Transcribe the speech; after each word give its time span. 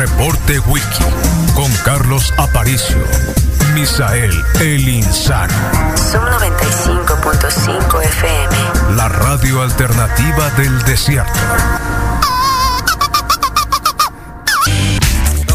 Reporte 0.00 0.58
Wiki 0.60 1.04
con 1.54 1.70
Carlos 1.84 2.32
Aparicio. 2.38 2.96
Misael 3.74 4.32
El 4.58 4.88
Insano. 4.88 5.52
Son 5.94 6.22
95.5 6.22 8.02
FM. 8.04 8.96
La 8.96 9.10
radio 9.10 9.60
alternativa 9.60 10.48
del 10.56 10.82
desierto. 10.84 11.38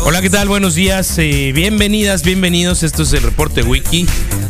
Hola, 0.03 0.22
¿qué 0.22 0.30
tal? 0.30 0.48
Buenos 0.48 0.75
días. 0.75 1.17
eh, 1.17 1.52
bienvenidas, 1.52 2.22
bienvenidos. 2.22 2.84
Esto 2.84 3.02
es 3.02 3.14
el 3.14 3.23
reporte 3.23 3.64
wiki 3.64 4.08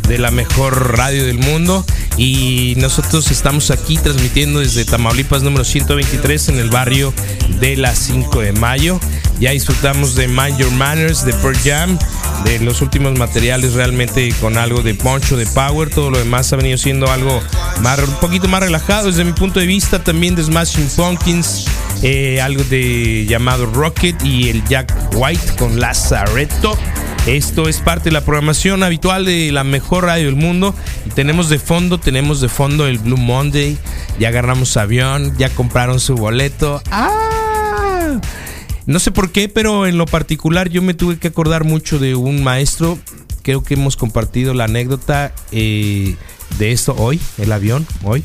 de 0.09 0.17
la 0.17 0.29
mejor 0.29 0.97
radio 0.97 1.25
del 1.25 1.37
mundo. 1.37 1.85
Y 2.17 2.73
nosotros 2.77 3.31
estamos 3.31 3.71
aquí 3.71 3.97
transmitiendo 3.97 4.59
desde 4.59 4.83
Tamaulipas 4.83 5.41
número 5.41 5.63
123 5.63 6.49
en 6.49 6.59
el 6.59 6.69
barrio 6.69 7.13
de 7.61 7.77
las 7.77 7.97
5 7.99 8.41
de 8.41 8.51
mayo. 8.51 8.99
Ya 9.39 9.51
disfrutamos 9.51 10.15
de 10.15 10.27
Mind 10.27 10.57
Your 10.57 10.71
Manners, 10.71 11.25
de 11.25 11.33
Pearl 11.33 11.57
Jam, 11.57 11.99
de 12.45 12.59
los 12.59 12.81
últimos 12.81 13.17
materiales 13.17 13.73
realmente 13.73 14.33
con 14.39 14.57
algo 14.57 14.81
de 14.81 14.93
poncho, 14.95 15.35
de 15.35 15.45
power. 15.47 15.89
Todo 15.89 16.09
lo 16.09 16.19
demás 16.19 16.51
ha 16.53 16.55
venido 16.55 16.77
siendo 16.77 17.11
algo 17.11 17.41
más, 17.81 17.99
un 17.99 18.15
poquito 18.15 18.47
más 18.47 18.61
relajado 18.61 19.07
desde 19.07 19.25
mi 19.25 19.33
punto 19.33 19.59
de 19.59 19.67
vista. 19.67 20.03
También 20.03 20.35
de 20.35 20.43
Smashing 20.43 20.87
Pumpkins, 20.95 21.65
eh, 22.01 22.39
algo 22.41 22.63
de 22.63 23.25
llamado 23.27 23.65
Rocket 23.65 24.23
y 24.23 24.49
el 24.49 24.63
Jack 24.65 24.93
White 25.15 25.55
con 25.57 25.79
Lazaretto. 25.79 26.77
Esto 27.27 27.67
es 27.67 27.79
parte 27.79 28.05
de 28.05 28.13
la 28.13 28.21
programación 28.21 28.83
habitual 28.83 29.25
de 29.25 29.51
la 29.51 29.63
mejor 29.63 30.05
radio 30.05 30.27
del 30.27 30.35
mundo. 30.35 30.73
Y 31.05 31.09
tenemos 31.09 31.49
de 31.49 31.59
fondo, 31.59 31.99
tenemos 31.99 32.39
de 32.39 32.47
fondo 32.47 32.87
el 32.87 32.99
Blue 32.99 33.17
Monday. 33.17 33.77
Ya 34.17 34.29
agarramos 34.29 34.77
avión, 34.77 35.35
ya 35.37 35.49
compraron 35.49 35.99
su 35.99 36.15
boleto. 36.15 36.81
¡Ah! 36.89 38.21
No 38.85 38.99
sé 38.99 39.11
por 39.11 39.31
qué, 39.31 39.49
pero 39.49 39.87
en 39.87 39.97
lo 39.97 40.05
particular 40.05 40.69
yo 40.69 40.81
me 40.81 40.93
tuve 40.93 41.17
que 41.17 41.27
acordar 41.27 41.63
mucho 41.63 41.99
de 41.99 42.15
un 42.15 42.43
maestro. 42.43 42.99
Creo 43.41 43.63
que 43.63 43.75
hemos 43.75 43.97
compartido 43.97 44.53
la 44.53 44.65
anécdota 44.65 45.33
eh, 45.51 46.15
de 46.59 46.71
esto 46.71 46.95
hoy, 46.97 47.19
el 47.37 47.51
avión, 47.51 47.85
hoy. 48.03 48.23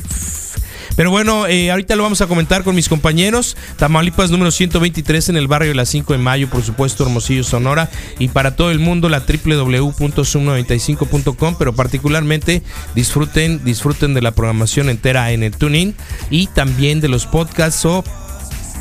Pero 0.96 1.10
bueno, 1.10 1.46
eh, 1.46 1.70
ahorita 1.70 1.94
lo 1.96 2.02
vamos 2.02 2.20
a 2.20 2.26
comentar 2.26 2.62
con 2.62 2.74
mis 2.74 2.90
compañeros. 2.90 3.56
Tamaulipas 3.78 4.30
número 4.30 4.50
123 4.50 5.30
en 5.30 5.36
el 5.36 5.48
barrio 5.48 5.70
de 5.70 5.74
las 5.74 5.88
5 5.88 6.12
de 6.12 6.18
mayo, 6.18 6.50
por 6.50 6.62
supuesto, 6.62 7.04
Hermosillo, 7.04 7.42
Sonora. 7.42 7.88
Y 8.18 8.28
para 8.28 8.54
todo 8.54 8.70
el 8.70 8.80
mundo, 8.80 9.08
la 9.08 9.20
www.sum95.com. 9.20 11.54
Pero 11.58 11.74
particularmente 11.74 12.62
disfruten, 12.94 13.64
disfruten 13.64 14.12
de 14.12 14.20
la 14.20 14.32
programación 14.32 14.90
entera 14.90 15.32
en 15.32 15.42
el 15.42 15.52
TuneIn 15.52 15.94
y 16.28 16.48
también 16.48 17.00
de 17.00 17.08
los 17.08 17.24
podcasts 17.24 17.86
o 17.86 18.04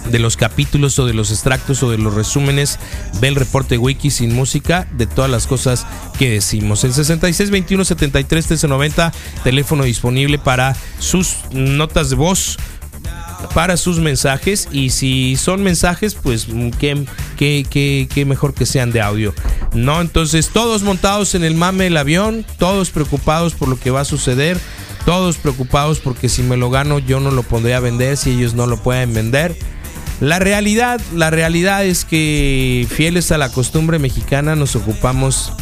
de 0.09 0.19
los 0.19 0.37
capítulos 0.37 0.97
o 0.99 1.05
de 1.05 1.13
los 1.13 1.31
extractos 1.31 1.83
o 1.83 1.91
de 1.91 1.97
los 1.97 2.13
resúmenes 2.13 2.79
del 3.21 3.35
reporte 3.35 3.77
wiki 3.77 4.11
sin 4.11 4.33
música 4.33 4.87
de 4.91 5.07
todas 5.07 5.29
las 5.29 5.47
cosas 5.47 5.85
que 6.17 6.29
decimos. 6.29 6.83
El 6.83 6.93
66 6.93 7.49
21 7.49 7.85
73 7.85 8.45
1390, 8.45 9.13
teléfono 9.43 9.83
disponible 9.83 10.39
para 10.39 10.75
sus 10.99 11.37
notas 11.51 12.09
de 12.09 12.15
voz 12.15 12.57
para 13.53 13.77
sus 13.77 13.99
mensajes 13.99 14.67
y 14.71 14.89
si 14.89 15.35
son 15.35 15.63
mensajes 15.63 16.15
pues 16.15 16.47
qué, 16.77 17.05
qué, 17.37 17.65
qué, 17.69 18.07
qué 18.13 18.25
mejor 18.25 18.53
que 18.53 18.65
sean 18.65 18.91
de 18.91 19.01
audio 19.01 19.33
no 19.73 20.01
entonces 20.01 20.49
todos 20.49 20.83
montados 20.83 21.35
en 21.35 21.43
el 21.43 21.55
mame 21.55 21.85
del 21.85 21.97
avión 21.97 22.45
todos 22.57 22.89
preocupados 22.89 23.53
por 23.53 23.69
lo 23.69 23.79
que 23.79 23.91
va 23.91 24.01
a 24.01 24.05
suceder 24.05 24.59
todos 25.05 25.37
preocupados 25.37 25.99
porque 25.99 26.29
si 26.29 26.43
me 26.43 26.57
lo 26.57 26.69
gano 26.69 26.99
yo 26.99 27.19
no 27.19 27.31
lo 27.31 27.43
pondré 27.43 27.73
a 27.75 27.79
vender 27.79 28.17
si 28.17 28.31
ellos 28.31 28.53
no 28.53 28.67
lo 28.67 28.77
pueden 28.77 29.13
vender 29.13 29.55
la 30.19 30.39
realidad, 30.39 30.99
la 31.15 31.29
realidad 31.29 31.85
es 31.85 32.03
que 32.03 32.85
fieles 32.89 33.31
a 33.31 33.37
la 33.37 33.51
costumbre 33.51 33.99
mexicana 33.99 34.55
nos 34.55 34.75
ocupamos, 34.75 35.53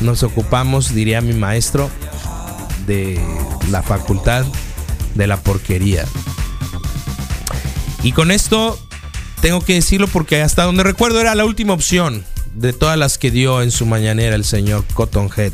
nos 0.00 0.24
ocupamos, 0.24 0.94
diría 0.94 1.20
mi 1.20 1.32
maestro, 1.32 1.88
de 2.86 3.20
la 3.70 3.82
facultad 3.82 4.44
de 5.14 5.26
la 5.26 5.36
porquería. 5.36 6.04
Y 8.02 8.12
con 8.12 8.32
esto 8.32 8.78
tengo 9.40 9.60
que 9.60 9.74
decirlo 9.74 10.08
porque 10.08 10.42
hasta 10.42 10.64
donde 10.64 10.82
recuerdo 10.82 11.20
era 11.20 11.34
la 11.36 11.44
última 11.44 11.72
opción 11.72 12.24
de 12.54 12.72
todas 12.72 12.98
las 12.98 13.16
que 13.16 13.30
dio 13.30 13.62
en 13.62 13.70
su 13.70 13.86
mañanera 13.86 14.34
el 14.34 14.44
señor 14.44 14.84
Cottonhead. 14.92 15.52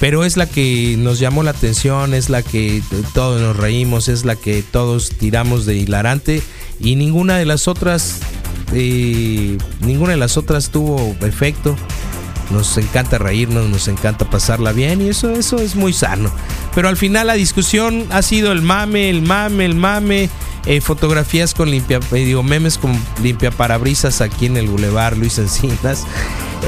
Pero 0.00 0.24
es 0.24 0.36
la 0.36 0.46
que 0.46 0.96
nos 0.98 1.18
llamó 1.18 1.42
la 1.42 1.52
atención, 1.52 2.14
es 2.14 2.28
la 2.28 2.42
que 2.42 2.82
todos 3.12 3.40
nos 3.40 3.56
reímos, 3.56 4.08
es 4.08 4.24
la 4.24 4.36
que 4.36 4.62
todos 4.62 5.10
tiramos 5.10 5.66
de 5.66 5.76
hilarante 5.76 6.42
y 6.80 6.96
ninguna 6.96 7.38
de 7.38 7.46
las 7.46 7.68
otras 7.68 8.20
eh, 8.72 9.58
ninguna 9.80 10.12
de 10.12 10.18
las 10.18 10.36
otras 10.36 10.70
tuvo 10.70 11.14
efecto 11.22 11.76
nos 12.50 12.76
encanta 12.76 13.18
reírnos 13.18 13.68
nos 13.68 13.88
encanta 13.88 14.24
pasarla 14.24 14.72
bien 14.72 15.00
y 15.00 15.08
eso 15.08 15.30
eso 15.30 15.58
es 15.58 15.76
muy 15.76 15.92
sano 15.92 16.30
pero 16.74 16.88
al 16.88 16.96
final 16.96 17.26
la 17.26 17.34
discusión 17.34 18.06
ha 18.10 18.22
sido 18.22 18.52
el 18.52 18.62
mame 18.62 19.10
el 19.10 19.22
mame 19.22 19.64
el 19.64 19.74
mame 19.74 20.28
eh, 20.66 20.80
fotografías 20.80 21.52
con 21.52 21.70
limpia 21.70 22.00
eh, 22.12 22.24
digo 22.24 22.42
memes 22.42 22.78
con 22.78 22.98
limpia 23.22 23.50
parabrisas 23.50 24.22
aquí 24.22 24.46
en 24.46 24.56
el 24.56 24.66
bulevar 24.66 25.16
Luis 25.16 25.38
Encinas 25.38 26.06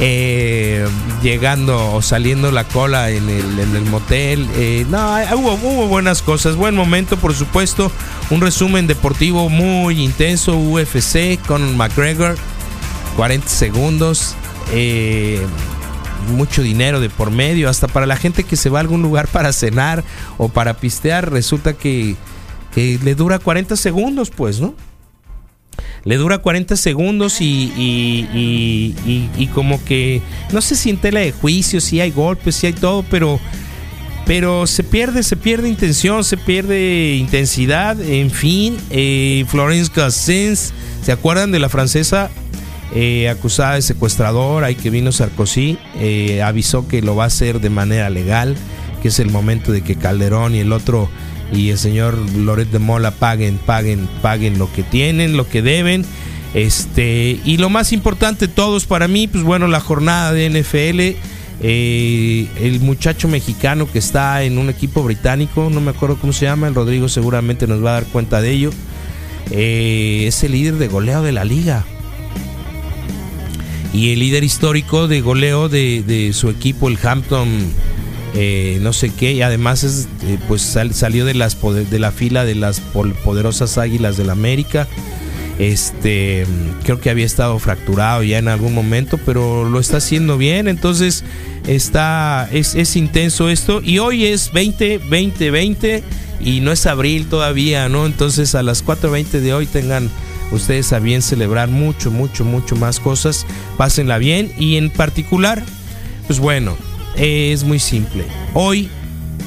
eh, 0.00 0.86
llegando 1.22 1.94
o 1.94 2.02
saliendo 2.02 2.52
la 2.52 2.64
cola 2.64 3.08
en 3.08 3.30
el, 3.30 3.84
motel. 3.86 4.46
No, 4.90 5.16
hubo, 5.36 5.86
buenas 5.86 6.20
cosas. 6.20 6.54
Buen 6.54 6.74
momento, 6.74 7.16
por 7.16 7.34
supuesto. 7.34 7.90
Un 8.28 8.42
resumen 8.42 8.86
deportivo 8.86 9.48
muy 9.48 10.04
intenso. 10.04 10.58
UFC 10.58 11.40
con 11.46 11.78
McGregor. 11.78 12.36
40 13.16 13.48
segundos. 13.48 14.36
Eh, 14.72 15.40
mucho 16.28 16.62
dinero 16.62 17.00
de 17.00 17.10
por 17.10 17.30
medio. 17.30 17.68
Hasta 17.68 17.88
para 17.88 18.06
la 18.06 18.16
gente 18.16 18.44
que 18.44 18.56
se 18.56 18.68
va 18.68 18.78
a 18.78 18.82
algún 18.82 19.02
lugar 19.02 19.28
para 19.28 19.52
cenar 19.52 20.04
o 20.38 20.48
para 20.48 20.74
pistear. 20.74 21.30
Resulta 21.30 21.74
que, 21.74 22.16
le 22.74 23.14
dura 23.14 23.38
40 23.38 23.76
segundos, 23.76 24.30
pues, 24.30 24.60
¿no? 24.60 24.74
le 26.04 26.16
dura 26.18 26.38
40 26.38 26.76
segundos 26.76 27.40
y, 27.40 27.72
y, 27.76 29.46
como 29.52 29.82
que 29.84 30.22
no 30.52 30.60
sé 30.60 30.76
si 30.76 30.90
en 30.90 31.00
de 31.00 31.32
juicio, 31.32 31.80
si 31.80 32.00
hay 32.00 32.12
golpes, 32.12 32.54
si 32.54 32.68
hay 32.68 32.74
todo, 32.74 33.04
pero, 33.10 33.40
pero 34.24 34.68
se 34.68 34.84
pierde, 34.84 35.24
se 35.24 35.36
pierde 35.36 35.68
intención, 35.68 36.22
se 36.22 36.36
pierde 36.36 37.16
intensidad, 37.16 38.00
en 38.00 38.30
fin, 38.30 38.76
eh, 38.90 39.44
Florence 39.48 39.90
Gassens, 39.92 40.72
¿se 41.02 41.10
acuerdan 41.10 41.50
de 41.50 41.58
la 41.58 41.68
francesa? 41.68 42.30
Eh, 42.94 43.28
acusada 43.28 43.74
de 43.74 43.82
secuestrador, 43.82 44.64
ahí 44.64 44.74
que 44.76 44.90
vino 44.90 45.10
Sarkozy, 45.12 45.76
eh, 45.98 46.42
avisó 46.42 46.86
que 46.86 47.02
lo 47.02 47.16
va 47.16 47.24
a 47.24 47.26
hacer 47.26 47.60
de 47.60 47.68
manera 47.68 48.10
legal, 48.10 48.56
que 49.02 49.08
es 49.08 49.18
el 49.18 49.30
momento 49.30 49.72
de 49.72 49.82
que 49.82 49.96
Calderón 49.96 50.54
y 50.54 50.60
el 50.60 50.72
otro 50.72 51.08
y 51.52 51.70
el 51.70 51.78
señor 51.78 52.16
Loret 52.36 52.70
de 52.70 52.78
Mola 52.78 53.10
paguen, 53.12 53.58
paguen, 53.58 54.08
paguen 54.22 54.58
lo 54.58 54.72
que 54.72 54.82
tienen, 54.82 55.36
lo 55.36 55.48
que 55.48 55.62
deben. 55.62 56.04
Este, 56.54 57.40
y 57.44 57.58
lo 57.58 57.70
más 57.70 57.92
importante, 57.92 58.48
todos 58.48 58.86
para 58.86 59.08
mí, 59.08 59.28
pues 59.28 59.44
bueno, 59.44 59.68
la 59.68 59.80
jornada 59.80 60.32
de 60.32 60.48
NFL. 60.48 61.20
Eh, 61.62 62.48
el 62.60 62.80
muchacho 62.80 63.28
mexicano 63.28 63.90
que 63.90 63.98
está 63.98 64.42
en 64.42 64.58
un 64.58 64.68
equipo 64.68 65.02
británico, 65.02 65.70
no 65.70 65.80
me 65.80 65.90
acuerdo 65.90 66.18
cómo 66.20 66.34
se 66.34 66.44
llama, 66.44 66.68
el 66.68 66.74
Rodrigo 66.74 67.08
seguramente 67.08 67.66
nos 67.66 67.82
va 67.82 67.90
a 67.90 68.00
dar 68.00 68.04
cuenta 68.04 68.40
de 68.40 68.50
ello. 68.50 68.70
Eh, 69.50 70.24
es 70.26 70.42
el 70.44 70.52
líder 70.52 70.74
de 70.74 70.88
goleo 70.88 71.22
de 71.22 71.32
la 71.32 71.44
liga. 71.44 71.84
Y 73.92 74.12
el 74.12 74.18
líder 74.18 74.44
histórico 74.44 75.08
de 75.08 75.20
goleo 75.20 75.68
de, 75.68 76.02
de 76.06 76.32
su 76.32 76.50
equipo, 76.50 76.88
el 76.88 76.98
Hampton 77.02 77.48
eh, 78.38 78.78
no 78.82 78.92
sé 78.92 79.10
qué, 79.10 79.32
y 79.32 79.40
además 79.40 79.82
eh, 80.22 80.38
pues 80.46 80.60
sal, 80.60 80.92
salió 80.92 81.24
de, 81.24 81.32
las 81.32 81.56
de 81.90 81.98
la 81.98 82.12
fila 82.12 82.44
de 82.44 82.54
las 82.54 82.80
poderosas 82.80 83.78
águilas 83.78 84.18
del 84.18 84.28
América. 84.28 84.86
Este, 85.58 86.46
creo 86.82 87.00
que 87.00 87.08
había 87.08 87.24
estado 87.24 87.58
fracturado 87.58 88.22
ya 88.22 88.36
en 88.36 88.48
algún 88.48 88.74
momento, 88.74 89.18
pero 89.24 89.66
lo 89.66 89.80
está 89.80 89.98
haciendo 89.98 90.36
bien. 90.36 90.68
Entonces, 90.68 91.24
está, 91.66 92.46
es, 92.52 92.74
es 92.74 92.94
intenso 92.96 93.48
esto. 93.48 93.80
Y 93.82 94.00
hoy 94.00 94.26
es 94.26 94.52
20, 94.52 94.98
20, 94.98 95.50
20 95.50 96.02
y 96.40 96.60
no 96.60 96.72
es 96.72 96.84
abril 96.84 97.26
todavía, 97.28 97.88
¿no? 97.88 98.04
Entonces, 98.04 98.54
a 98.54 98.62
las 98.62 98.84
4.20 98.84 99.40
de 99.40 99.54
hoy 99.54 99.64
tengan 99.64 100.10
ustedes 100.52 100.92
a 100.92 100.98
bien 100.98 101.22
celebrar 101.22 101.68
mucho, 101.68 102.10
mucho, 102.10 102.44
mucho 102.44 102.76
más 102.76 103.00
cosas. 103.00 103.46
Pásenla 103.76 104.18
bien 104.18 104.52
y 104.58 104.76
en 104.76 104.90
particular 104.90 105.62
Pues 106.26 106.40
bueno, 106.40 106.76
es 107.16 107.64
muy 107.64 107.78
simple. 107.78 108.24
Hoy, 108.54 108.88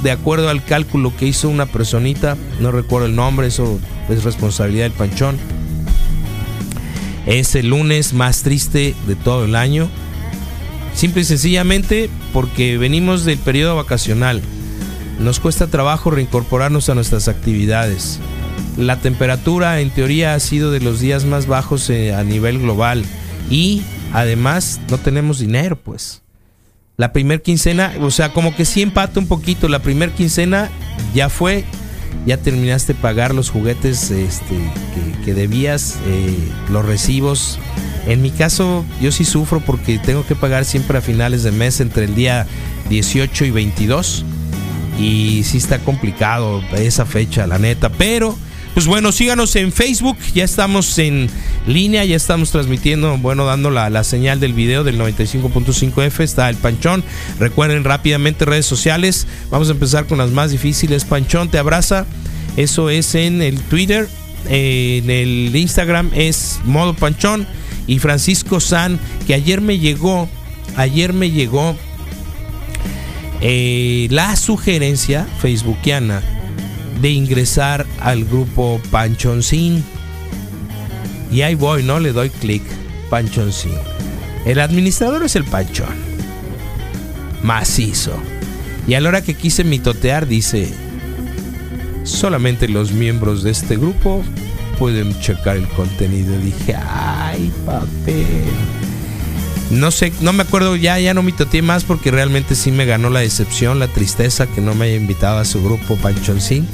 de 0.04 0.12
acuerdo 0.12 0.50
al 0.50 0.64
cálculo 0.64 1.16
que 1.16 1.28
hizo 1.28 1.50
una 1.50 1.66
personita, 1.66 2.38
no 2.60 2.72
recuerdo 2.72 3.08
el 3.08 3.16
nombre, 3.16 3.48
eso 3.48 3.80
es 4.10 4.24
responsabilidad 4.24 4.86
del 4.86 4.94
panchón. 4.94 5.38
Es 7.26 7.54
el 7.56 7.68
lunes 7.68 8.14
más 8.14 8.44
triste 8.44 8.96
de 9.08 9.16
todo 9.16 9.46
el 9.46 9.56
año. 9.56 9.90
Simple 10.96 11.22
y 11.22 11.26
sencillamente 11.26 12.10
porque 12.34 12.78
venimos 12.78 13.26
del 13.26 13.38
periodo 13.38 13.76
vacacional. 13.76 14.42
Nos 15.20 15.40
cuesta 15.40 15.68
trabajo 15.68 16.12
reincorporarnos 16.12 16.90
a 16.90 16.96
nuestras 16.96 17.28
actividades. 17.28 18.20
La 18.80 18.96
temperatura 18.96 19.82
en 19.82 19.90
teoría 19.90 20.36
ha 20.36 20.40
sido 20.40 20.72
de 20.72 20.80
los 20.80 21.02
días 21.02 21.26
más 21.26 21.48
bajos 21.48 21.90
eh, 21.90 22.16
a 22.16 22.24
nivel 22.24 22.60
global 22.60 23.04
y 23.50 23.82
además 24.14 24.80
no 24.90 24.98
tenemos 24.98 25.40
dinero 25.40 25.76
pues. 25.76 26.22
La 26.96 27.12
primer 27.12 27.42
quincena, 27.42 27.94
o 28.00 28.10
sea, 28.10 28.32
como 28.32 28.56
que 28.56 28.64
sí 28.64 28.82
empata 28.82 29.20
un 29.20 29.28
poquito. 29.28 29.68
La 29.68 29.80
primer 29.80 30.12
quincena 30.12 30.70
ya 31.14 31.28
fue, 31.28 31.66
ya 32.26 32.38
terminaste 32.38 32.94
pagar 32.94 33.36
los 33.36 33.50
juguetes 33.50 34.12
este, 34.12 34.56
que, 34.56 35.26
que 35.26 35.34
debías, 35.34 35.98
eh, 36.06 36.38
los 36.70 36.86
recibos. 36.86 37.60
En 38.08 38.22
mi 38.22 38.32
caso, 38.32 38.86
yo 39.02 39.12
sí 39.12 39.26
sufro 39.26 39.60
porque 39.60 40.00
tengo 40.00 40.26
que 40.26 40.36
pagar 40.36 40.64
siempre 40.64 40.98
a 40.98 41.02
finales 41.02 41.44
de 41.44 41.52
mes 41.52 41.82
entre 41.82 42.06
el 42.06 42.16
día 42.16 42.48
18 42.90 43.44
y 43.44 43.52
22. 43.52 44.26
Y 44.98 45.44
sí 45.44 45.58
está 45.58 45.80
complicado 45.80 46.62
esa 46.78 47.06
fecha, 47.06 47.46
la 47.46 47.60
neta. 47.60 47.90
Pero 47.90 48.38
pues 48.74 48.86
bueno, 48.86 49.12
síganos 49.12 49.56
en 49.56 49.72
Facebook, 49.72 50.18
ya 50.34 50.44
estamos 50.44 50.98
en 51.00 51.30
línea, 51.68 52.06
ya 52.06 52.16
estamos 52.16 52.52
transmitiendo, 52.52 53.18
bueno, 53.18 53.46
dando 53.46 53.72
la, 53.72 53.90
la 53.90 54.04
señal 54.04 54.40
del 54.40 54.54
video 54.54 54.84
del 54.84 55.00
95.5F, 55.00 56.20
está 56.22 56.50
el 56.50 56.56
Panchón. 56.56 57.04
Recuerden 57.40 57.84
rápidamente 57.84 58.46
redes 58.46 58.66
sociales, 58.66 59.28
vamos 59.50 59.70
a 59.70 59.72
empezar 59.72 60.06
con 60.06 60.18
las 60.20 60.32
más 60.32 60.52
difíciles. 60.52 61.04
Panchón 61.04 61.50
te 61.50 61.58
abraza, 61.58 62.06
eso 62.58 62.90
es 62.90 63.16
en 63.16 63.42
el 63.42 63.60
Twitter, 63.60 64.08
en 64.48 65.10
el 65.10 65.56
Instagram 65.56 66.12
es 66.14 66.60
modo 66.64 66.94
Panchón 66.94 67.48
y 67.88 68.00
Francisco 68.00 68.60
San, 68.60 69.00
que 69.28 69.34
ayer 69.34 69.62
me 69.62 69.80
llegó, 69.80 70.30
ayer 70.78 71.12
me 71.12 71.32
llegó 71.32 71.76
eh, 73.42 74.08
la 74.12 74.36
sugerencia 74.36 75.28
facebookiana 75.42 76.39
de 77.02 77.10
ingresar 77.10 77.86
al 78.00 78.26
grupo 78.26 78.82
Panchoncín. 78.92 79.84
Y 81.32 81.42
ahí 81.42 81.56
voy, 81.56 81.84
¿no? 81.84 82.00
Le 82.00 82.12
doy 82.12 82.30
clic. 82.30 82.64
Panchoncín. 83.10 83.74
El 84.46 84.60
administrador 84.60 85.24
es 85.24 85.36
el 85.36 85.44
Panchón. 85.44 85.96
Macizo. 87.44 88.14
Y 88.88 88.94
a 88.94 89.02
la 89.02 89.10
hora 89.10 89.22
que 89.22 89.36
quise 89.36 89.64
mitotear 89.64 90.28
dice, 90.28 90.70
solamente 92.04 92.68
los 92.68 92.92
miembros 92.92 93.44
de 93.44 93.52
este 93.52 93.78
grupo 93.78 94.24
pueden 94.78 95.20
checar 95.20 95.58
el 95.58 95.68
contenido. 95.70 96.38
Dije, 96.40 96.76
ay, 96.76 97.52
papel. 97.66 98.46
No 99.72 99.92
sé, 99.92 100.12
no 100.22 100.34
me 100.34 100.44
acuerdo 100.44 100.76
ya, 100.76 101.00
ya 101.00 101.14
no 101.14 101.22
mitoteé 101.22 101.62
más 101.62 101.84
porque 101.84 102.10
realmente 102.10 102.56
sí 102.56 102.72
me 102.72 102.86
ganó 102.86 103.10
la 103.10 103.20
decepción, 103.20 103.78
la 103.78 103.88
tristeza 103.88 104.48
que 104.48 104.62
no 104.62 104.74
me 104.74 104.86
haya 104.86 104.96
invitado 104.96 105.38
a 105.38 105.46
su 105.46 105.64
grupo 105.64 105.96
Panchoncín. 105.98 106.68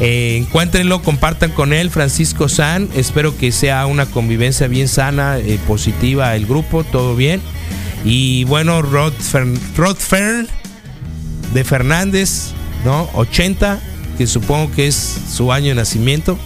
Eh, 0.00 0.36
encuéntrenlo, 0.38 1.02
compartan 1.02 1.52
con 1.52 1.72
él, 1.72 1.90
Francisco 1.90 2.48
San. 2.48 2.88
Espero 2.94 3.36
que 3.36 3.52
sea 3.52 3.86
una 3.86 4.06
convivencia 4.06 4.66
bien 4.66 4.88
sana, 4.88 5.38
eh, 5.38 5.58
positiva 5.66 6.34
el 6.34 6.46
grupo, 6.46 6.84
todo 6.84 7.14
bien. 7.14 7.40
Y 8.04 8.44
bueno, 8.44 8.82
Rod, 8.82 9.12
Fern, 9.12 9.58
Rod 9.76 9.96
Fern 9.96 10.48
de 11.52 11.64
Fernández, 11.64 12.52
¿no? 12.84 13.08
80, 13.14 13.78
que 14.18 14.26
supongo 14.26 14.72
que 14.72 14.88
es 14.88 15.18
su 15.30 15.52
año 15.52 15.68
de 15.68 15.74
nacimiento. 15.74 16.38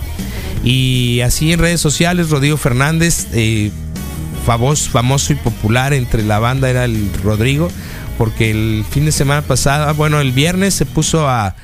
Y 0.65 1.21
así 1.21 1.53
en 1.53 1.61
redes 1.61 1.81
sociales, 1.81 2.31
Rodrigo 2.31 2.57
Fernández, 2.57 3.29
eh, 3.33 3.71
famoso, 4.47 4.91
famoso 4.91 5.33
y 5.33 5.37
popular 5.37 5.93
entre 5.93 6.23
la 6.23 6.39
banda 6.39 6.71
era 6.71 6.85
el 6.85 7.11
Rodrigo, 7.25 7.69
porque 8.17 8.53
el 8.53 8.85
fin 8.89 9.05
de 9.05 9.13
semana 9.13 9.43
pasado, 9.43 9.93
bueno, 9.95 10.21
el 10.21 10.31
viernes 10.31 10.73
se 10.73 10.87
puso 10.87 11.29
a, 11.29 11.57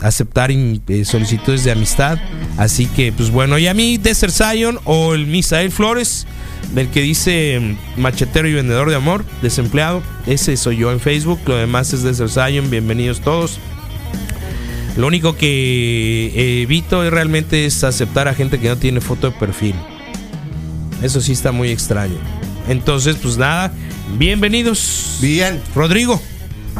aceptar 0.00 0.50
eh, 0.50 1.04
solicitudes 1.04 1.62
de 1.62 1.70
amistad. 1.70 2.18
Así 2.56 2.86
que, 2.86 3.12
pues 3.12 3.30
bueno, 3.30 3.58
y 3.58 3.68
a 3.68 3.74
mí, 3.74 3.98
Desert 3.98 4.32
Zion 4.32 4.80
o 4.84 5.14
el 5.14 5.26
Misael 5.26 5.70
Flores, 5.70 6.26
del 6.74 6.88
que 6.88 7.02
dice 7.02 7.60
mm, 7.60 8.00
machetero 8.00 8.48
y 8.48 8.54
vendedor 8.54 8.90
de 8.90 8.96
amor, 8.96 9.24
desempleado, 9.40 10.02
ese 10.26 10.56
soy 10.56 10.78
yo 10.78 10.90
en 10.90 10.98
Facebook. 10.98 11.38
Lo 11.46 11.56
demás 11.56 11.92
es 11.92 12.02
Desert 12.02 12.32
Zion, 12.32 12.70
bienvenidos 12.70 13.20
todos. 13.20 13.60
Lo 14.96 15.06
único 15.06 15.36
que 15.36 16.32
eh, 16.34 16.62
evito 16.62 17.08
realmente 17.10 17.66
es 17.66 17.84
aceptar 17.84 18.26
a 18.26 18.34
gente 18.34 18.58
que 18.58 18.68
no 18.68 18.76
tiene 18.76 19.00
foto 19.00 19.30
de 19.30 19.38
perfil. 19.38 19.76
Eso 21.02 21.20
sí 21.20 21.32
está 21.32 21.52
muy 21.52 21.70
extraño. 21.70 22.16
Entonces, 22.68 23.16
pues 23.22 23.36
nada, 23.36 23.72
bienvenidos. 24.18 25.18
Bien, 25.20 25.60
Rodrigo. 25.74 26.20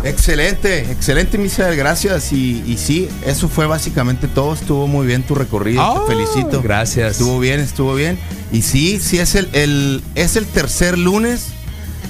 excelente, 0.04 0.90
excelente, 0.90 1.38
Misael, 1.38 1.76
gracias. 1.76 2.32
Y, 2.32 2.62
y 2.66 2.76
sí, 2.76 3.08
eso 3.26 3.48
fue 3.48 3.66
básicamente 3.66 4.28
todo. 4.28 4.54
Estuvo 4.54 4.86
muy 4.86 5.06
bien 5.06 5.22
tu 5.22 5.34
recorrido, 5.34 6.04
te 6.06 6.14
felicito. 6.14 6.62
gracias. 6.62 7.12
Estuvo 7.12 7.38
bien, 7.40 7.60
estuvo 7.60 7.94
bien. 7.94 8.18
Y 8.52 8.62
sí, 8.62 8.98
sí, 9.00 9.18
es 9.18 9.34
el, 9.34 9.48
el- 9.52 10.02
es 10.14 10.36
el 10.36 10.46
tercer 10.46 10.98
lunes 10.98 11.46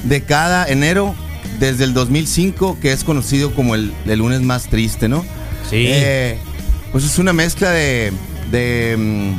de 0.04 0.22
cada 0.22 0.66
enero 0.66 1.14
desde 1.58 1.84
el 1.84 1.94
2005, 1.94 2.78
que 2.80 2.92
es 2.92 3.04
conocido 3.04 3.54
como 3.54 3.74
el, 3.74 3.92
el 4.06 4.18
lunes 4.18 4.40
más 4.40 4.64
triste, 4.68 5.08
¿no? 5.08 5.22
Sí. 5.68 5.84
Eh, 5.88 6.38
pues 6.90 7.04
es 7.04 7.18
una 7.18 7.32
mezcla 7.32 7.70
de, 7.70 8.12
de, 8.50 8.96
mm, 8.98 9.34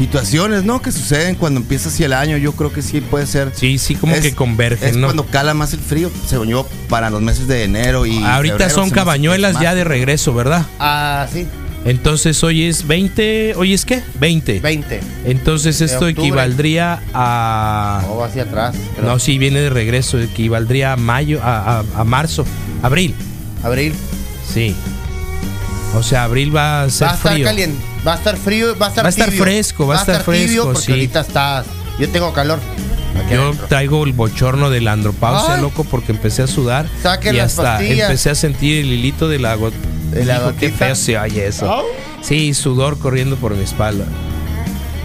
situaciones, 0.00 0.64
¿no? 0.64 0.80
Que 0.80 0.92
suceden 0.92 1.34
cuando 1.34 1.60
empieza 1.60 1.90
así 1.90 2.02
el 2.04 2.14
año. 2.14 2.38
Yo 2.38 2.52
creo 2.52 2.72
que 2.72 2.80
sí 2.80 3.02
puede 3.02 3.26
ser. 3.26 3.52
Sí, 3.54 3.76
sí, 3.76 3.94
como 3.96 4.14
Es- 4.14 4.22
que 4.22 4.34
convergen, 4.34 4.88
Es 4.88 4.96
¿no? 4.96 5.08
cuando 5.08 5.26
cala 5.26 5.52
más 5.52 5.74
el 5.74 5.80
frío, 5.80 6.10
según 6.26 6.48
yo, 6.48 6.66
para 6.88 7.10
los 7.10 7.20
meses 7.20 7.46
de 7.46 7.64
enero 7.64 8.06
y. 8.06 8.16
Ahorita 8.24 8.54
febrero 8.54 8.74
son 8.74 8.88
se 8.88 8.94
cabañuelas 8.94 9.60
ya 9.60 9.74
de 9.74 9.84
regreso, 9.84 10.32
¿verdad? 10.32 10.64
Ah, 10.78 11.26
sí, 11.30 11.46
Entonces 11.84 12.42
hoy 12.44 12.64
es 12.64 12.86
20, 12.86 13.54
¿hoy 13.56 13.74
es 13.74 13.84
qué? 13.84 14.02
20. 14.18 14.60
20. 14.60 15.00
Entonces 15.26 15.80
esto 15.82 16.08
equivaldría 16.08 17.02
a... 17.14 18.02
O 18.08 18.24
hacia 18.24 18.42
atrás. 18.44 18.74
creo. 18.96 19.06
No, 19.06 19.18
sí, 19.18 19.36
viene 19.38 19.60
de 19.60 19.68
regreso, 19.70 20.18
equivaldría 20.18 20.92
a 20.94 20.96
mayo, 20.96 21.40
a, 21.42 21.80
a- 21.80 21.84
a 22.00 22.04
marzo, 22.04 22.44
abril. 22.82 23.14
Abril. 23.62 23.92
Sí. 24.50 24.74
O 25.94 26.02
sea, 26.02 26.24
abril 26.24 26.54
va 26.54 26.82
a 26.84 26.90
ser 26.90 27.08
Va 27.08 27.12
a 27.12 27.16
estar 27.16 27.32
frío. 27.32 27.44
caliente. 27.46 27.78
Va 28.06 28.14
a 28.14 28.16
estar 28.16 28.36
frío, 28.36 28.76
va 28.78 28.86
a 28.86 28.88
estar 28.90 29.04
Va 29.04 29.08
a 29.08 29.10
estar 29.10 29.28
tibio. 29.28 29.42
fresco, 29.44 29.86
va 29.86 29.96
a 29.96 30.00
estar 30.00 30.22
tibio 30.24 30.36
fresco, 30.46 30.64
porque 30.72 30.80
sí. 30.86 30.92
ahorita 30.92 31.20
está. 31.20 31.64
Yo 31.98 32.08
tengo 32.08 32.32
calor. 32.32 32.58
aquí 33.22 33.34
Yo 33.34 33.42
adentro. 33.42 33.66
traigo 33.66 34.04
el 34.04 34.12
bochorno 34.14 34.70
de 34.70 34.80
la 34.80 34.92
andropausia, 34.92 35.54
Ay. 35.56 35.60
loco, 35.60 35.84
porque 35.84 36.12
empecé 36.12 36.42
a 36.42 36.46
sudar. 36.46 36.86
Saquen 37.02 37.34
y 37.34 37.38
las 37.38 37.50
hasta 37.58 37.62
pastillas. 37.78 38.08
empecé 38.08 38.30
a 38.30 38.34
sentir 38.34 38.84
el 38.84 38.92
hilito 38.92 39.28
de 39.28 39.38
la 39.38 39.54
gota. 39.54 39.76
¿De 40.12 40.24
la 40.24 40.54
qué 40.58 40.70
feo 40.70 40.94
se 40.96 41.16
oye 41.18 41.46
eso. 41.46 41.70
Au. 41.70 41.84
Sí, 42.22 42.52
sudor 42.54 42.98
corriendo 42.98 43.36
por 43.36 43.54
mi 43.54 43.62
espalda. 43.64 44.04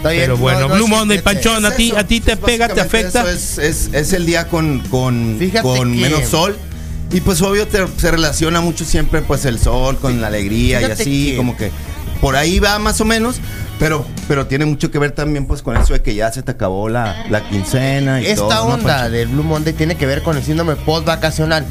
Pero 0.01 0.33
no, 0.33 0.37
bueno, 0.37 0.67
no, 0.67 0.75
Blue 0.75 0.87
Monday. 0.87 1.19
Panchón, 1.21 1.65
a 1.65 1.71
ti, 1.71 1.91
a 1.95 2.03
ti 2.05 2.21
te 2.21 2.37
pega, 2.37 2.67
te 2.69 2.79
afecta. 2.79 3.29
es, 3.31 3.57
es, 3.57 3.89
es 3.91 4.13
el 4.13 4.25
día 4.25 4.47
con, 4.47 4.79
con, 4.89 5.39
con 5.63 5.95
menos 5.95 6.29
sol. 6.29 6.55
Y 7.11 7.21
pues 7.21 7.41
obvio 7.41 7.67
te- 7.67 7.85
se 7.97 8.11
relaciona 8.11 8.61
mucho 8.61 8.83
siempre 8.85 9.21
pues 9.21 9.45
el 9.45 9.59
sol 9.59 9.97
con 9.97 10.21
la 10.21 10.27
alegría 10.27 10.81
y 10.81 10.85
así, 10.85 11.31
que- 11.31 11.37
como 11.37 11.55
que 11.57 11.71
por 12.21 12.35
ahí 12.35 12.59
va 12.59 12.79
más 12.79 12.99
o 13.01 13.05
menos. 13.05 13.39
Pero, 13.77 14.05
pero 14.29 14.47
tiene 14.47 14.63
mucho 14.65 14.89
que 14.89 14.99
ver 14.99 15.11
también 15.11 15.45
pues 15.47 15.61
con 15.61 15.75
eso 15.75 15.91
de 15.93 16.01
que 16.01 16.15
ya 16.15 16.31
se 16.31 16.41
te 16.43 16.51
acabó 16.51 16.87
la, 16.87 17.25
la 17.29 17.41
quincena 17.49 18.21
y 18.21 18.27
Esta 18.27 18.47
todo. 18.47 18.69
¿no, 18.69 18.73
onda 18.75 19.09
del 19.09 19.27
Blue 19.27 19.43
Monday 19.43 19.73
tiene 19.73 19.95
que 19.95 20.05
ver 20.05 20.21
con 20.23 20.37
el 20.37 20.43
síndrome 20.43 20.77
post-vacacional. 20.77 21.65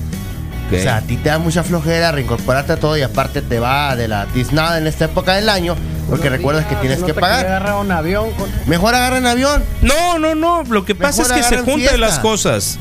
Ok. 0.68 0.74
O 0.78 0.82
sea, 0.82 0.96
a 0.96 1.00
ti 1.00 1.16
te 1.16 1.30
da 1.30 1.38
mucha 1.38 1.62
flojera 1.62 2.12
reincorporarte 2.12 2.72
a 2.72 2.76
todo 2.76 2.96
y 2.98 3.02
aparte 3.02 3.40
te 3.40 3.58
va 3.58 3.96
de 3.96 4.08
la 4.08 4.26
tiznada 4.26 4.76
en 4.78 4.86
esta 4.86 5.06
época 5.06 5.34
del 5.34 5.48
año 5.48 5.76
porque 6.10 6.28
recuerdas 6.28 6.66
que 6.66 6.76
tienes 6.76 7.00
¿No 7.00 7.06
que 7.06 7.14
pagar. 7.14 7.46
agarrar 7.46 7.76
un 7.76 7.90
avión 7.90 8.30
con- 8.32 8.50
Mejor 8.66 8.94
agarren 8.94 9.24
avión. 9.26 9.62
No, 9.80 10.18
no, 10.18 10.34
no. 10.34 10.62
Lo 10.64 10.84
que 10.84 10.94
pasa 10.94 11.22
Mejor 11.22 11.38
es 11.38 11.46
que 11.46 11.56
se 11.56 11.62
juntan 11.62 12.00
las 12.00 12.18
cosas. 12.18 12.78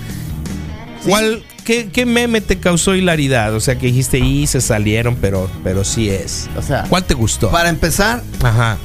Sí. 1.01 1.09
¿Cuál, 1.09 1.43
qué, 1.63 1.89
qué 1.89 2.05
meme 2.05 2.41
te 2.41 2.57
causó 2.59 2.95
hilaridad? 2.95 3.53
O 3.55 3.59
sea, 3.59 3.77
que 3.77 3.87
dijiste, 3.87 4.19
y 4.19 4.47
se 4.47 4.61
salieron, 4.61 5.15
pero, 5.19 5.49
pero 5.63 5.83
sí 5.83 6.09
es. 6.09 6.49
O 6.57 6.61
sea, 6.61 6.83
¿Cuál 6.89 7.03
te 7.05 7.13
gustó? 7.13 7.49
Para 7.51 7.69
empezar, 7.69 8.21
Ajá. 8.41 8.77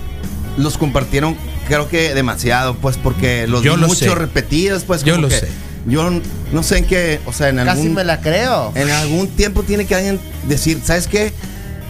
los 0.56 0.78
compartieron 0.78 1.36
creo 1.66 1.88
que 1.88 2.14
demasiado, 2.14 2.74
pues 2.76 2.96
porque 2.96 3.46
los 3.46 3.62
Yo 3.62 3.74
vi 3.74 3.80
lo 3.82 3.88
mucho 3.88 4.04
sé. 4.06 4.14
repetidos, 4.14 4.84
pues 4.84 5.04
Yo 5.04 5.14
como 5.14 5.22
lo 5.22 5.28
que 5.28 5.40
sé. 5.40 5.48
Yo 5.86 6.10
no 6.52 6.62
sé 6.62 6.78
en 6.78 6.84
qué, 6.86 7.20
o 7.26 7.32
sea, 7.32 7.48
en 7.50 7.56
casi 7.56 7.80
algún 7.82 7.94
me 7.94 8.04
la 8.04 8.20
creo. 8.20 8.72
en 8.74 8.90
algún 8.90 9.28
tiempo 9.28 9.62
tiene 9.62 9.86
que 9.86 9.94
alguien 9.94 10.18
decir, 10.46 10.80
¿sabes 10.84 11.06
qué? 11.06 11.32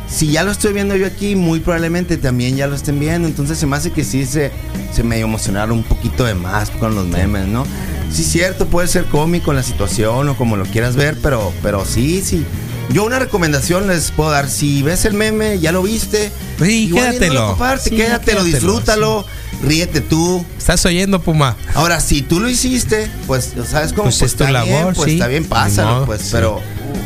Si 0.08 0.32
ya 0.32 0.42
lo 0.42 0.50
estoy 0.50 0.72
viendo 0.72 0.96
yo 0.96 1.06
aquí, 1.06 1.36
muy 1.36 1.60
probablemente 1.60 2.16
también 2.16 2.56
ya 2.56 2.66
lo 2.66 2.74
estén 2.76 2.98
viendo. 2.98 3.28
Entonces 3.28 3.58
se 3.58 3.66
me 3.66 3.76
hace 3.76 3.90
que 3.92 4.04
sí 4.04 4.24
se, 4.24 4.50
se 4.92 5.02
me 5.02 5.18
emocionaron 5.18 5.78
un 5.78 5.84
poquito 5.84 6.24
de 6.24 6.34
más 6.34 6.70
con 6.70 6.94
los 6.94 7.06
memes, 7.06 7.46
¿no? 7.46 7.64
Sí, 8.12 8.24
cierto, 8.24 8.66
puede 8.66 8.88
ser 8.88 9.04
cómico 9.06 9.52
la 9.52 9.62
situación 9.62 10.28
o 10.28 10.36
como 10.36 10.56
lo 10.56 10.64
quieras 10.64 10.96
ver, 10.96 11.16
pero, 11.22 11.52
pero 11.62 11.84
sí, 11.84 12.22
sí. 12.22 12.44
Yo 12.90 13.04
una 13.04 13.18
recomendación 13.18 13.86
les 13.86 14.10
puedo 14.10 14.30
dar. 14.30 14.48
Si 14.48 14.82
ves 14.82 15.04
el 15.04 15.12
meme, 15.12 15.58
ya 15.58 15.72
lo 15.72 15.82
viste. 15.82 16.32
Sí, 16.58 16.90
quédatelo. 16.92 17.56
Sí, 17.78 17.90
quédatelo, 17.90 17.96
quédatelo, 17.96 18.44
disfrútalo, 18.44 19.26
ríete 19.62 20.00
tú. 20.00 20.44
¿Estás 20.56 20.86
oyendo, 20.86 21.20
Puma? 21.20 21.56
Ahora, 21.74 22.00
si 22.00 22.22
tú 22.22 22.40
lo 22.40 22.48
hiciste, 22.48 23.10
pues, 23.26 23.52
¿sabes 23.68 23.92
cómo? 23.92 24.04
Pues 24.04 24.22
es 24.22 24.34
tu 24.34 24.44
está 24.44 24.50
labor, 24.50 24.68
bien, 24.68 24.94
pues 24.94 25.04
sí. 25.04 25.12
está 25.12 25.26
bien, 25.26 25.44
pásalo, 25.44 25.90
modo, 25.90 26.06
pues, 26.06 26.28
pero, 26.32 26.62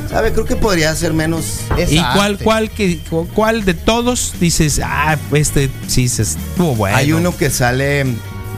¿sabe? 0.09 0.33
Creo 0.33 0.45
que 0.45 0.55
podría 0.55 0.95
ser 0.95 1.15
menos. 1.15 1.61
Es 1.77 1.91
¿Y 1.91 1.99
arte. 1.99 2.17
cuál, 2.17 2.39
cuál, 2.39 2.71
que, 2.71 3.01
cuál 3.35 3.65
de 3.65 3.75
todos 3.75 4.35
dices, 4.41 4.81
ah, 4.85 5.19
este 5.33 5.69
sí 5.89 6.09
se 6.09 6.23
estuvo 6.23 6.77
bueno? 6.77 6.97
Hay 6.97 7.13
uno 7.13 7.37
que 7.37 7.51
sale 7.51 8.07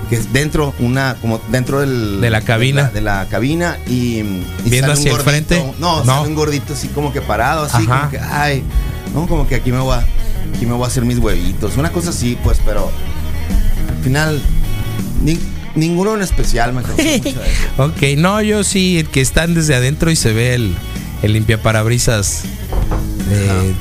que 0.09 0.17
es 0.17 0.33
dentro 0.33 0.75
una 0.79 1.17
como 1.21 1.41
dentro 1.51 1.81
del 1.81 2.21
De 2.21 2.31
la 2.31 2.41
cabina. 2.43 2.85
de 2.85 3.01
la, 3.01 3.19
de 3.19 3.25
la 3.25 3.29
cabina 3.31 3.79
y, 3.87 4.19
y 4.21 4.45
Viendo 4.65 4.93
hacia 4.93 5.11
el 5.11 5.17
gordito. 5.19 5.31
frente. 5.31 5.73
no, 5.79 6.05
No. 6.05 6.05
sale 6.05 6.29
un 6.29 6.35
gordito 6.35 6.73
así 6.75 6.89
como 6.89 7.13
que 7.13 7.21
parado 7.21 7.65
así 7.65 7.85
Ajá. 7.87 7.99
como 8.01 8.11
que 8.11 8.19
ay 8.19 8.63
no 9.15 9.27
como 9.27 9.47
que 9.49 9.55
aquí 9.57 9.71
me 9.73 9.79
voy 9.79 9.95
a 9.95 10.07
aquí 10.55 10.67
me 10.67 10.73
voy 10.73 10.85
a 10.85 10.89
hacer 10.89 11.05
mis 11.05 11.19
huevitos 11.19 11.77
una 11.77 11.91
cosa 11.93 12.11
así 12.11 12.37
pues 12.45 12.59
pero 12.65 12.91
al 13.97 14.05
final 14.05 14.41
ni- 15.23 15.39
ninguno 15.75 16.15
en 16.15 16.23
especial 16.23 16.73
me 16.73 16.83
causó 16.83 17.03
mucho 17.03 17.29
eso. 17.29 17.83
Ok, 17.85 18.03
no, 18.19 18.41
yo 18.43 18.63
sí, 18.65 18.99
el 18.99 19.09
que 19.09 19.21
están 19.21 19.55
desde 19.55 19.75
adentro 19.75 20.11
y 20.11 20.17
se 20.17 20.33
ve 20.33 20.55
el, 20.55 20.75
el 21.23 21.33
limpiaparabrisas 21.33 22.43
eh, 23.31 23.73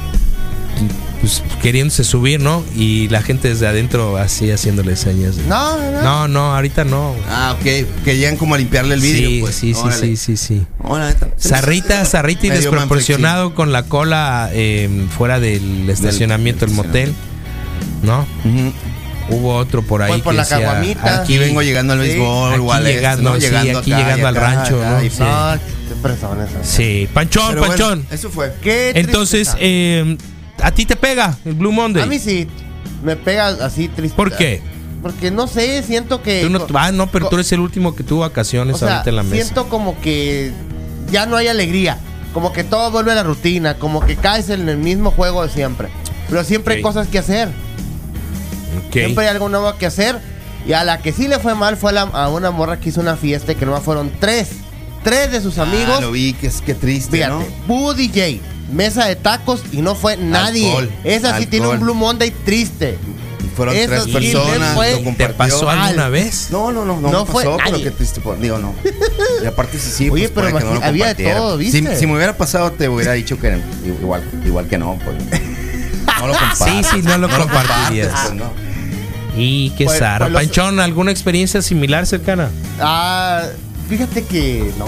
pues, 1.23 1.41
queriéndose 1.61 2.03
subir, 2.03 2.41
¿no? 2.41 2.65
Y 2.75 3.07
la 3.07 3.21
gente 3.21 3.47
desde 3.47 3.65
adentro 3.65 4.17
así 4.17 4.51
haciéndole 4.51 4.97
señas. 4.97 5.37
de- 5.37 5.43
No, 5.43 5.77
no, 5.77 5.91
no. 5.91 6.01
No, 6.01 6.27
no, 6.27 6.55
ahorita 6.55 6.83
no. 6.83 7.15
ah 7.29 7.55
ok 7.57 7.63
que 8.03 8.17
llegan 8.17 8.35
como 8.35 8.57
limpiarle 8.57 8.95
el 8.95 8.99
vidrio 8.99 9.29
sí, 9.29 9.37
pues 9.39 9.55
sí, 9.55 9.73
sí, 9.73 9.79
Órale. 9.81 10.01
sí, 10.01 10.17
sí, 10.17 10.35
sí. 10.37 10.65
Zarrita, 11.39 12.03
zarrita 12.03 12.47
y 12.47 12.49
Medio 12.49 12.61
desproporcionado 12.71 13.55
con 13.55 13.71
la 13.71 13.83
cola 13.83 14.49
eh, 14.51 14.89
fuera 15.17 15.39
del 15.39 15.89
estacionamiento 15.89 16.65
del 16.65 16.75
motel, 16.75 17.13
¿no? 18.01 18.25
Hubo 19.29 19.55
otro 19.55 19.81
por 19.81 20.01
ahí 20.01 20.11
Voy 20.11 20.21
por 20.21 20.33
que 20.33 20.37
la 20.37 20.43
decía, 20.43 20.59
caguamita. 20.59 21.21
aquí 21.21 21.37
vengo 21.37 21.61
llegando 21.61 21.93
al 21.93 21.99
béisbol 21.99 22.59
o 22.59 22.73
aquí 22.73 22.81
al 22.81 22.87
este, 22.87 22.95
llegando, 22.97 23.29
¿no? 23.29 23.35
sí, 23.35 23.41
llegando 23.41 23.79
aquí 23.79 23.93
acá 23.93 24.03
llegando 24.03 24.27
al 24.27 24.35
rancho, 24.35 24.77
acá, 24.81 24.89
¿no? 24.91 25.03
y 25.05 25.09
Sí. 25.09 25.23
Personas. 26.01 26.49
Sí, 26.63 27.07
Panchón, 27.13 27.47
Pero 27.49 27.61
bueno, 27.61 27.75
Panchón. 27.77 28.05
eso 28.11 28.29
fue 28.29 28.51
Qué 28.61 28.91
Entonces, 28.95 29.55
eh, 29.59 30.17
¿a 30.61 30.71
ti 30.71 30.85
te 30.85 30.95
pega 30.95 31.37
el 31.45 31.53
Blue 31.53 31.71
Monday? 31.71 32.03
a 32.03 32.05
mí 32.05 32.19
sí. 32.19 32.47
Me 33.03 33.15
pega 33.15 33.47
así 33.47 33.87
triste. 33.89 34.15
¿Por 34.15 34.35
qué? 34.35 34.61
Porque 35.01 35.31
no 35.31 35.47
sé, 35.47 35.83
siento 35.83 36.21
que. 36.21 36.41
Tú 36.43 36.49
no, 36.49 36.65
ah, 36.75 36.91
no, 36.91 37.07
pero 37.07 37.27
tú 37.27 37.35
eres 37.35 37.51
el 37.51 37.59
último 37.59 37.95
que 37.95 38.03
tuvo 38.03 38.21
vacaciones 38.21 38.77
o 38.77 38.79
sea, 38.79 38.93
ahorita 38.97 39.09
en 39.09 39.15
la 39.17 39.23
mesa. 39.23 39.35
siento 39.43 39.67
como 39.69 39.99
que 39.99 40.51
ya 41.11 41.25
no 41.25 41.35
hay 41.35 41.47
alegría. 41.47 41.97
Como 42.33 42.53
que 42.53 42.63
todo 42.63 42.89
vuelve 42.91 43.11
a 43.11 43.15
la 43.15 43.23
rutina. 43.23 43.75
Como 43.75 43.99
que 44.05 44.15
caes 44.15 44.49
en 44.49 44.67
el 44.69 44.77
mismo 44.77 45.11
juego 45.11 45.43
de 45.45 45.49
siempre. 45.53 45.89
Pero 46.29 46.43
siempre 46.45 46.75
hay 46.75 46.79
Ok. 46.81 46.87
cosas 46.87 47.07
que 47.09 47.19
hacer. 47.19 47.49
Ok. 48.87 48.93
Siempre 48.93 49.25
hay 49.25 49.31
algo 49.31 49.49
nuevo 49.49 49.75
que 49.77 49.85
hacer. 49.85 50.19
Y 50.65 50.71
a 50.73 50.83
la 50.85 50.99
que 50.99 51.11
sí 51.11 51.27
le 51.27 51.39
fue 51.39 51.55
mal 51.55 51.75
fue 51.75 51.89
a, 51.91 51.93
la- 51.93 52.01
a 52.03 52.29
una 52.29 52.49
morra 52.51 52.79
que 52.79 52.89
hizo 52.89 53.01
una 53.01 53.17
fiesta 53.17 53.51
y 53.51 53.55
que 53.55 53.65
nomás 53.65 53.83
fueron 53.83 54.11
tres. 54.19 54.49
Tres 55.03 55.31
de 55.33 55.41
sus 55.41 55.57
amigos. 55.57 55.95
Ah, 55.97 56.01
lo 56.01 56.11
vi 56.11 56.31
que 56.33 56.47
es 56.47 56.61
que 56.61 56.73
triste 56.73 57.17
Fíjate, 57.17 57.33
no 57.33 57.43
Boo 57.67 57.93
DJ, 57.93 58.39
mesa 58.71 59.05
de 59.05 59.15
tacos 59.15 59.61
y 59.71 59.81
no 59.81 59.95
fue 59.95 60.17
nadie. 60.17 60.67
Alcohol, 60.69 60.91
Esa 61.03 61.37
sí 61.39 61.45
tiene 61.47 61.67
un. 61.67 61.79
Blue 61.79 61.93
Monday 61.93 62.31
triste. 62.45 62.97
Y 63.43 63.47
fueron 63.55 63.75
tres 63.75 64.03
sí 64.05 64.11
personas. 64.13 64.73
fue- 64.73 64.91
lo 64.91 64.97
¿Te 64.99 65.03
compartió. 65.03 65.27
¿Te 65.27 65.33
pasó 65.33 65.69
alguna 65.69 66.09
vez? 66.09 66.47
No, 66.49 66.71
no, 66.71 66.85
no, 66.85 66.99
no, 67.01 67.11
No 67.11 67.25
me 67.25 67.31
fue 67.31 67.43
pasó, 67.43 67.57
pero 67.57 67.71
nadie. 67.71 67.83
qué 67.83 67.91
triste. 67.91 68.21
por- 68.21 68.39
Digo, 68.39 68.57
no. 68.57 68.73
Y 69.43 69.45
aparte 69.45 69.77
sí, 69.77 69.89
sí, 69.91 70.09
Oye, 70.09 70.29
pues, 70.29 70.45
pero 70.47 70.57
que 70.57 70.63
no 70.65 70.73
lo 70.75 70.83
había 70.83 71.13
de 71.13 71.23
todo, 71.33 71.57
¿viste? 71.57 71.97
si 71.97 72.07
me 72.07 72.15
hubiera 72.15 72.35
pasado, 72.37 72.71
te 72.71 72.87
hubiera 72.89 73.11
dicho 73.13 73.37
que 73.37 73.57
igual, 73.85 74.23
igual 74.45 74.67
que 74.67 74.77
no, 74.77 74.97
pues. 75.03 75.17
No 76.19 76.27
lo 76.27 76.33
compartes. 76.39 76.87
Sí, 76.87 76.95
sí, 76.95 77.01
no 77.03 77.17
lo 77.17 77.27
compartirías. 77.29 78.07
compartes, 78.07 78.29
pues, 78.29 78.33
no. 78.35 78.73
Y 79.35 79.71
qué 79.71 79.85
Pues- 79.85 79.99
zarra. 79.99 80.27
pues 80.27 80.35
Panchón, 80.47 80.79
¿alguna 80.79 81.11
experiencia 81.11 81.61
similar 81.61 82.05
cercana? 82.05 82.49
Ah, 82.79 83.43
fíjate 83.89 84.23
que 84.23 84.71
no. 84.77 84.85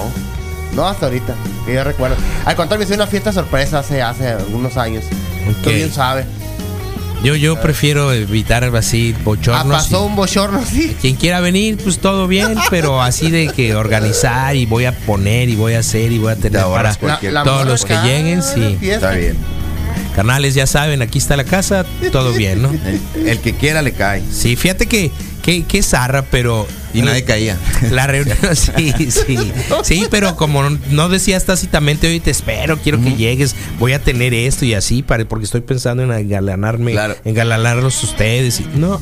No 0.75 0.85
hasta 0.87 1.05
ahorita, 1.05 1.33
que 1.65 1.73
yo 1.73 1.83
recuerdo. 1.83 2.15
Al 2.45 2.55
contrario, 2.55 2.79
me 2.79 2.85
hice 2.85 2.95
una 2.95 3.07
fiesta 3.07 3.31
sorpresa 3.31 3.79
hace, 3.79 4.01
hace 4.01 4.27
algunos 4.29 4.75
años. 4.77 5.03
Ok. 5.49 5.63
Tú 5.63 5.69
bien 5.69 5.91
sabes. 5.93 6.25
Yo, 7.23 7.35
yo 7.35 7.59
prefiero 7.59 8.11
evitar 8.13 8.63
así 8.75 9.15
Ah, 9.17 9.21
bochornos. 9.23 9.65
pasó 9.83 10.03
y- 10.03 10.07
un 10.07 10.15
bochorno, 10.15 10.61
sí. 10.63 10.95
Quien 11.01 11.15
quiera 11.15 11.39
venir, 11.39 11.77
pues 11.77 11.97
todo 11.99 12.27
bien, 12.27 12.55
pero 12.69 13.01
así 13.01 13.31
de 13.31 13.47
que 13.47 13.73
organizar 13.73 14.55
y 14.55 14.65
voy 14.67 14.85
a 14.85 14.91
poner 14.91 15.49
y 15.49 15.55
voy 15.55 15.73
a 15.73 15.79
hacer 15.79 16.11
y 16.11 16.19
voy 16.19 16.33
a 16.33 16.35
tener 16.35 16.61
cualquier- 16.99 17.33
todos 17.43 17.65
los 17.65 17.83
que 17.85 17.95
lleguen, 18.03 18.43
sí. 18.43 18.77
fiesta. 18.79 19.07
Está 19.07 19.11
bien. 19.11 19.37
Canales, 20.15 20.53
ya 20.55 20.67
saben, 20.67 21.01
aquí 21.01 21.17
está 21.17 21.35
la 21.35 21.43
casa, 21.45 21.85
todo 22.11 22.31
bien, 22.33 22.61
¿no? 22.61 22.69
El, 23.15 23.27
el 23.27 23.39
que 23.39 23.53
quiera 23.53 23.81
le 23.81 23.91
cae. 23.93 24.21
Sí, 24.31 24.55
fíjate 24.55 24.85
que, 24.85 25.11
que, 25.45 25.63
que 25.63 25.83
zarra, 25.83 26.23
pero. 26.23 26.67
Y 26.91 27.03
nadie 27.03 27.23
caía. 27.23 27.55
La 27.91 28.07
reunión, 28.07 28.35
sí, 28.55 28.93
sí. 29.11 29.37
Sí, 29.83 30.07
pero 30.09 30.35
como 30.35 30.67
no 30.69 31.07
decías 31.09 31.45
tácitamente, 31.45 32.07
oye, 32.07 32.19
te 32.19 32.31
espero, 32.31 32.79
quiero 32.79 32.99
que 32.99 33.15
llegues, 33.15 33.55
voy 33.77 33.93
a 33.93 33.99
tener 34.01 34.33
esto 34.33 34.65
y 34.65 34.73
así, 34.73 35.03
para, 35.03 35.23
porque 35.25 35.45
estoy 35.45 35.61
pensando 35.61 36.01
en 36.03 36.11
engalanarme, 36.11 36.93
Claro. 36.93 37.15
engalanarlos 37.25 38.01
ustedes. 38.03 38.61
Y, 38.61 38.65
no. 38.79 38.99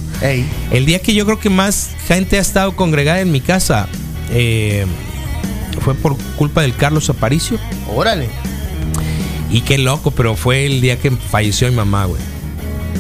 El 0.71 0.85
día 0.85 0.99
que 0.99 1.13
yo 1.13 1.25
creo 1.25 1.39
que 1.39 1.49
más 1.49 1.91
gente 2.07 2.37
ha 2.37 2.41
estado 2.41 2.75
congregada 2.75 3.21
en 3.21 3.31
mi 3.31 3.39
casa 3.39 3.87
eh, 4.31 4.85
fue 5.81 5.93
por 5.95 6.17
culpa 6.35 6.63
del 6.63 6.75
Carlos 6.75 7.09
Aparicio. 7.09 7.57
Órale. 7.95 8.27
Y 9.49 9.61
qué 9.61 9.77
loco, 9.77 10.11
pero 10.11 10.35
fue 10.35 10.65
el 10.65 10.81
día 10.81 10.97
que 10.99 11.11
falleció 11.11 11.69
mi 11.69 11.75
mamá, 11.75 12.05
güey. 12.05 12.21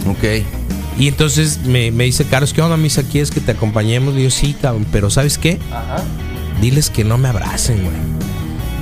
Ok. 0.07 0.45
Y 0.97 1.07
entonces 1.07 1.59
me, 1.65 1.91
me 1.91 2.03
dice 2.05 2.25
Carlos, 2.25 2.53
¿qué 2.53 2.61
onda, 2.61 2.77
misa? 2.77 3.03
¿Quieres 3.03 3.31
que 3.31 3.39
te 3.39 3.51
acompañemos? 3.51 4.13
Le 4.13 4.19
digo, 4.21 4.31
sí, 4.31 4.55
cabrón, 4.59 4.85
pero 4.91 5.09
¿sabes 5.09 5.37
qué? 5.37 5.59
Ajá. 5.71 6.03
Diles 6.61 6.89
que 6.89 7.03
no 7.03 7.17
me 7.17 7.29
abracen, 7.29 7.83
güey. 7.83 7.95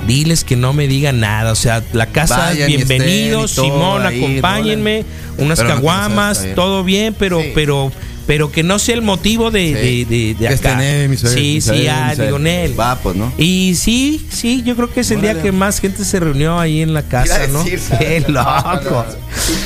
Diles 0.06 0.44
que 0.44 0.56
no 0.56 0.72
me 0.72 0.88
digan 0.88 1.20
nada. 1.20 1.52
O 1.52 1.54
sea, 1.54 1.82
la 1.92 2.06
casa, 2.06 2.36
Vayan 2.36 2.70
y 2.70 2.76
bienvenidos, 2.76 3.52
estén 3.52 3.64
y 3.64 3.68
todo 3.68 3.78
Simón, 3.78 4.06
ahí, 4.06 4.18
acompáñenme. 4.24 5.04
Unas 5.38 5.58
Pero 5.60 5.70
caguamas, 5.74 6.46
todo 6.54 6.84
bien, 6.84 7.14
pero, 7.18 7.40
Sí. 7.40 7.52
pero, 7.54 7.90
pero 8.26 8.52
que 8.52 8.62
no 8.62 8.78
sea 8.78 8.94
el 8.94 9.02
motivo 9.02 9.50
de, 9.50 9.66
Sí. 9.80 10.04
de, 10.04 10.34
de, 10.34 10.34
de 10.34 10.48
acá. 10.48 10.76
Misael, 11.08 11.18
sí, 11.34 11.60
sí, 11.60 11.86
ah, 11.88 12.08
Misael. 12.10 12.28
digo, 12.28 12.38
Nel. 12.38 12.78
Va, 12.78 12.96
pues, 12.96 13.16
¿no? 13.16 13.32
Y 13.38 13.74
sí, 13.76 14.26
sí, 14.30 14.62
yo 14.62 14.76
creo 14.76 14.92
que 14.92 15.00
es 15.00 15.10
el 15.10 15.20
día 15.20 15.40
que 15.42 15.52
más 15.52 15.80
gente 15.80 16.04
se 16.04 16.20
reunió 16.20 16.58
ahí 16.60 16.82
en 16.82 16.94
la 16.94 17.02
casa, 17.02 17.46
¿no? 17.48 17.62
decir, 17.64 17.80
Qué 17.98 18.20
loco. 18.28 19.04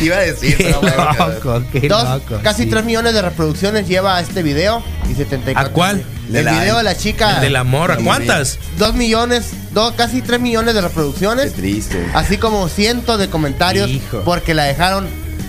Iba 0.01 0.17
a 0.17 0.21
decir, 0.21 0.57
Qué 0.57 0.65
pero 0.65 0.81
bueno, 0.81 1.13
loco, 1.35 1.63
qué 1.73 1.89
Dos, 1.89 2.05
loco. 2.09 2.41
casi 2.43 2.65
sí. 2.65 2.69
3 2.71 2.85
millones 2.85 3.15
de 3.15 3.23
reproducciones 3.23 3.87
lleva 3.89 4.21
este 4.21 4.43
video 4.43 4.83
y 5.11 5.15
74. 5.15 5.61
¿A 5.71 5.73
cuál? 5.73 6.05
De 6.29 6.41
El 6.41 6.45
la- 6.47 6.61
video 6.61 6.77
de 6.79 6.83
la 6.83 6.97
chica. 6.97 7.37
El 7.37 7.41
de 7.43 7.51
la 7.51 7.63
morra. 7.65 7.97
La 7.97 8.03
¿Cuántas? 8.05 8.59
2 8.79 8.95
millones, 8.95 9.51
dos, 9.73 9.95
casi 9.95 10.23
3 10.23 10.41
millones 10.41 10.75
de 10.75 10.81
Qué 10.81 10.89
reproducciones. 10.89 11.53
triste. 11.55 12.05
Así 12.15 12.37
como 12.39 12.69
cientos 12.69 13.19
de 13.19 13.29
comentarios 13.29 13.89
Hijo. 13.91 14.23
porque 14.25 14.55
la 14.55 14.65
dejaron 14.65 15.07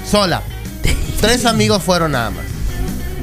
sola. 0.10 0.42
Tres 1.22 1.46
amigos 1.46 1.82
fueron 1.82 2.12
nada 2.12 2.30
más. 2.30 2.44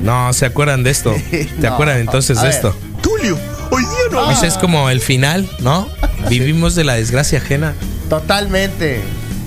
No, 0.03 0.33
¿se 0.33 0.47
acuerdan 0.47 0.83
de 0.83 0.91
esto? 0.91 1.15
¿Se 1.31 1.49
No. 1.61 1.75
acuerdan 1.75 1.99
entonces 1.99 2.37
A 2.39 2.43
de 2.43 2.47
ver. 2.49 2.57
esto? 2.57 2.77
Tulio, 3.03 3.39
hoy 3.71 3.83
día 3.83 3.91
no. 4.13 4.25
Pues 4.27 4.43
es 4.43 4.55
como 4.55 4.91
el 4.91 5.01
final, 5.01 5.49
¿no? 5.61 5.89
Vivimos 6.29 6.75
de 6.75 6.85
la 6.85 6.95
desgracia 6.95 7.39
ajena. 7.39 7.75
Totalmente. 8.09 9.01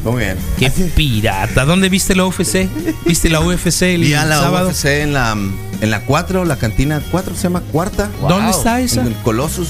Muy 0.04 0.24
bien. 0.24 0.38
Qué 0.58 0.70
pirata. 0.70 1.66
¿Dónde 1.66 1.90
viste 1.90 2.16
la 2.16 2.26
UFC? 2.26 2.68
¿Viste 3.06 3.30
la 3.30 3.42
UFC 3.42 3.82
el 3.84 4.04
Y 4.06 4.14
a 4.14 4.24
la 4.26 4.38
sábado? 4.40 4.70
UFC 4.70 4.86
en 4.86 5.14
la 5.14 5.36
en 5.80 5.92
la 5.92 6.02
4, 6.02 6.46
la 6.46 6.56
cantina 6.58 7.02
4 7.12 7.36
se 7.36 7.44
llama 7.44 7.62
cuarta. 7.72 8.10
¿Dónde 8.28 8.52
está 8.52 8.80
esa? 8.80 9.02
En 9.02 9.08
el 9.08 9.16
Colossus, 9.16 9.68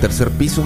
tercer 0.00 0.30
piso. 0.30 0.64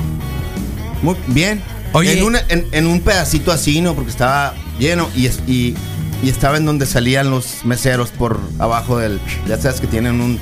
Muy 1.02 1.16
bien. 1.28 1.62
Oye. 1.92 2.18
En, 2.18 2.24
una- 2.24 2.42
en, 2.48 2.66
en 2.72 2.86
un 2.86 3.00
pedacito 3.00 3.52
así, 3.52 3.80
¿no? 3.80 3.94
Porque 3.94 4.10
estaba 4.10 4.54
lleno 4.78 5.08
y, 5.14 5.26
es- 5.26 5.40
y, 5.46 5.74
y 6.22 6.28
estaba 6.28 6.56
en 6.56 6.66
donde 6.66 6.86
salían 6.86 7.30
los 7.30 7.64
meseros 7.64 8.10
por 8.10 8.40
abajo 8.58 8.98
del. 8.98 9.20
Ya 9.46 9.58
sabes 9.58 9.80
que 9.80 9.86
tienen 9.86 10.20
un. 10.20 10.38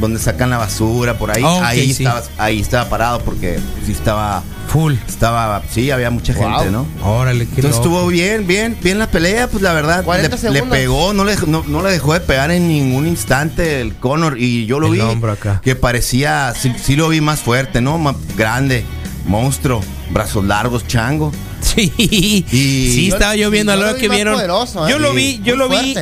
Donde 0.00 0.18
sacan 0.18 0.50
la 0.50 0.58
basura, 0.58 1.16
por 1.16 1.30
ahí. 1.30 1.42
Ah, 1.46 1.68
ahí, 1.68 1.92
sí. 1.92 2.02
estaba, 2.04 2.22
ahí 2.36 2.60
estaba 2.60 2.88
parado 2.90 3.20
porque 3.20 3.58
sí 3.86 3.92
estaba. 3.92 4.42
Full. 4.68 4.94
Estaba. 5.08 5.62
Sí, 5.70 5.90
había 5.90 6.10
mucha 6.10 6.34
Wow. 6.34 6.42
gente, 6.58 6.70
¿no? 6.70 6.86
Órale, 7.02 7.46
qué 7.46 7.54
Entonces 7.56 7.76
loco. 7.76 7.82
estuvo 7.84 8.06
bien, 8.08 8.46
bien, 8.46 8.76
bien 8.82 8.98
la 8.98 9.06
pelea, 9.10 9.48
pues 9.48 9.62
la 9.62 9.72
verdad 9.72 10.04
40 10.04 10.50
le, 10.50 10.62
pegó, 10.64 11.14
no 11.14 11.24
le, 11.24 11.34
no, 11.46 11.62
no 11.66 11.82
le 11.82 11.90
dejó 11.92 12.12
de 12.12 12.20
pegar 12.20 12.50
en 12.50 12.68
ningún 12.68 13.06
instante 13.06 13.80
el 13.80 13.94
Conor 13.96 14.38
y 14.38 14.66
yo 14.66 14.80
lo 14.80 14.88
El 14.88 14.92
vi 14.94 15.00
hombro 15.00 15.32
acá. 15.32 15.60
que 15.64 15.76
parecía, 15.76 16.52
sí, 16.54 16.74
sí 16.82 16.94
lo 16.96 17.08
vi 17.08 17.20
más 17.22 17.40
fuerte, 17.40 17.80
¿no? 17.80 17.96
Más 17.96 18.16
grande, 18.36 18.84
monstruo, 19.26 19.80
brazos 20.10 20.44
largos, 20.44 20.86
chango. 20.86 21.32
Sí. 21.76 22.44
sí, 22.50 23.08
estaba 23.12 23.36
yo 23.36 23.50
viendo 23.50 23.72
a 23.72 23.74
yo 23.76 23.80
la 23.80 23.86
lo 23.86 23.90
hora 23.92 24.00
vi 24.00 24.08
que 24.08 24.14
vieron. 24.14 24.34
poderoso, 24.34 24.86
¿eh? 24.86 24.90
Yo 24.90 24.98
lo 24.98 25.12
vi, 25.12 25.40
yo 25.44 25.56
lo 25.56 25.68
vi 25.68 25.94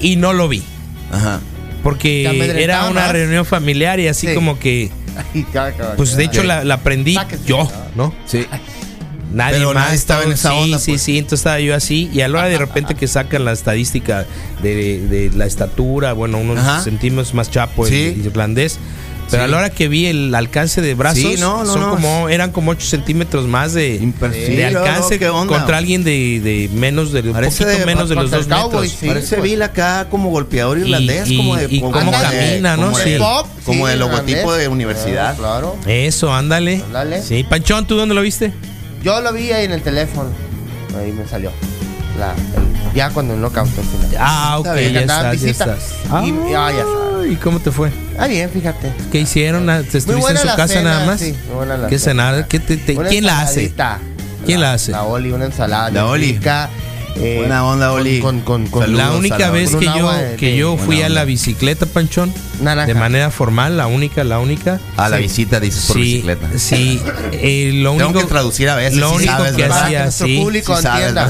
y 0.00 0.16
no 0.16 0.32
lo 0.32 0.48
vi. 0.48 0.62
Ajá. 1.12 1.40
Porque 1.82 2.24
era 2.62 2.88
una 2.90 3.02
más. 3.02 3.12
reunión 3.12 3.44
familiar 3.46 4.00
y 4.00 4.08
así 4.08 4.26
Sí. 4.26 4.34
como 4.34 4.58
que 4.58 4.90
Y 5.34 5.44
Pues 5.96 6.16
de 6.16 6.24
hecho 6.24 6.42
la, 6.42 6.64
la 6.64 6.74
aprendí 6.74 7.14
Sáquese, 7.14 7.44
yo, 7.46 7.70
¿no? 7.94 8.12
Sí. 8.26 8.46
Nadie 9.32 9.58
Pero 9.58 9.74
más 9.74 9.84
nadie 9.84 9.96
estaba 9.96 10.22
en 10.24 10.32
esa 10.32 10.50
sí, 10.50 10.56
onda, 10.56 10.78
Sí, 10.78 10.90
pues. 10.92 11.02
sí, 11.02 11.18
entonces 11.18 11.40
estaba 11.40 11.60
yo 11.60 11.74
así. 11.74 12.10
Y 12.14 12.22
a 12.22 12.28
la 12.28 12.38
hora 12.38 12.48
de 12.48 12.56
repente 12.58 12.94
que 12.94 13.06
sacan 13.06 13.44
la 13.44 13.52
estadística 13.52 14.26
de, 14.62 15.00
de 15.06 15.30
la 15.36 15.44
estatura, 15.46 16.14
bueno, 16.14 16.38
unos 16.38 16.58
Ajá. 16.58 16.82
centímetros 16.82 17.34
más 17.34 17.50
chapo 17.50 17.86
el 17.86 17.92
Sí. 17.92 18.22
irlandés. 18.24 18.78
Pero 19.30 19.42
Sí. 19.42 19.44
a 19.44 19.50
la 19.50 19.56
hora 19.58 19.70
que 19.70 19.88
vi 19.88 20.06
el 20.06 20.34
alcance 20.34 20.80
de 20.80 20.94
brazos, 20.94 21.18
Sí, 21.18 21.36
no, 21.38 21.64
no, 21.64 21.72
son 21.72 21.80
no. 21.82 21.90
como, 21.90 22.28
eran 22.28 22.50
como 22.50 22.70
8 22.70 22.86
centímetros 22.86 23.46
más 23.46 23.74
de, 23.74 23.98
de 23.98 24.64
alcance 24.64 25.18
contra 25.18 25.76
alguien 25.78 26.02
de, 26.04 26.40
de 26.40 26.70
menos 26.72 27.12
de 27.12 27.20
un 27.20 27.32
Parece 27.32 27.64
poquito 27.64 27.78
de- 27.80 27.86
menos 27.86 28.08
de 28.08 28.14
los 28.14 28.30
dos 28.30 28.46
el 28.46 28.52
Cowboy, 28.52 28.82
metros. 28.82 28.98
sí. 29.00 29.06
Parece 29.06 29.36
pues. 29.36 29.50
Bill 29.50 29.62
acá 29.62 30.06
como 30.10 30.30
golpeador 30.30 30.78
Y- 30.78 30.82
irlandés, 30.82 31.28
y- 31.28 31.36
como 31.36 31.56
de 31.56 31.66
y 31.70 31.80
cómo 31.80 32.10
de- 32.10 32.10
camina, 32.18 32.76
¿no? 32.76 32.84
Como 32.92 32.98
Sí. 32.98 33.10
de, 33.10 33.18
Pop, 33.18 33.46
como 33.64 33.84
sí, 33.86 33.90
de 33.92 33.96
logotipo 33.98 34.52
de 34.54 34.68
universidad. 34.68 35.32
Ah, 35.32 35.34
Claro. 35.38 35.76
Eso, 35.86 36.32
ándale. 36.32 36.82
Ándale. 36.86 37.22
Sí, 37.22 37.44
Panchón, 37.44 37.86
¿tú 37.86 37.96
dónde 37.96 38.14
lo 38.14 38.22
viste? 38.22 38.52
Yo 39.04 39.20
lo 39.20 39.32
vi 39.32 39.52
ahí 39.52 39.64
en 39.66 39.72
el 39.72 39.82
teléfono. 39.82 40.30
Ahí 40.98 41.12
me 41.12 41.26
salió. 41.28 41.52
La, 42.18 42.32
el- 42.32 42.94
ya 42.94 43.10
cuando 43.10 43.34
el 43.34 43.40
knockout 43.40 43.68
al 43.68 43.84
final. 43.84 44.16
Ah, 44.18 44.56
ok, 44.58 44.64
ya 44.92 45.00
estás, 45.00 45.40
ya 45.40 45.50
estás. 45.50 45.78
Y- 46.24 46.54
ah, 46.54 46.72
ya 46.72 46.84
¿Y 47.26 47.36
cómo 47.36 47.60
te 47.60 47.70
fue? 47.70 47.90
Ah, 48.18 48.26
bien, 48.26 48.50
fíjate. 48.50 48.92
¿Qué 49.12 49.20
hicieron? 49.20 49.68
Ah, 49.70 49.82
¿Te 49.82 49.98
estuviste 49.98 50.30
en 50.32 50.38
su 50.38 50.46
la 50.46 50.56
casa 50.56 50.74
cena, 50.74 50.90
nada 50.90 51.06
más? 51.06 51.20
sí, 51.20 51.34
muy 51.46 51.56
buena 51.56 51.76
la 51.76 51.88
¿Qué 51.88 51.98
cena. 51.98 52.30
cenar? 52.30 52.48
¿Qué 52.48 52.58
te- 52.60 52.76
te- 52.76 52.96
¿Quién 52.96 53.24
la 53.26 53.40
hace? 53.40 53.72
¿Quién 54.44 54.60
la 54.60 54.72
hace? 54.74 54.92
La 54.92 55.04
Oli, 55.04 55.30
una 55.32 55.46
ensalada. 55.46 55.90
La 55.90 56.06
Oli. 56.06 56.32
rica, 56.32 56.70
eh, 57.16 57.36
Buena 57.38 57.64
onda, 57.64 57.88
con- 57.90 58.00
Oli. 58.00 58.20
Con, 58.20 58.40
con, 58.40 58.66
con, 58.68 58.82
Saludos 58.84 59.04
la 59.04 59.12
única 59.16 59.38
la- 59.38 59.50
vez 59.50 59.70
con 59.70 59.80
que 59.80 59.86
yo, 59.86 60.12
que 60.38 60.56
yo 60.56 60.76
fui 60.76 61.02
a 61.02 61.08
la 61.08 61.24
bicicleta, 61.24 61.86
Panchón, 61.86 62.32
Naranja. 62.60 62.86
de 62.92 62.94
manera 62.98 63.30
formal, 63.30 63.76
la 63.76 63.86
única, 63.86 64.24
la 64.24 64.38
única. 64.38 64.80
A 64.96 65.08
la 65.08 65.16
visita 65.18 65.60
dices 65.60 65.86
por 65.86 65.96
sí, 65.96 66.02
bicicleta. 66.02 66.48
sí. 66.56 67.00
eh, 67.32 67.70
lo 67.74 67.92
Tengo 67.92 68.06
único 68.10 68.20
que 68.20 68.26
traducir 68.26 68.68
a 68.68 68.74
veces. 68.76 68.98
lo 68.98 69.12
único 69.12 69.32
sabes, 69.32 69.52
que 69.56 69.64
hacía, 69.64 70.10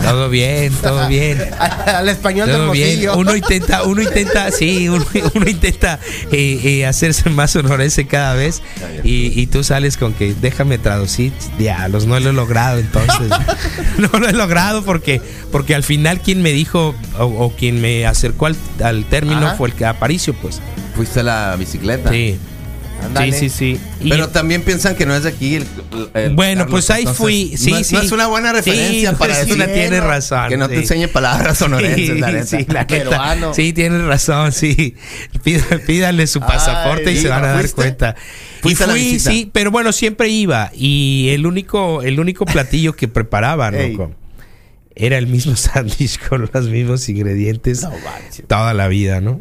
todo 0.03 0.29
bien, 0.31 0.73
todo 0.83 1.07
bien. 1.09 1.39
Al 1.87 2.09
español 2.09 2.49
del 2.49 2.57
Todo 2.57 2.71
bien. 2.73 3.09
Uno 3.11 3.35
intenta, 3.37 3.83
uno 3.85 4.03
intenta, 4.03 4.51
sí, 4.51 4.89
uno, 4.89 5.05
uno 5.35 5.49
intenta 5.49 5.99
eh, 6.33 6.61
eh, 6.65 6.87
hacerse 6.87 7.29
más 7.31 7.55
honorese 7.57 8.07
cada 8.07 8.35
vez 8.35 8.63
y, 9.05 9.39
y 9.41 9.47
tú 9.47 9.65
sales 9.65 9.97
con 9.97 10.13
que 10.15 10.35
déjame 10.41 10.79
traducir, 10.79 11.33
diablos, 11.59 12.07
no 12.07 12.19
lo 12.21 12.31
he 12.31 12.33
logrado 12.33 12.79
entonces. 12.79 13.29
no 13.99 14.19
lo 14.19 14.29
he 14.29 14.33
logrado 14.33 14.83
porque, 14.85 15.21
porque 15.53 15.75
al 15.75 15.83
final 15.85 16.21
quien 16.21 16.43
me 16.43 16.53
dijo 16.53 16.95
o, 17.19 17.25
o 17.25 17.51
quien 17.55 17.81
me 17.81 18.07
acercó 18.07 18.47
al, 18.47 18.57
al 18.83 19.05
término 19.05 19.47
Ajá. 19.47 19.55
fue 19.57 19.69
el 19.69 19.75
que 19.75 19.85
Aparicio, 19.87 20.35
pues. 20.35 20.61
Fuiste 20.99 21.21
a 21.21 21.23
la 21.23 21.57
bicicleta. 21.57 22.11
Sí. 22.11 22.37
Ándale. 23.01 23.31
Sí, 23.33 23.49
sí, 23.49 23.77
sí. 23.77 23.81
Y- 24.01 24.09
Pero 24.11 24.29
también 24.31 24.63
piensan 24.63 24.97
que 24.97 25.07
no 25.07 25.15
es 25.15 25.23
de 25.23 25.29
aquí. 25.29 25.55
el- 25.55 25.67
el 26.15 26.35
bueno, 26.35 26.63
Carlos, 26.63 26.71
pues 26.73 26.91
ahí 26.91 27.03
entonces, 27.03 27.17
fui. 27.23 27.55
Sí, 27.57 27.71
no, 27.71 27.85
sí. 27.85 27.95
no 27.95 28.03
es 28.03 28.11
una 28.11 28.27
buena 28.27 28.53
referencia 28.53 29.11
Sí, 29.11 29.17
para 29.17 29.35
no 29.35 29.41
es 29.41 29.47
decir 29.47 29.63
una- 29.63 29.73
tienes 29.73 30.03
razón. 30.03 30.49
que 30.49 30.57
no 30.57 30.69
te 30.69 30.75
sí. 30.75 30.81
enseñe 30.81 31.07
palabras 31.07 31.59
sonorenses, 31.59 32.19
la 32.19 32.33
neta. 32.33 32.45
Sí, 32.47 32.57
la 32.67 32.81
neta. 32.81 32.87
Peruano. 32.89 33.55
Sí, 33.55 33.73
tienes 33.73 34.03
razón, 34.03 34.51
sí. 34.51 34.97
Pídale, 35.87 36.27
su 36.27 36.41
pasaporte 36.41 37.13
y 37.13 37.19
se 37.19 37.29
van 37.29 37.45
a 37.45 37.49
dar 37.53 37.71
cuenta. 37.71 38.17
Y 38.59 38.63
¿Fuiste 38.63 38.83
a 38.83 38.87
la 38.89 38.93
fui, 38.95 39.21
sí, 39.21 39.49
pero 39.53 39.71
bueno, 39.71 39.93
siempre 39.93 40.29
iba. 40.29 40.73
Y 40.75 41.29
el 41.31 41.47
único, 41.47 42.03
el 42.03 42.19
único 42.19 42.45
platillo 42.47 42.97
que 42.97 43.07
preparaban, 43.07 43.75
loco, 43.93 44.13
era 44.97 45.19
el 45.19 45.29
mismo 45.29 45.55
sándwich 45.57 46.19
con 46.29 46.49
los 46.53 46.65
mismos 46.65 47.09
ingredientes 47.09 47.87
toda 48.49 48.75
la 48.75 48.89
vida, 48.89 49.21
¿no? 49.21 49.41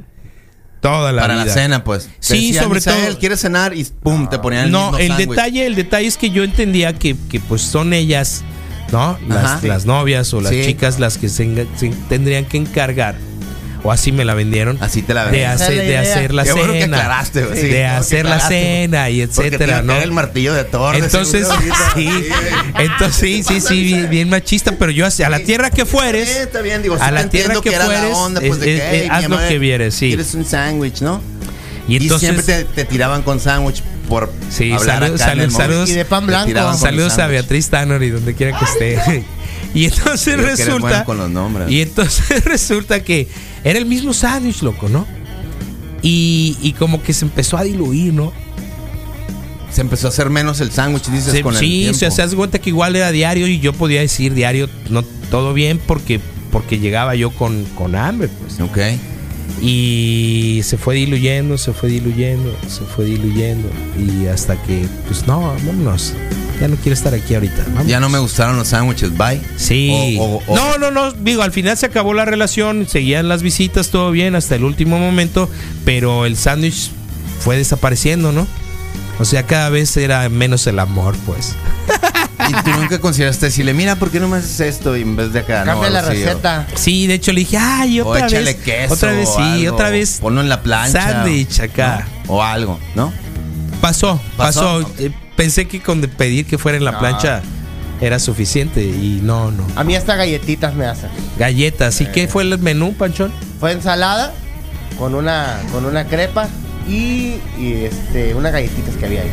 Toda 0.82 1.12
la 1.12 1.22
Para 1.24 1.34
vida. 1.36 1.46
la 1.46 1.54
cena, 1.54 1.84
pues. 1.84 2.10
Sí, 2.20 2.48
decían, 2.48 2.64
sobre 2.66 2.78
"Misael, 2.80 3.08
todo- 3.14 3.20
¿quieres 3.20 3.40
cenar? 3.42 3.76
Y 3.76 3.84
pum, 3.84 4.30
te 4.30 4.38
ponían 4.40 4.66
el 4.66 4.72
no, 4.72 4.84
mismo 4.92 4.98
el 5.00 5.08
sándwich. 5.10 5.30
detalle, 5.30 5.66
el 5.66 5.76
detalle 5.76 6.08
es 6.08 6.18
que 6.18 6.30
yo 6.30 6.44
entendía 6.44 6.94
que, 6.94 7.16
que, 7.30 7.40
pues 7.40 7.62
son 7.62 7.94
ellas, 7.94 8.44
¿no? 8.92 9.18
Las, 9.28 9.44
Ajá. 9.46 9.68
las 9.68 9.86
novias 9.86 10.34
o 10.34 10.42
las 10.42 10.52
Sí. 10.54 10.62
chicas 10.66 11.00
las 11.00 11.18
que 11.18 11.30
se, 11.30 11.46
enga- 11.46 11.68
se 11.76 11.90
tendrían 12.10 12.46
que 12.46 12.58
encargar. 12.58 13.16
O 13.84 13.92
así 13.92 14.12
me 14.12 14.26
la 14.26 14.34
vendieron. 14.34 14.78
Así 14.82 15.02
te 15.04 15.14
la 15.14 15.26
de 15.26 15.32
vendían. 15.32 15.52
hacer, 15.54 15.76
la 15.78 15.84
de 15.84 15.98
hacer 16.00 16.34
la 16.34 16.44
Qué 16.44 16.50
cena. 16.50 16.62
bueno 16.62 16.74
que 16.74 16.84
aclaraste, 16.84 17.46
sí, 17.56 17.62
de 17.62 17.70
que 17.70 17.86
hacer 17.86 18.26
la 18.26 18.32
aclaraste, 18.36 18.56
güey. 18.56 18.76
cena 18.82 19.10
y 19.10 19.22
etcétera, 19.22 19.78
a 19.78 19.82
¿no? 19.84 19.94
el 19.96 20.12
martillo 20.12 20.54
de 20.54 20.64
Thor. 20.64 20.96
de 20.98 21.06
Entonces, 21.06 21.48
sí, 21.96 22.10
entonces 22.78 23.16
sí, 23.16 23.44
sí, 23.44 23.62
sí, 23.62 23.84
bien, 23.84 24.10
bien 24.10 24.30
machista, 24.30 24.72
pero 24.78 24.92
yo 24.92 25.06
hacia 25.06 25.30
la 25.30 25.40
tierra 25.40 25.70
que 25.70 25.84
Sí, 25.86 25.88
fueres, 25.92 26.30
está 26.30 26.62
bien, 26.62 26.82
digo, 26.82 26.96
sí 26.98 27.04
a 27.04 27.12
la 27.12 27.30
tierra 27.30 27.62
que 27.62 27.72
la 27.72 27.86
fueres, 27.86 28.16
onda, 28.16 28.42
pues, 28.42 28.54
es- 28.54 28.60
de 28.60 28.66
que, 28.66 28.90
"Hey, 28.92 29.08
haz 29.12 29.30
lo 29.30 29.36
amor, 29.38 29.48
que 29.48 29.60
vieres, 29.60 29.94
sí. 29.96 30.08
¿Quieres 30.08 30.34
un 30.34 30.46
sándwich, 30.46 31.02
no? 31.02 31.22
Y 31.88 31.94
Y, 31.94 31.98
entonces, 31.98 32.30
siempre 32.30 32.44
te, 32.44 32.64
te 32.66 32.84
tiraban 32.86 33.22
con 33.22 33.40
sándwich 33.40 33.82
por 34.10 34.32
Sí, 34.50 34.72
hablar 34.74 35.00
salud- 35.04 35.22
acá 35.22 35.34
en 35.34 35.40
el 35.40 35.52
salud- 35.52 35.58
saludos. 35.58 35.90
Y 35.90 35.94
de 35.94 36.04
pan 36.06 36.26
blanco. 36.28 36.78
Saludos 36.78 37.18
a. 37.20 37.28
Beatriz 37.28 37.70
Tanner 37.70 38.02
y 38.04 38.10
donde 38.10 38.34
quiera 38.34 38.58
que 38.60 38.66
esté. 38.66 39.24
y 39.74 39.86
entonces 39.86 40.34
Creo 40.36 40.46
que 40.46 40.52
resulta. 40.66 41.06
con 41.06 41.18
los 41.18 41.30
nombres. 41.30 41.70
Y 41.70 41.82
entonces 41.82 42.44
resulta 42.46 43.02
que 43.04 43.28
era 43.70 43.80
el 43.80 43.86
mismo 43.86 44.14
sándwich, 44.14 44.62
loco, 44.62 44.90
¿no? 44.90 45.06
Y, 46.02 46.58
y 46.62 46.74
como 46.74 47.02
que 47.02 47.14
se 47.14 47.26
empezó 47.26 47.58
a 47.58 47.64
diluir, 47.64 48.14
¿no? 48.14 48.32
Se 49.72 49.82
empezó 49.82 50.08
a 50.08 50.10
hacer 50.10 50.30
menos 50.30 50.60
el 50.62 50.72
sándwich, 50.72 51.08
dices, 51.08 51.32
Se- 51.34 51.42
con 51.42 51.54
el 51.54 51.60
sí, 51.60 51.66
o 51.66 51.80
tiempo. 51.82 51.98
sea, 52.00 52.12
se 52.12 52.22
das 52.22 52.34
cuenta 52.36 52.60
que 52.60 52.70
igual 52.70 52.96
era 52.96 53.12
diario 53.12 53.48
y 53.48 53.60
yo 53.60 53.74
podía 53.74 54.00
decir 54.02 54.34
diario, 54.34 54.70
no 54.90 55.04
todo 55.30 55.54
bien, 55.54 55.80
porque, 55.86 56.20
porque 56.52 56.80
llegaba 56.80 57.16
yo 57.16 57.32
con, 57.32 57.66
con 57.76 57.96
hambre, 57.96 58.30
pues. 58.30 58.60
Ok. 58.60 58.78
Y 59.62 60.62
se 60.64 60.78
fue 60.78 60.96
diluyendo, 60.96 61.58
se 61.58 61.74
fue 61.74 61.90
diluyendo, 61.90 62.56
se 62.68 62.82
fue 62.86 63.06
diluyendo. 63.06 63.70
Y 63.98 64.28
hasta 64.28 64.62
que, 64.64 64.86
pues 65.08 65.26
no, 65.28 65.42
vámonos. 65.42 66.14
Ya 66.62 66.68
no 66.68 66.76
quiero 66.78 66.94
estar 66.94 67.14
aquí 67.14 67.34
ahorita. 67.36 67.64
vámonos. 67.68 67.88
Ya 67.88 68.00
no 68.00 68.10
me 68.10 68.20
gustaron 68.20 68.58
los 68.58 68.68
sándwiches, 68.70 69.16
bye. 69.18 69.42
Sí. 69.58 70.18
O- 70.20 70.38
o- 70.38 70.44
o- 70.48 70.56
no, 70.56 70.78
no, 70.78 70.92
no. 70.92 71.12
Digo, 71.12 71.42
al 71.44 71.52
final 71.52 71.78
se 71.78 71.86
acabó 71.86 72.14
la 72.14 72.26
relación, 72.26 72.88
seguían 72.88 73.28
las 73.28 73.42
visitas, 73.44 73.90
todo 73.90 74.12
bien 74.12 74.36
hasta 74.36 74.56
el 74.56 74.64
último 74.64 75.00
momento, 75.00 75.50
pero 75.86 76.26
el 76.26 76.36
sándwich 76.38 76.92
fue 77.40 77.58
desapareciendo, 77.58 78.32
¿no? 78.32 78.48
O 79.20 79.26
sea, 79.26 79.44
cada 79.44 79.70
vez 79.70 79.96
era 79.98 80.28
menos 80.30 80.68
el 80.68 80.78
amor, 80.80 81.16
pues. 81.26 81.56
Y 82.50 82.54
tú 82.64 82.70
nunca 82.80 83.00
consideraste 83.00 83.48
decirle, 83.48 83.74
mira, 83.74 83.96
¿por 83.96 84.12
qué 84.12 84.20
no 84.20 84.28
me 84.28 84.38
haces 84.38 84.60
esto? 84.60 84.96
Y 84.96 85.02
en 85.02 85.16
vez 85.16 85.34
de 85.34 85.40
acá, 85.40 85.66
no, 85.66 85.72
Cambia 85.74 85.90
la 85.90 86.00
o- 86.02 86.10
receta. 86.10 86.68
Sí, 86.76 87.08
de 87.08 87.16
hecho 87.16 87.32
le 87.34 87.40
dije, 87.42 87.58
ay, 87.58 88.00
O 88.00 88.08
otra 88.08 88.28
échale 88.28 88.46
vez. 88.54 88.56
queso. 88.58 88.94
otra 88.94 89.12
vez, 89.12 89.28
o 89.30 89.36
sí, 89.36 89.42
algo, 89.66 89.74
otra 89.74 89.90
vez. 89.90 90.18
Ponlo 90.22 90.42
en 90.42 90.50
la 90.50 90.62
plancha. 90.62 91.02
Sándwich 91.02 91.60
acá. 91.62 92.08
¿no? 92.28 92.34
O 92.36 92.44
algo, 92.44 92.80
¿no? 92.96 93.12
Pasó, 93.82 94.20
pasó. 94.38 94.82
Pasó. 94.84 94.92
Eh, 95.00 95.12
Pensé 95.36 95.68
que 95.68 95.82
con 95.82 96.02
pedir 96.02 96.46
que 96.48 96.58
fuera 96.58 96.78
en 96.80 96.84
la 96.86 96.94
No. 96.94 97.00
plancha 97.00 97.42
era 98.02 98.18
suficiente 98.20 98.82
y 98.84 99.20
no, 99.24 99.52
no. 99.52 99.66
A 99.76 99.84
mí 99.84 99.96
hasta 99.96 100.16
galletitas 100.16 100.74
me 100.74 100.86
hacen. 100.86 101.10
Galletas. 101.38 102.02
¿Y 102.02 102.06
qué 102.08 102.28
fue 102.28 102.44
el 102.44 102.58
menú, 102.60 102.94
Panchón? 102.94 103.32
Fue 103.60 103.72
ensalada 103.72 104.34
con 104.98 105.14
una 105.16 105.60
con 105.72 105.86
una 105.86 106.06
crepa 106.06 106.48
y, 106.88 107.36
y, 107.60 107.82
este 107.84 108.34
unas 108.34 108.52
galletitas 108.52 108.96
que 108.96 109.06
había 109.06 109.22
ahí. 109.22 109.32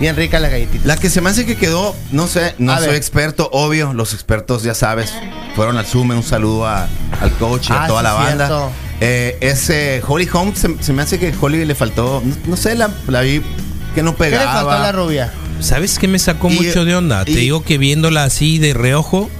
Bien 0.00 0.16
rica 0.16 0.40
la 0.40 0.48
galletita. 0.48 0.86
La 0.86 0.96
que 0.96 1.08
se 1.08 1.20
me 1.20 1.30
hace 1.30 1.46
que 1.46 1.56
quedó, 1.56 1.94
no 2.10 2.26
sé, 2.26 2.54
no 2.58 2.72
A 2.72 2.78
soy 2.78 2.88
ver. 2.88 2.96
experto, 2.96 3.48
obvio, 3.52 3.92
los 3.94 4.12
expertos 4.12 4.62
ya 4.62 4.74
sabes, 4.74 5.12
fueron 5.54 5.78
al 5.78 5.86
Zoom, 5.86 6.10
un 6.10 6.22
saludo 6.22 6.66
a- 6.66 6.88
al 7.20 7.30
coach 7.38 7.70
y 7.70 7.72
a 7.72 7.84
Ah, 7.84 7.86
toda 7.86 8.00
sí, 8.00 8.04
la 8.04 8.12
banda. 8.12 8.46
cierto. 8.46 8.70
Eh, 9.00 9.38
ese 9.40 10.02
Holly 10.06 10.28
Holmes, 10.32 10.58
se, 10.58 10.82
se 10.82 10.92
me 10.92 11.02
hace 11.02 11.18
que 11.18 11.32
Holly 11.40 11.64
le 11.64 11.74
faltó, 11.74 12.22
no, 12.24 12.34
no 12.46 12.56
sé, 12.56 12.74
la, 12.74 12.90
la 13.08 13.20
vi 13.20 13.42
que 13.94 14.02
no 14.02 14.16
¿Qué 14.16 14.24
le 14.24 14.30
pegaba. 14.30 14.52
faltó 14.52 14.70
a 14.72 14.78
la 14.80 14.92
rubia? 14.92 15.32
¿Sabes 15.60 15.98
qué 15.98 16.08
me 16.08 16.18
sacó 16.18 16.50
Y- 16.50 16.54
mucho 16.56 16.84
de 16.84 16.96
onda? 16.96 17.24
Te 17.24 17.32
digo 17.32 17.62
que 17.62 17.78
viéndola 17.78 18.24
así 18.24 18.58
de 18.58 18.74
reojo. 18.74 19.30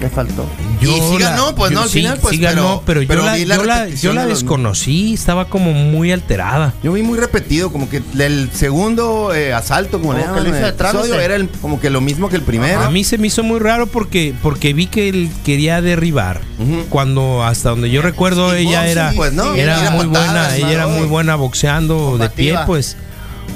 Le 0.00 0.08
faltó. 0.08 0.46
Y 0.80 0.86
sí 0.86 1.18
ganó, 1.18 1.54
pues, 1.54 1.72
no, 1.72 1.82
al 1.82 1.88
final, 1.90 2.18
pues, 2.22 2.34
sí 2.34 2.40
ganó, 2.40 2.82
pero, 2.86 3.02
pero- 3.06 3.20
yo, 3.20 3.26
la, 3.26 3.34
vi 3.34 3.44
la 3.44 3.56
yo, 3.56 3.64
la, 3.64 3.88
yo 3.88 4.12
la 4.14 4.24
desconocí, 4.26 5.12
estaba 5.12 5.44
como 5.44 5.72
muy 5.72 6.10
alterada. 6.10 6.72
Yo 6.82 6.92
vi 6.92 7.02
muy 7.02 7.18
repetido, 7.18 7.70
como 7.70 7.90
que 7.90 8.02
el 8.18 8.50
segundo 8.54 9.34
eh, 9.34 9.52
asalto, 9.52 10.00
como 10.00 10.14
le 10.14 10.20
Como 10.22 10.36
llaman, 10.38 10.52
trámite. 10.76 10.98
episodio, 11.00 11.20
era 11.20 11.36
el- 11.36 11.50
como 11.50 11.78
que 11.80 11.90
lo 11.90 12.00
mismo 12.00 12.30
que 12.30 12.36
el 12.36 12.42
primero. 12.42 12.80
A 12.80 12.90
mí 12.90 13.04
se 13.04 13.18
me 13.18 13.26
hizo 13.26 13.42
muy 13.42 13.58
raro 13.58 13.88
porque, 13.88 14.32
porque 14.42 14.72
vi 14.72 14.86
que 14.86 15.10
él 15.10 15.30
quería 15.44 15.82
derribar. 15.82 16.40
Cuando 16.88 17.42
hasta 17.44 17.70
donde 17.70 17.90
yo 17.90 18.02
recuerdo 18.02 18.56
Y 18.58 18.66
ella 18.68 18.86
era, 18.86 19.12
pues, 19.16 19.32
¿no? 19.32 19.54
era 19.54 19.80
Era 19.80 19.90
muy 19.90 20.06
patadas, 20.06 20.26
buena, 20.52 20.56
ella 20.56 20.72
era 20.72 20.86
muy 20.86 21.06
buena 21.06 21.36
boxeando 21.36 22.16
de 22.18 22.30
pie, 22.30 22.54
pues. 22.66 22.96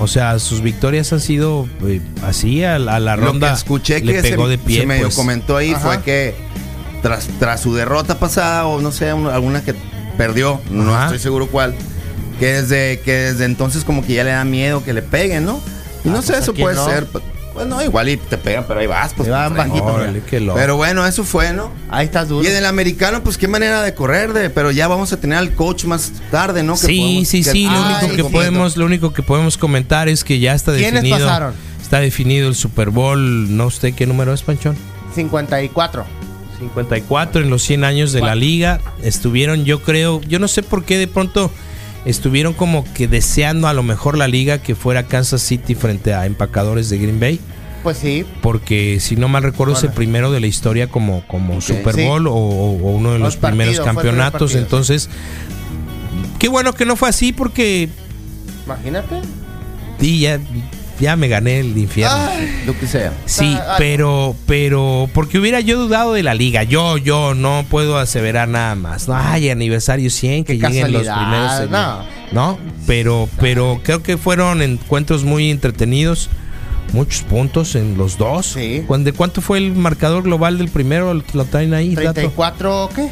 O 0.01 0.09
sea, 0.09 0.39
sus 0.39 0.61
victorias 0.61 1.13
han 1.13 1.21
sido 1.21 1.69
eh, 1.87 2.01
así 2.23 2.65
a, 2.65 2.79
la- 2.79 2.97
a 2.97 3.01
la 3.01 3.17
Lo 3.17 3.27
ronda. 3.27 3.49
que 3.51 3.55
escuché 3.55 4.01
le 4.01 4.15
que 4.15 4.23
pegó 4.23 4.45
se, 4.45 4.51
de 4.51 4.59
pie. 4.59 4.81
se 4.81 4.87
medio 4.87 5.05
pues. 5.05 5.15
comentó 5.15 5.57
ahí 5.57 5.71
Ajá. 5.71 5.81
fue 5.81 6.03
que 6.03 6.35
tras, 7.03 7.29
tras 7.39 7.61
su 7.61 7.75
derrota 7.75 8.19
pasada, 8.19 8.67
o 8.67 8.81
no 8.81 8.91
sé, 8.93 9.13
un- 9.13 9.27
alguna 9.29 9.63
que 9.65 9.75
perdió, 10.19 10.61
no 10.71 10.95
Ajá. 10.95 11.05
estoy 11.05 11.19
seguro 11.21 11.47
cuál, 11.49 11.75
que 12.41 12.47
desde, 12.63 13.01
que 13.01 13.13
desde 13.13 13.45
entonces 13.45 13.85
como 13.85 14.05
que 14.05 14.15
ya 14.15 14.25
le 14.25 14.31
da 14.31 14.45
miedo 14.45 14.83
que 14.85 14.93
le 14.93 15.03
peguen, 15.03 15.45
¿no? 15.45 15.61
Y 16.05 16.09
no 16.09 16.19
Ah, 16.19 16.23
sé, 16.23 16.33
pues, 16.33 16.43
eso 16.43 16.51
¿a 16.51 16.55
quién 16.55 16.65
puede 16.67 16.77
no? 16.77 16.87
ser. 16.87 17.07
P- 17.55 17.61
Pues 17.61 17.67
no, 17.67 17.83
igual 17.83 18.09
y 18.09 18.17
te 18.17 18.37
pegan, 18.37 18.65
pero 18.69 18.81
ahí 18.81 18.87
vas. 18.87 19.15
Pues, 19.15 19.29
Ahí 19.29 19.33
van 19.33 19.55
frente. 19.55 19.71
bajito. 19.71 19.87
Órale, 19.95 20.23
qué 20.29 20.41
loco. 20.41 20.59
Pero 20.59 20.77
bueno, 20.77 21.07
eso 21.07 21.25
fue, 21.25 21.53
¿no? 21.53 21.71
Ahí 21.89 22.07
estás 22.07 22.29
duro. 22.29 22.45
Y 22.45 22.51
en 22.51 22.57
el 22.57 22.67
americano, 22.67 23.23
pues 23.23 23.39
qué 23.39 23.49
manera 23.49 23.83
de 23.83 23.95
correr, 23.95 24.33
de, 24.33 24.51
pero 24.51 24.71
ya 24.71 24.89
vamos 24.89 25.13
a 25.13 25.21
tener 25.21 25.39
al 25.39 25.55
coach 25.55 25.85
más 25.85 26.13
tarde, 26.31 26.63
¿no? 26.63 26.75
Que 26.75 26.87
Sí, 26.87 27.01
podemos- 27.01 27.29
sí, 27.29 27.43
que- 27.45 27.51
sí. 27.51 27.65
Lo 27.71 27.81
único 27.83 28.17
que 28.17 28.25
podemos, 28.33 28.77
lo 28.77 28.87
único 28.87 29.13
que 29.13 29.23
podemos 29.23 29.57
comentar 29.57 30.09
es 30.09 30.25
que 30.25 30.39
ya 30.41 30.55
está 30.55 30.73
¿Quiénes 30.73 31.03
definido. 31.03 31.19
pasaron? 31.27 31.55
Está 31.81 32.01
definido 32.01 32.49
el 32.49 32.55
Super 32.55 32.91
Bowl. 32.91 33.57
No 33.57 33.71
sé 33.71 33.93
qué 33.93 34.07
número 34.07 34.33
es, 34.35 34.43
Panchón. 34.43 34.77
54. 35.15 36.05
54 36.59 37.43
en 37.43 37.51
los 37.51 37.63
100 37.63 37.85
años 37.85 38.13
de 38.13 38.21
la 38.21 38.35
liga. 38.35 38.81
Estuvieron, 39.03 39.65
yo 39.65 39.83
creo, 39.83 40.21
yo 40.23 40.39
no 40.39 40.49
sé 40.49 40.63
por 40.63 40.85
qué 40.85 40.99
de 40.99 41.09
pronto 41.09 41.51
estuvieron 42.05 42.53
como 42.55 42.85
que 42.95 43.09
deseando 43.09 43.69
a 43.69 43.73
lo 43.73 43.83
mejor 43.83 44.17
la 44.19 44.29
liga 44.29 44.59
que 44.59 44.75
fuera 44.75 45.05
Kansas 45.05 45.43
City 45.43 45.75
frente 45.75 46.15
a 46.15 46.27
empacadores 46.27 46.91
de 46.91 46.99
Green 46.99 47.21
Bay. 47.21 47.41
Pues 47.83 47.99
sí. 47.99 48.25
Porque 48.41 48.99
si 49.01 49.15
no 49.17 49.29
mal 49.29 49.43
recuerdo 49.43 49.75
es 49.75 49.83
el 49.83 49.91
primero 49.93 50.33
de 50.33 50.41
la 50.41 50.47
historia 50.47 50.87
como, 50.89 51.27
como 51.29 51.61
Super 51.61 51.95
Sí. 51.95 52.05
Bowl 52.07 52.27
o, 52.29 52.33
o 52.33 52.91
uno 52.93 53.13
de 53.13 53.19
los 53.19 53.37
primeros 53.37 53.79
campeonatos. 53.81 54.55
Entonces, 54.55 55.11
qué 56.39 56.49
bueno 56.49 56.73
que 56.73 56.87
no 56.87 56.97
fue 56.97 57.11
así 57.11 57.33
porque 57.33 57.89
Imagínate. 58.65 59.21
sí, 60.01 60.21
ya, 60.21 60.41
ya 61.01 61.17
me 61.17 61.29
gané 61.29 61.61
el 61.61 61.77
infierno. 61.77 62.17
Lo 62.67 62.79
que 62.79 62.87
sea. 62.87 63.13
Sí, 63.27 63.57
Ah, 63.59 63.67
ah. 63.71 63.75
pero, 63.79 64.35
pero, 64.47 65.09
porque 65.13 65.39
hubiera 65.39 65.61
yo 65.61 65.79
dudado 65.79 66.13
de 66.15 66.23
la 66.23 66.35
liga. 66.35 66.63
Yo, 66.63 66.97
yo 66.99 67.35
no 67.35 67.65
puedo 67.69 67.99
aseverar 67.99 68.49
nada 68.49 68.75
más. 68.75 69.09
Ay, 69.09 69.51
aniversario 69.51 70.11
100, 70.11 70.45
que 70.45 70.59
lleguen 70.59 70.93
los 70.93 71.03
primeros. 71.07 71.61
en- 71.61 71.71
no. 71.71 72.15
No, 72.33 72.59
pero, 72.87 73.29
pero 73.41 73.81
creo 73.85 74.03
que 74.03 74.17
fueron 74.19 74.61
encuentros 74.63 75.25
muy 75.25 75.51
entretenidos. 75.51 76.29
Muchos 76.93 77.23
puntos 77.23 77.75
en 77.77 77.97
los 77.97 78.19
dos. 78.19 78.47
Sí. 78.47 78.83
¿Cuán- 78.87 79.05
¿De 79.05 79.13
cuánto 79.13 79.41
fue 79.41 79.59
el 79.59 79.73
marcador 79.75 80.23
global 80.25 80.59
del 80.59 80.69
primero? 80.69 81.15
¿Lo 81.33 81.45
traen 81.45 81.75
ahí? 81.75 81.95
dato? 81.95 82.13
34, 82.15 82.91
¿qué? 82.95 83.09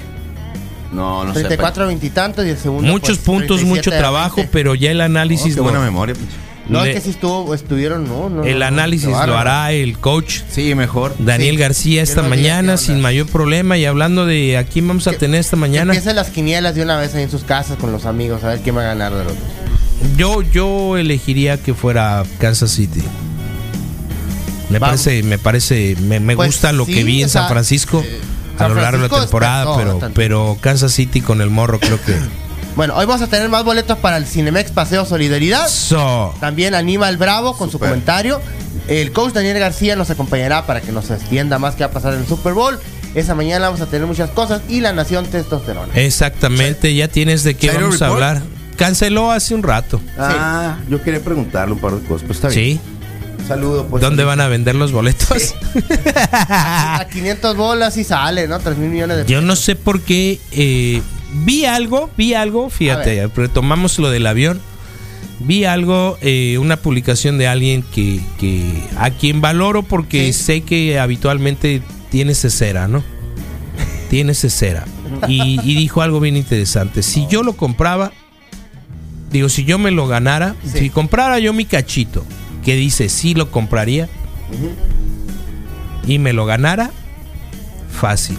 No, 0.93 1.25
no 1.25 1.33
sé. 1.33 1.41
34, 1.41 1.87
20 1.87 2.13
y 2.47 2.51
el 2.51 2.59
segundo. 2.59 2.91
Muchos 2.91 3.17
pues, 3.19 3.27
puntos, 3.27 3.57
37 3.59 3.69
mucho 3.69 3.91
trabajo, 3.91 4.37
20. 4.37 4.53
pero 4.53 4.75
ya 4.75 4.91
el 4.91 5.01
Oh, 5.01 5.05
análisis 5.05 5.55
qué 5.55 5.57
lo, 5.57 5.63
buena 5.63 5.81
memoria. 5.81 6.15
pinche. 6.15 6.37
No, 6.69 6.85
le- 6.85 6.91
es 6.91 6.97
que 6.97 7.01
sí 7.03 7.11
estuvo, 7.11 7.55
estuvieron, 7.55 8.07
no, 8.09 8.31
no. 8.31 8.45
el 8.45 8.63
análisis 8.63 9.09
no, 9.09 9.27
lo 9.27 9.37
hará 9.37 9.73
el 9.73 9.99
coach 9.99 10.41
Sí, 10.51 10.75
mejor. 10.77 11.15
Daniel 11.19 11.57
Sí, 11.57 11.61
García 11.61 12.03
esta 12.03 12.23
mañana 12.23 12.77
sin 12.77 13.01
mayor 13.01 13.27
problema 13.27 13.77
y 13.79 13.85
hablando 13.85 14.27
de 14.27 14.57
a 14.57 14.65
quién 14.65 14.87
vamos 14.87 15.07
a 15.09 15.13
tener 15.13 15.41
esta 15.41 15.57
Que 15.57 15.61
mañana. 15.61 15.93
empiecen 15.93 16.15
las 16.17 16.31
quinielas 16.31 16.75
de 16.77 16.83
una 16.83 16.97
vez 16.97 17.15
ahí 17.15 17.25
en 17.25 17.31
sus 17.31 17.43
casas 17.45 17.77
con 17.79 17.91
los 17.93 18.07
amigos, 18.07 18.45
a 18.45 18.49
ver 18.49 18.61
quién 18.61 18.77
va 18.77 18.83
a 18.83 18.85
ganar 18.85 19.13
de 19.13 19.25
los 19.25 19.33
dos. 19.35 20.17
Yo, 20.17 20.43
yo 20.43 20.97
elegiría 20.97 21.57
que 21.61 21.75
fuera 21.75 22.23
Kansas 22.39 22.71
City. 22.71 23.03
Me 24.71 24.79
Vamos. 24.79 25.03
parece, 25.03 25.23
me 25.25 25.39
parece, 25.39 25.97
me, 26.01 26.19
me 26.21 26.35
Pues 26.37 26.49
gusta 26.49 26.73
lo 26.73 26.87
sí, 26.87 26.95
que 26.95 27.05
vi 27.05 27.23
en 27.23 27.29
San 27.29 27.49
Francisco 27.49 28.03
eh, 28.07 28.21
a 28.57 28.59
San 28.61 28.75
lo 28.75 28.81
largo 28.81 29.03
de 29.03 29.09
la 29.09 29.21
temporada, 29.21 29.77
pero, 29.77 30.01
pero 30.15 30.59
Kansas 30.61 30.93
City 30.93 31.21
con 31.21 31.41
el 31.41 31.51
morro 31.51 31.79
creo 31.81 32.01
que. 32.03 32.15
Bueno, 32.77 32.95
hoy 32.97 33.05
vamos 33.05 33.21
a 33.23 33.27
tener 33.27 33.49
más 33.51 33.65
boletos 33.65 33.99
para 33.99 34.17
el 34.17 34.27
Cinemex 34.27 34.71
Paseo 34.71 35.05
Solidaridad. 35.05 35.69
So, 35.69 36.35
También 36.41 36.75
Aníbal 36.75 37.19
Bravo 37.19 37.57
con 37.57 37.71
su 37.71 37.79
comentario. 37.79 38.41
El 38.89 39.13
coach 39.13 39.35
Daniel 39.35 39.59
García 39.59 39.95
nos 39.95 40.09
acompañará 40.11 40.67
para 40.67 40.81
que 40.81 40.91
nos 40.91 41.11
extienda 41.11 41.59
más 41.59 41.75
qué 41.75 41.85
va 41.85 41.91
a 41.91 41.93
pasar 41.93 42.15
en 42.15 42.21
el 42.21 42.27
Super 42.27 42.55
Bowl. 42.55 42.79
Esa 43.15 43.35
mañana 43.35 43.67
vamos 43.67 43.83
a 43.83 43.87
tener 43.87 44.07
muchas 44.07 44.31
cosas 44.31 44.63
y 44.69 44.81
la 44.81 44.93
nación 44.95 45.27
testosterona. 45.27 45.93
exactamente, 45.95 46.95
ya 46.95 47.09
tienes 47.09 47.45
de 47.45 47.55
qué 47.55 47.71
vamos 47.71 48.01
a 48.01 48.07
hablar. 48.07 48.41
Canceló 48.77 49.31
hace 49.31 49.55
un 49.55 49.63
rato. 49.63 50.01
Ah, 50.19 50.79
yo 50.89 51.03
quería 51.03 51.21
preguntarle 51.21 51.75
un 51.75 51.79
par 51.81 51.93
de 51.93 52.01
cosas. 52.09 52.27
Pues 52.27 52.39
está 52.39 52.49
bien. 52.49 52.79
Sí. 52.79 52.81
Saludo, 53.47 53.87
pues. 53.87 54.01
¿Dónde 54.01 54.25
van 54.25 54.41
a 54.41 54.49
vender 54.49 54.75
los 54.77 54.93
boletos? 54.93 55.55
A 56.49 57.05
500 57.13 57.57
bolas 57.57 57.97
y 57.99 58.05
sale, 58.05 58.49
¿no? 58.49 58.59
3 58.61 58.79
mil 58.79 58.89
millones 58.89 59.19
de 59.19 59.27
Yo 59.27 59.43
no 59.43 59.57
sé 59.57 59.77
por 59.77 60.01
qué. 60.01 60.41
eh, 60.53 61.03
vi 61.45 61.65
algo, 61.65 62.11
vi 62.17 62.35
algo, 62.35 62.71
fíjate, 62.71 63.27
retomamos 63.29 63.99
lo 63.99 64.11
del 64.11 64.27
avión. 64.27 64.61
Vi 65.41 65.65
algo, 65.65 66.19
eh, 66.21 66.59
una 66.59 66.77
publicación 66.77 67.37
de 67.37 67.49
alguien 67.49 67.83
que, 67.83 68.21
que 68.39 68.63
a 68.97 69.11
quien 69.11 69.41
valoro 69.41 69.83
porque 69.83 70.33
Sí. 70.33 70.45
sé 70.45 70.61
que 70.61 71.01
habitualmente 71.01 71.83
tiene 72.11 72.35
cesera, 72.35 72.87
¿no? 72.87 73.03
Tiene 74.11 74.35
cesera. 74.35 74.85
Y, 75.27 75.59
y 75.65 75.75
dijo 75.75 76.03
algo 76.03 76.21
bien 76.21 76.37
interesante. 76.37 77.03
Si 77.03 77.27
yo 77.29 77.43
lo 77.43 77.55
compraba, 77.55 78.13
digo, 79.33 79.49
si 79.49 79.65
yo 79.65 79.79
me 79.79 79.91
lo 79.91 80.07
ganara, 80.07 80.55
Sí. 80.65 80.79
si 80.79 80.91
comprara 80.91 81.39
yo 81.41 81.53
mi 81.53 81.65
cachito, 81.65 82.25
que 82.65 82.77
dice 82.77 83.09
sí 83.09 83.35
lo 83.35 83.51
compraría, 83.51 84.09
y 86.07 86.19
me 86.19 86.33
lo 86.33 86.45
ganara, 86.47 86.91
fácil. 87.91 88.37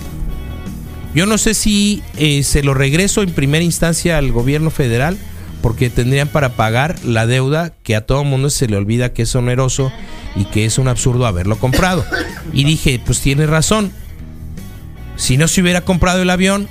Yo 1.13 1.25
no 1.25 1.37
sé 1.37 1.53
si 1.53 2.01
eh, 2.17 2.43
se 2.43 2.63
lo 2.63 2.73
regreso 2.73 3.21
en 3.21 3.31
primera 3.31 3.63
instancia 3.63 4.17
al 4.17 4.31
gobierno 4.31 4.69
federal, 4.69 5.17
porque 5.61 5.89
tendrían 5.89 6.27
para 6.27 6.55
pagar 6.55 6.95
la 7.05 7.25
deuda 7.25 7.73
que 7.83 7.95
a 7.95 8.05
todo 8.05 8.23
mundo 8.23 8.49
se 8.49 8.67
le 8.67 8.75
olvida 8.75 9.13
que 9.13 9.21
es 9.21 9.35
oneroso 9.35 9.91
y 10.35 10.45
que 10.45 10.65
es 10.65 10.77
un 10.77 10.87
absurdo 10.87 11.25
haberlo 11.25 11.57
comprado. 11.57 12.05
Y 12.51 12.65
dije, 12.65 12.99
pues 13.03 13.21
tiene 13.21 13.45
razón. 13.45 13.91
Si 15.15 15.37
no 15.37 15.47
se 15.47 15.61
hubiera 15.61 15.81
comprado 15.81 16.21
el 16.21 16.29
avión, 16.29 16.67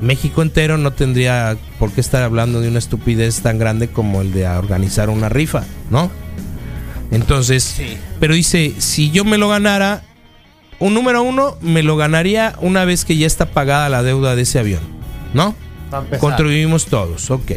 México 0.00 0.42
entero 0.42 0.76
no 0.76 0.92
tendría 0.92 1.56
por 1.78 1.90
qué 1.90 2.00
estar 2.00 2.22
hablando 2.22 2.60
de 2.60 2.68
una 2.68 2.78
estupidez 2.78 3.40
tan 3.40 3.58
grande 3.58 3.88
como 3.88 4.20
el 4.20 4.32
de 4.32 4.46
organizar 4.46 5.08
una 5.08 5.28
rifa, 5.28 5.64
¿no? 5.90 6.10
Entonces, 7.10 7.80
pero 8.20 8.34
dice, 8.34 8.74
si 8.78 9.10
yo 9.10 9.24
me 9.24 9.38
lo 9.38 9.48
ganara, 9.48 10.02
un 10.78 10.94
número 10.94 11.22
uno, 11.22 11.56
me 11.60 11.82
lo 11.82 11.96
ganaría 11.96 12.54
una 12.60 12.84
vez 12.84 13.04
que 13.04 13.16
ya 13.16 13.26
está 13.26 13.46
pagada 13.46 13.88
la 13.88 14.02
deuda 14.02 14.36
de 14.36 14.42
ese 14.42 14.58
avión, 14.58 14.80
¿no? 15.34 15.54
Contribuimos 16.20 16.86
todos, 16.86 17.30
ok. 17.30 17.52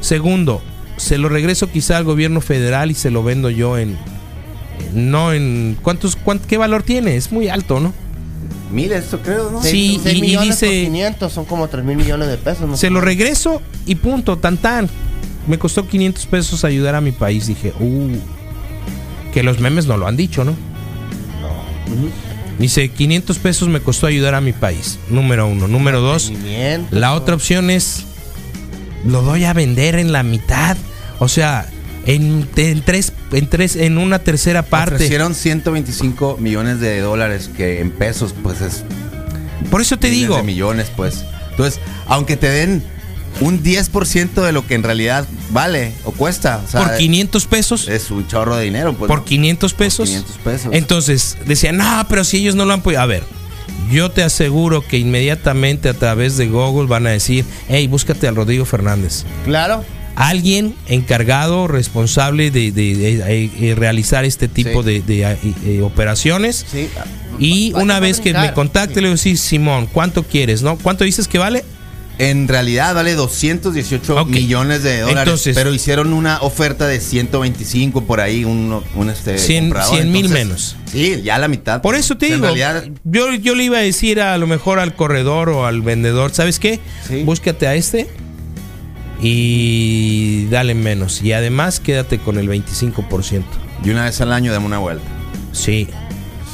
Segundo, 0.00 0.60
se 0.96 1.16
lo 1.18 1.28
regreso 1.28 1.70
quizá 1.70 1.96
al 1.96 2.04
gobierno 2.04 2.40
federal 2.40 2.90
y 2.90 2.94
se 2.94 3.10
lo 3.10 3.22
vendo 3.22 3.50
yo 3.50 3.78
en... 3.78 3.96
en- 4.94 5.10
No 5.10 5.32
en... 5.32 5.76
¿Cuántos, 5.82 6.16
cuánt- 6.18 6.40
¿Qué 6.46 6.56
valor 6.58 6.82
tiene? 6.82 7.16
Es 7.16 7.32
muy 7.32 7.48
alto, 7.48 7.80
¿no? 7.80 7.92
Mil, 8.70 8.92
esto 8.92 9.20
creo, 9.20 9.50
¿no? 9.50 9.62
Sí, 9.62 9.98
y- 10.04 10.08
y 10.10 10.20
millones 10.20 10.60
dice- 10.60 10.66
por 10.66 10.92
500 10.92 11.32
son 11.32 11.44
como 11.46 11.68
3 11.68 11.84
mil 11.84 11.96
millones 11.96 12.28
de 12.28 12.36
pesos. 12.36 12.68
¿no? 12.68 12.76
Se 12.76 12.90
lo 12.90 13.00
regreso 13.00 13.62
y 13.86 13.94
punto, 13.94 14.36
tan 14.38 14.56
tan. 14.58 14.88
Me 15.46 15.58
costó 15.58 15.86
500 15.88 16.26
pesos 16.26 16.64
ayudar 16.64 16.94
a 16.94 17.00
mi 17.00 17.12
país. 17.12 17.46
Dije, 17.46 17.72
uh, 17.80 18.10
que 19.32 19.42
los 19.42 19.58
memes 19.60 19.86
no 19.86 19.96
lo 19.96 20.06
han 20.06 20.16
dicho, 20.16 20.44
¿no? 20.44 20.54
Dice, 22.58 22.88
500 22.88 23.38
pesos 23.38 23.68
me 23.68 23.80
costó 23.80 24.06
ayudar 24.06 24.34
a 24.34 24.40
mi 24.40 24.52
país. 24.52 24.98
Número 25.10 25.46
uno. 25.46 25.68
Número 25.68 26.00
dos, 26.00 26.32
la 26.90 27.14
otra 27.14 27.36
opción 27.36 27.70
es, 27.70 28.04
lo 29.06 29.22
doy 29.22 29.44
a 29.44 29.52
vender 29.52 29.94
en 29.96 30.12
la 30.12 30.24
mitad. 30.24 30.76
O 31.20 31.28
sea, 31.28 31.68
en, 32.06 32.48
en 32.56 32.82
tres, 32.82 33.12
en 33.32 33.48
tres, 33.48 33.76
en 33.76 33.98
una 33.98 34.18
tercera 34.18 34.62
parte. 34.62 34.96
Ofrecieron 34.96 35.34
125 35.34 36.38
millones 36.40 36.80
de 36.80 37.00
dólares, 37.00 37.48
que 37.56 37.80
en 37.80 37.92
pesos, 37.92 38.34
pues 38.42 38.60
es. 38.60 38.84
Por 39.70 39.80
eso 39.80 39.96
te 39.98 40.10
digo, 40.10 40.36
de 40.36 40.42
millones, 40.42 40.90
pues. 40.96 41.24
Entonces, 41.50 41.80
aunque 42.06 42.36
te 42.36 42.48
den 42.48 42.82
un 43.40 43.62
10% 43.62 44.42
de 44.44 44.52
lo 44.52 44.66
que 44.66 44.74
en 44.74 44.82
realidad 44.82 45.26
vale 45.50 45.92
o 46.04 46.12
cuesta, 46.12 46.60
o 46.66 46.68
sea, 46.70 46.84
por 46.86 46.96
500 46.96 47.46
pesos. 47.46 47.88
es 47.88 48.10
un 48.10 48.26
chorro 48.26 48.56
de 48.56 48.64
dinero, 48.64 48.94
pues. 48.94 49.08
por 49.08 49.18
¿no? 49.20 49.24
500 49.24 49.74
pesos. 49.74 50.08
500 50.08 50.36
pesos. 50.38 50.70
Entonces 50.72 51.36
decían, 51.46 51.76
no, 51.76 52.06
pero 52.08 52.24
si 52.24 52.38
ellos 52.38 52.54
no 52.54 52.64
lo 52.64 52.74
han 52.74 52.82
podido. 52.82 53.00
A 53.02 53.06
ver, 53.06 53.22
yo 53.90 54.10
te 54.10 54.22
aseguro 54.22 54.82
que 54.86 54.98
inmediatamente 54.98 55.88
a 55.88 55.94
través 55.94 56.36
de 56.36 56.48
Google 56.48 56.88
van 56.88 57.06
a 57.06 57.10
decir, 57.10 57.44
hey, 57.68 57.86
búscate 57.86 58.26
al 58.28 58.36
Rodrigo 58.36 58.64
Fernández. 58.64 59.24
Claro. 59.44 59.84
Alguien 60.16 60.74
encargado, 60.88 61.68
responsable 61.68 62.50
de, 62.50 62.72
de- 62.72 62.96
de- 62.96 63.16
de- 63.18 63.48
de 63.60 63.74
realizar 63.76 64.24
este 64.24 64.48
tipo 64.48 64.82
Sí. 64.82 64.88
de, 64.88 65.00
de, 65.02 65.22
eh, 65.22 65.38
eh, 65.64 65.80
operaciones. 65.82 66.66
Sí. 66.70 66.88
Y 67.38 67.72
una 67.76 68.00
vez 68.00 68.18
que 68.18 68.32
me 68.34 68.52
contacte, 68.52 68.96
le 68.96 69.02
voy 69.02 69.10
a 69.10 69.12
decir, 69.12 69.38
Simón, 69.38 69.86
¿cuánto 69.86 70.24
quieres? 70.24 70.62
¿No? 70.62 70.76
¿Cuánto 70.76 71.04
dices 71.04 71.28
que 71.28 71.38
vale? 71.38 71.64
En 72.18 72.48
realidad 72.48 72.94
vale 72.96 73.14
218 73.14 74.22
Ok. 74.22 74.28
millones 74.28 74.82
de 74.82 75.00
dólares, 75.02 75.22
Entonces- 75.22 75.54
pero 75.54 75.72
hicieron 75.72 76.12
una 76.12 76.40
oferta 76.42 76.86
de 76.88 76.98
125 77.00 78.04
por 78.06 78.20
ahí, 78.20 78.44
un, 78.44 78.82
un 78.96 79.10
este 79.10 79.36
Cien- 79.38 79.66
comprador, 79.68 79.94
cien 79.94 80.10
mil 80.12 80.26
entonces, 80.26 80.44
menos. 80.46 80.76
Sí, 80.90 81.22
ya 81.22 81.38
la 81.38 81.46
mitad. 81.48 81.80
Por 81.80 81.94
eso 81.94 82.16
te 82.18 82.26
En 82.26 82.32
digo, 82.34 82.44
realidad, 82.46 82.84
yo, 83.04 83.32
yo 83.34 83.54
le 83.54 83.64
iba 83.64 83.78
a 83.78 83.82
decir 83.82 84.20
a 84.20 84.36
lo 84.36 84.46
mejor 84.48 84.80
al 84.80 84.96
corredor 84.96 85.48
o 85.50 85.64
al 85.66 85.80
vendedor, 85.82 86.34
¿sabes 86.34 86.58
qué? 86.58 86.80
Sí. 87.06 87.22
Búscate 87.22 87.66
a 87.68 87.74
este 87.76 88.08
y 89.20 90.46
dale 90.50 90.74
menos. 90.74 91.22
Y 91.22 91.32
además 91.32 91.80
quédate 91.80 92.18
con 92.18 92.38
el 92.38 92.48
25%. 92.48 93.44
y 93.84 93.90
una 93.90 94.04
vez 94.04 94.20
al 94.20 94.32
año 94.32 94.52
dame 94.52 94.66
una 94.66 94.78
vuelta. 94.78 95.04
Sí. 95.52 95.86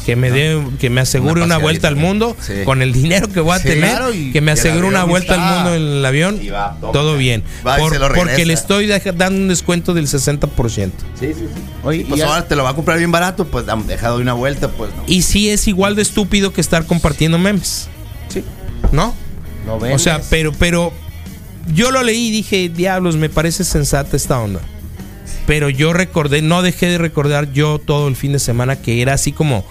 Que 0.05 0.17
me 0.17 0.31
dé, 0.31 0.61
que 0.79 0.91
me 0.91 1.01
asegure 1.01 1.43
Una 1.43 1.57
vuelta 1.59 1.89
al 1.89 1.97
mundo 1.97 2.37
Sí. 2.41 2.53
con 2.65 2.83
el 2.83 2.93
dinero 2.93 3.29
que 3.29 3.41
voy 3.41 3.57
a 3.57 3.59
Sí, 3.59 3.69
tener, 3.69 3.91
claro, 3.91 4.11
que 4.33 4.41
me 4.41 4.53
asegure 4.53 4.87
una 4.87 5.05
vuelta 5.05 5.35
está. 5.35 5.49
al 5.49 5.55
mundo 5.55 5.75
en 5.75 5.97
el 5.99 6.05
avión, 6.05 6.39
Y 6.43 6.49
va, 6.51 6.77
toma. 6.81 6.93
todo 6.93 7.17
bien. 7.17 7.43
Va 7.67 7.77
Por- 7.77 7.99
porque 8.15 8.45
le 8.45 8.53
estoy 8.53 8.87
dando 8.87 9.41
un 9.41 9.49
descuento 9.49 9.95
del 9.95 10.07
60%. 10.07 11.05
Sí, 11.19 11.29
sí, 11.29 11.35
sí. 11.41 11.47
Oye, 11.83 12.05
pues 12.09 12.19
y 12.19 12.23
ya- 12.23 12.29
ahora 12.29 12.47
te 12.47 12.55
lo 12.57 12.65
va 12.65 12.71
a 12.71 12.75
comprar 12.75 12.99
bien 12.99 13.11
barato, 13.13 13.47
pues 13.47 13.65
dam- 13.67 13.85
deja 13.87 14.11
de 14.11 14.17
una 14.19 14.33
vuelta, 14.35 14.69
pues 14.69 14.91
no. 14.95 15.03
Y 15.07 15.23
sí 15.23 15.49
es 15.51 15.67
igual 15.69 15.95
de 15.97 16.03
estúpido 16.03 16.53
que 16.53 16.61
estar 16.61 16.85
compartiendo 16.87 17.39
memes. 17.39 17.89
Sí. 18.29 18.43
¿No? 18.93 19.15
no 19.67 19.77
O 19.77 19.99
sea, 19.99 20.21
pero, 20.29 20.53
pero 20.53 20.93
yo 21.75 21.91
lo 21.91 22.03
leí 22.03 22.29
y 22.29 22.31
dije, 22.31 22.69
diablos, 22.69 23.17
me 23.17 23.31
parece 23.31 23.65
sensata 23.65 24.17
esta 24.17 24.39
onda. 24.39 24.61
Pero 25.47 25.69
yo 25.71 25.93
recordé, 25.93 26.43
no 26.43 26.63
dejé 26.63 26.87
de 26.89 26.99
recordar 26.99 27.53
yo 27.53 27.79
todo 27.79 28.09
el 28.09 28.17
fin 28.17 28.33
de 28.33 28.39
semana 28.39 28.77
que 28.77 29.03
era 29.03 29.15
así 29.15 29.33
como, 29.33 29.65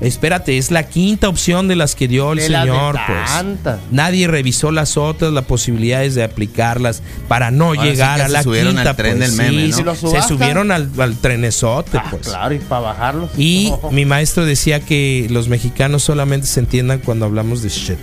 espérate, 0.00 0.58
es 0.58 0.70
la 0.70 0.84
quinta 0.88 1.28
opción 1.28 1.68
de 1.68 1.76
las 1.76 1.94
que 1.94 2.08
dio 2.08 2.32
el 2.32 2.38
De 2.38 2.46
señor, 2.46 2.98
pues. 3.06 3.78
Nadie 3.90 4.28
revisó 4.28 4.70
las 4.70 4.96
otras, 4.96 5.32
las 5.32 5.44
posibilidades 5.44 6.14
de 6.14 6.22
aplicarlas 6.24 7.02
para 7.28 7.50
no 7.50 7.66
Ahora 7.66 7.82
sí 7.82 7.88
llegar 7.88 8.16
que 8.16 8.22
a 8.22 8.26
se 8.26 8.32
la 8.32 8.42
subieron 8.42 8.74
quinta. 8.74 8.90
al 8.90 8.96
tren 8.96 9.16
pues. 9.18 9.36
del 9.36 9.52
meme, 9.52 9.72
Sí, 9.72 9.82
¿no? 9.82 9.94
se- 9.94 10.22
subieron 10.22 10.70
al, 10.72 10.90
al 10.98 11.16
trenesote, 11.16 11.98
Ah, 11.98 12.06
pues. 12.10 12.22
claro, 12.28 12.54
y 12.54 12.58
para 12.58 12.80
bajarlos. 12.82 13.30
Y 13.38 13.70
No. 13.82 13.90
mi 13.90 14.04
maestro 14.04 14.44
decía 14.44 14.80
que 14.80 15.26
los 15.30 15.48
mexicanos 15.48 16.02
solamente 16.02 16.46
se 16.46 16.60
entiendan 16.60 16.98
cuando 17.00 17.24
hablamos 17.26 17.62
de 17.62 17.68
shit. 17.70 17.98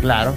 Claro. 0.00 0.36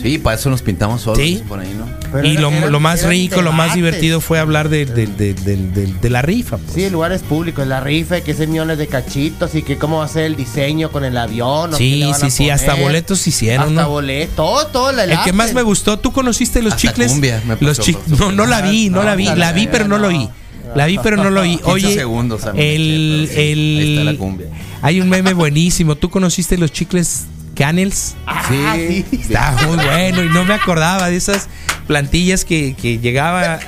Sí, 0.00 0.18
para 0.18 0.36
eso 0.36 0.48
nos 0.50 0.62
pintamos 0.62 1.02
solos 1.02 1.18
Sí. 1.18 1.42
por 1.48 1.58
ahí, 1.60 1.74
¿no? 1.76 1.86
Pero 2.12 2.26
y 2.26 2.32
era- 2.36 2.70
lo, 2.70 2.80
más 2.80 3.04
rico, 3.04 3.42
lo 3.42 3.52
más 3.52 3.74
divertido 3.74 4.20
fue 4.20 4.38
hablar 4.38 4.68
de, 4.68 4.86
de- 4.86 5.06
de- 5.06 5.34
de- 5.34 5.56
de- 5.56 5.86
de 6.00 6.10
la 6.10 6.22
rifa. 6.22 6.56
pues. 6.58 6.72
Sí, 6.72 6.84
el 6.84 6.92
lugar 6.92 7.12
es 7.12 7.22
público, 7.22 7.64
la 7.64 7.80
rifa, 7.80 8.20
que 8.20 8.30
es 8.30 8.38
millones 8.48 8.78
de 8.78 8.86
cachitos 8.86 9.54
y 9.54 9.62
que 9.62 9.76
cómo 9.76 9.98
va 9.98 10.04
a 10.04 10.08
ser 10.08 10.24
el 10.24 10.36
diseño 10.36 10.90
con 10.90 11.04
el 11.04 11.16
avión. 11.16 11.74
o 11.74 11.76
Sí, 11.76 12.02
van 12.04 12.18
sí, 12.20 12.30
sí, 12.30 12.50
hasta 12.50 12.72
poner. 12.72 12.82
boletos 12.86 13.26
hicieron, 13.26 13.68
Hasta 13.70 13.82
¿no? 13.82 13.88
boletos, 13.90 14.36
todo, 14.36 14.66
todo 14.68 14.90
el 14.90 15.10
El 15.10 15.18
que 15.24 15.32
más 15.32 15.52
me 15.52 15.62
gustó, 15.62 15.98
¿tú 15.98 16.12
conociste 16.12 16.62
los 16.62 16.74
Hasta 16.74 16.88
chicles? 16.88 17.12
cumbia 17.12 17.42
me 17.46 17.56
los 17.60 17.78
pasó, 17.78 17.82
chi- 17.82 17.92
por 17.94 18.18
No, 18.20 18.32
no 18.32 18.46
la 18.46 18.62
vi, 18.62 18.88
no 18.90 19.02
la 19.02 19.14
vi, 19.16 19.24
la 19.26 19.52
vi 19.52 19.66
pero 19.66 19.88
no 19.88 19.98
lo 19.98 20.08
oí. 20.08 20.28
La 20.74 20.86
vi 20.86 20.98
pero 21.02 21.16
no 21.16 21.30
lo 21.30 21.40
oí. 21.40 21.56
15 21.64 21.70
Oye, 21.70 21.94
segundos, 21.94 22.42
el, 22.54 23.28
el- 23.34 23.78
ahí 23.78 23.90
está 23.98 24.04
la 24.12 24.18
cumbia. 24.18 24.46
hay 24.82 25.00
un 25.00 25.08
meme 25.08 25.32
buenísimo. 25.32 25.96
¿Tú 25.96 26.08
conociste 26.10 26.56
los 26.58 26.70
chicles 26.72 27.24
Canels? 27.58 28.14
Ah, 28.26 28.44
sí. 28.48 29.04
Está 29.12 29.56
muy 29.66 29.76
bueno 29.76 30.22
y 30.24 30.28
no 30.28 30.44
me 30.44 30.54
acordaba 30.54 31.08
de 31.10 31.16
esas 31.16 31.48
plantillas 31.86 32.44
que, 32.44 32.74
que 32.80 32.98
llegaba 32.98 33.58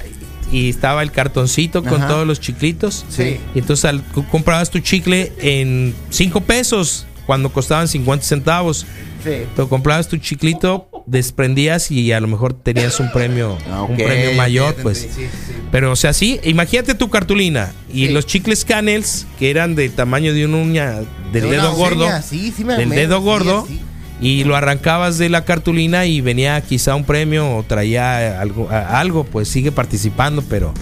y 0.52 0.68
estaba 0.70 1.02
el 1.02 1.10
cartoncito 1.12 1.82
con 1.82 1.96
Ajá. 2.02 2.08
todos 2.08 2.26
los 2.26 2.40
chiclitos. 2.40 3.04
Sí. 3.08 3.38
Y 3.54 3.58
entonces 3.58 3.84
al- 3.84 4.02
comprabas 4.30 4.70
tu 4.70 4.78
chicle 4.78 5.32
en 5.40 5.94
5 6.10 6.40
pesos 6.42 7.06
cuando 7.26 7.50
costaban 7.52 7.88
50 7.88 8.24
centavos. 8.24 8.86
Sí. 9.24 9.42
Pero 9.54 9.68
comprabas 9.68 10.08
tu 10.08 10.16
chiclito, 10.16 10.88
desprendías 11.06 11.90
y 11.90 12.12
a 12.12 12.20
lo 12.20 12.28
mejor 12.28 12.52
tenías 12.54 12.98
un 13.00 13.10
premio, 13.12 13.56
Ah, 13.70 13.82
un 13.82 13.96
premio 13.96 14.32
mayor, 14.34 14.74
pues. 14.82 14.98
sí, 14.98 15.08
sí, 15.14 15.22
sí. 15.46 15.52
Pero 15.70 15.92
o 15.92 15.96
sea, 15.96 16.12
sí, 16.12 16.40
imagínate 16.44 16.94
tu 16.94 17.10
cartulina 17.10 17.72
y 17.92 18.06
Sí. 18.06 18.12
los 18.12 18.26
chicles 18.26 18.64
Canels 18.64 19.26
que 19.38 19.50
eran 19.50 19.74
del 19.74 19.92
tamaño 19.92 20.32
de 20.34 20.44
una 20.46 20.56
uña 20.58 20.90
del 21.32 21.42
De 21.44 21.50
dedo 21.50 21.72
gordo, 21.74 22.06
me- 22.64 22.76
del 22.76 22.86
me- 22.88 22.96
dedo 22.96 23.20
gordo. 23.20 23.66
Y 24.22 24.44
lo 24.44 24.54
arrancabas 24.54 25.16
de 25.16 25.30
la 25.30 25.46
cartulina 25.46 26.04
y 26.04 26.20
venía 26.20 26.60
quizá 26.60 26.94
un 26.94 27.04
premio 27.04 27.56
o 27.56 27.62
traía 27.62 28.38
algo, 28.40 28.68
algo 28.70 29.24
pues 29.24 29.48
sigue 29.48 29.72
participando, 29.72 30.42
pero 30.42 30.74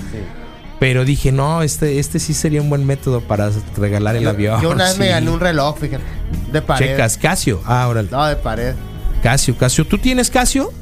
pero 0.80 1.04
dije, 1.04 1.32
no, 1.32 1.62
este 1.62 1.98
este 1.98 2.18
sí 2.20 2.34
sería 2.34 2.60
un 2.62 2.68
buen 2.70 2.84
método 2.86 3.20
para 3.20 3.50
regalar 3.76 4.16
el 4.16 4.22
Yo, 4.24 4.30
avión. 4.30 4.60
yo 4.62 4.70
una 4.70 4.84
vez 4.84 4.98
me 4.98 5.08
gané 5.10 5.30
un 5.30 5.38
reloj, 5.40 5.78
fíjate. 5.78 6.02
De 6.52 6.62
pared. 6.62 6.86
Checas, 6.88 7.16
Casio. 7.18 7.60
Ah, 7.64 7.86
órale. 7.88 8.08
No, 8.10 8.24
de 8.26 8.36
pared. 8.36 8.74
Casio, 9.22 9.56
Casio. 9.56 9.86
¿Tú 9.86 9.98
tienes 9.98 10.30
Casio? 10.30 10.72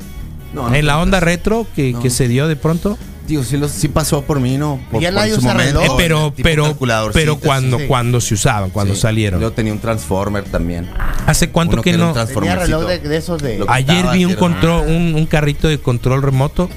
No, 0.53 0.69
no 0.71 0.75
en 0.75 0.87
la 0.87 0.99
onda 0.99 1.21
retro 1.21 1.67
que, 1.75 1.93
No. 1.93 2.01
que 2.01 2.11
se 2.11 2.29
dio 2.29 2.49
de 2.49 2.57
pronto. 2.57 2.97
Digo, 3.27 3.43
sí, 3.43 3.57
los- 3.57 3.73
sí 3.73 3.89
pasó 3.89 4.23
por 4.23 4.39
mí, 4.39 4.57
¿no? 4.57 4.79
Por, 4.91 5.03
Ya 5.03 5.09
por 5.09 5.17
nadie 5.19 5.35
usa 5.35 5.53
momento, 5.53 5.81
reloj. 5.81 5.93
Eh, 5.93 5.95
pero 5.99 6.33
pero 6.43 6.77
pero 7.13 7.37
cuando 7.41 7.79
sí. 7.81 7.85
cuando 7.89 8.21
se 8.21 8.35
usaban, 8.35 8.71
cuando 8.71 8.95
Sí. 8.95 9.01
salieron. 9.01 9.41
Yo 9.41 9.51
tenía 9.53 9.73
un 9.73 9.81
Transformer 9.81 10.45
también. 10.45 10.89
¿Hace 11.27 11.51
cuánto 11.51 11.75
Uno 11.75 11.83
que 11.83 11.97
no? 11.97 12.13
Tenía 12.13 12.55
reloj 12.55 12.87
de, 12.87 13.01
de 13.01 13.17
esos 13.17 13.43
de. 13.43 13.65
Ayer 13.69 13.97
Estaba 13.97 14.13
vi 14.13 14.25
un 14.27 14.35
control, 14.35 14.87
un, 14.89 15.15
un 15.17 15.27
carrito 15.27 15.67
de 15.67 15.79
control 15.79 16.23
remoto. 16.23 16.71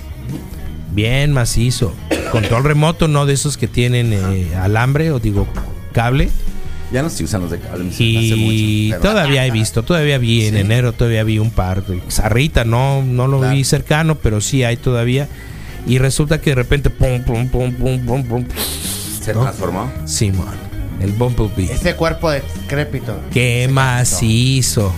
Bien 0.91 1.31
macizo. 1.31 1.93
Control 2.31 2.63
remoto, 2.63 3.07
no 3.07 3.27
de 3.27 3.33
esos 3.33 3.55
que 3.57 3.67
tienen 3.67 4.11
eh, 4.11 4.47
alambre 4.59 5.11
o 5.11 5.19
digo 5.19 5.47
cable. 5.93 6.29
Ya 6.91 7.03
no 7.03 7.09
se 7.09 7.23
usan 7.23 7.41
los 7.41 7.51
de 7.51 7.59
cable. 7.59 7.83
me 7.83 7.89
hace 7.91 8.03
Y 8.03 8.89
mucho, 8.91 9.01
todavía 9.01 9.45
he 9.45 9.51
visto, 9.51 9.83
todavía 9.83 10.17
vi 10.17 10.45
en 10.45 10.55
Sí. 10.55 10.59
enero, 10.61 10.91
todavía 10.93 11.23
vi 11.23 11.37
un 11.37 11.51
par. 11.51 11.83
Zarrita, 12.09 12.63
no, 12.65 13.03
no 13.03 13.27
lo 13.27 13.39
Claro. 13.39 13.55
vi 13.55 13.63
cercano, 13.63 14.15
pero 14.15 14.41
sí 14.41 14.63
hay 14.63 14.77
todavía. 14.77 15.27
Y 15.85 15.97
resulta 15.99 16.41
que 16.41 16.49
de 16.51 16.55
repente, 16.55 16.89
pum, 16.89 17.21
pum, 17.23 17.47
pum, 17.47 17.71
pum, 17.73 18.05
pum, 18.05 18.23
pum. 18.23 18.45
Se 19.21 19.33
¿no? 19.33 19.41
transformó. 19.43 19.91
Simón, 20.05 20.47
el 20.99 21.11
Bumblebee. 21.11 21.71
Ese 21.71 21.95
cuerpo 21.95 22.31
decrépito. 22.31 23.19
Qué 23.31 23.67
macizo. 23.71 24.91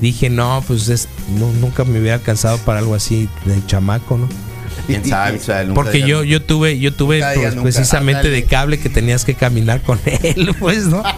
Dije, 0.00 0.28
no, 0.28 0.62
pues 0.66 0.88
es, 0.88 1.08
no, 1.38 1.50
nunca 1.52 1.84
me 1.84 1.98
hubiera 2.00 2.16
alcanzado 2.16 2.58
para 2.58 2.80
algo 2.80 2.94
así 2.94 3.28
de 3.46 3.64
chamaco, 3.66 4.18
¿no? 4.18 4.28
Quién 4.86 5.04
sabe, 5.08 5.38
o 5.38 5.40
sea, 5.40 5.62
nunca 5.64 5.74
Porque 5.74 6.02
yo, 6.02 6.24
yo 6.24 6.42
tuve, 6.42 6.78
yo 6.78 6.92
tuve 6.92 7.20
pues, 7.34 7.50
nunca. 7.54 7.62
precisamente 7.62 8.30
de 8.30 8.44
cable 8.44 8.78
que 8.78 8.88
tenías 8.88 9.24
que 9.24 9.34
caminar 9.34 9.80
con 9.82 9.98
él, 10.22 10.54
pues, 10.58 10.86
¿no? 10.86 11.02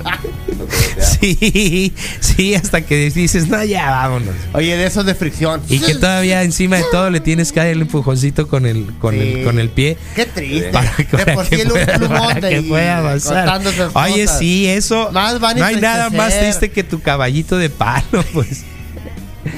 Sí, 1.20 1.92
sí, 2.20 2.54
hasta 2.54 2.82
que 2.82 3.10
dices, 3.10 3.48
no, 3.48 3.62
ya 3.64 3.90
vámonos. 3.90 4.34
Oye, 4.52 4.76
de 4.76 4.86
esos 4.86 5.04
de 5.06 5.14
fricción. 5.14 5.62
Y 5.68 5.78
que 5.80 5.94
todavía 5.94 6.42
encima 6.42 6.76
de 6.76 6.84
todo 6.90 7.10
le 7.10 7.20
tienes 7.20 7.52
que 7.52 7.60
dar 7.60 7.68
el 7.68 7.82
empujoncito 7.82 8.48
con 8.48 8.66
el, 8.66 8.86
con 8.98 9.14
Sí. 9.14 9.20
el, 9.20 9.44
con 9.44 9.58
el 9.58 9.68
pie. 9.70 9.96
Qué 10.14 10.26
triste. 10.26 10.70
Para, 10.70 10.92
de 10.96 11.04
para 11.04 11.34
por 11.34 11.46
que 11.48 11.56
sí 11.56 11.62
el 11.62 11.68
pueda- 11.68 11.98
para 12.08 12.40
de 12.40 12.64
que 12.64 12.88
avanzar. 12.90 13.60
Oye, 13.94 14.26
sí, 14.26 14.66
eso. 14.66 15.10
Más 15.12 15.40
no 15.40 15.64
hay 15.64 15.76
nada 15.76 16.10
más 16.10 16.38
triste 16.38 16.70
que 16.70 16.82
tu 16.84 17.00
caballito 17.00 17.56
de 17.58 17.70
palo, 17.70 18.24
pues. 18.32 18.64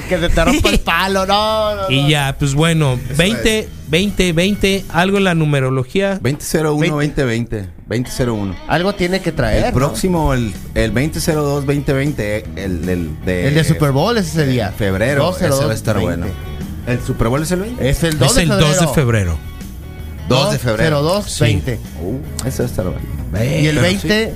Que 0.09 0.17
se 0.19 0.29
te 0.29 0.43
rompa 0.43 0.69
el 0.69 0.79
palo. 0.79 1.25
No, 1.25 1.75
no, 1.75 1.81
no. 1.83 1.89
Y 1.91 2.09
ya, 2.09 2.35
pues 2.37 2.53
bueno, 2.55 2.99
20, 3.17 3.69
20, 3.87 4.33
20, 4.33 4.85
algo 4.89 5.17
en 5.17 5.23
la 5.23 5.35
numerología. 5.35 6.19
2001 6.21 6.95
2020 6.95 7.69
2001 7.87 8.55
Algo 8.67 8.93
tiene 8.95 9.21
que 9.21 9.31
traer. 9.31 9.65
el 9.65 9.71
¿no? 9.71 9.77
próximo 9.77 10.33
el, 10.33 10.53
el 10.75 10.93
2002 10.93 11.65
2020 11.65 12.45
el, 12.55 12.89
el 12.89 13.25
de 13.25 13.47
El 13.47 13.55
de 13.55 13.63
Super 13.63 13.91
Bowl 13.91 14.17
es 14.17 14.27
ese 14.27 14.45
día. 14.45 14.71
febrero 14.77 15.23
12, 15.25 15.45
ese 15.45 15.49
va 15.49 15.55
a 15.55 15.63
2, 15.67 15.75
estar 15.75 15.95
20. 15.97 16.15
bueno 16.17 16.33
el 16.87 17.01
Super 17.01 17.27
Bowl 17.27 17.41
es 17.43 17.51
el 17.51 17.59
20 17.61 17.89
Es 17.89 18.03
el 18.03 18.17
2 18.17 18.29
Es 18.29 18.35
de 18.35 18.41
el 18.43 18.47
febrero. 18.49 18.67
2 18.67 18.79
de 18.79 18.87
febrero. 18.87 19.39
2 20.27 20.51
de 20.51 20.59
febrero 20.59 21.01
02, 21.03 21.25
Sí. 21.25 21.43
20. 21.45 21.79
uh, 22.01 22.47
ese 22.47 22.63
va 22.63 22.67
a 22.67 22.69
estar 22.71 22.85
bueno 22.85 22.99
Y 23.43 23.67
el 23.67 23.75
Pero 23.75 23.81
20, 23.81 24.25
02, 24.25 24.33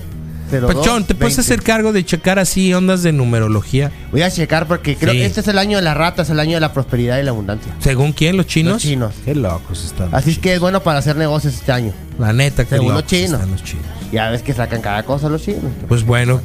Pachón, 0.52 1.06
¿te 1.06 1.16
puedes 1.16 1.36
20. 1.38 1.42
hacer 1.42 1.64
cargo 1.64 1.94
de 1.94 2.06
checar 2.06 2.38
así 2.40 2.74
ondas 2.74 3.02
de 3.04 3.12
numerología? 3.12 3.92
Voy 4.12 4.22
a 4.22 4.30
checar 4.30 4.68
porque 4.68 4.96
creo 4.96 5.14
Sí. 5.14 5.20
que 5.20 5.26
este 5.26 5.40
es 5.42 5.48
el 5.48 5.58
año 5.58 5.78
de 5.78 5.84
la 5.84 5.94
rata, 5.94 6.22
es 6.22 6.30
el 6.30 6.40
año 6.40 6.56
de 6.56 6.60
la 6.62 6.74
prosperidad 6.74 7.18
y 7.20 7.24
la 7.24 7.32
abundancia. 7.32 7.74
¿Según 7.80 8.12
quién? 8.14 8.38
¿Los 8.38 8.48
chinos? 8.48 8.74
Los 8.74 8.82
chinos. 8.84 9.14
Qué 9.26 9.34
locos 9.36 9.84
están. 9.86 10.10
Así 10.14 10.32
es 10.32 10.40
que 10.40 10.54
es 10.54 10.60
bueno 10.60 10.84
para 10.84 11.00
hacer 11.00 11.16
negocios 11.16 11.54
este 11.56 11.72
año. 11.72 11.94
La 12.20 12.34
neta, 12.34 12.64
qué 12.66 12.72
Según 12.76 12.90
los 12.90 12.98
locos 12.98 13.10
chinos. 13.10 13.34
están 13.34 13.52
los 13.52 13.64
chinos. 13.64 13.86
Ya 14.12 14.30
ves 14.30 14.42
que 14.44 14.54
sacan 14.54 14.82
cada 14.82 15.04
cosa 15.04 15.28
los 15.30 15.42
chinos. 15.44 15.64
Pues 15.88 16.06
bueno, 16.06 16.40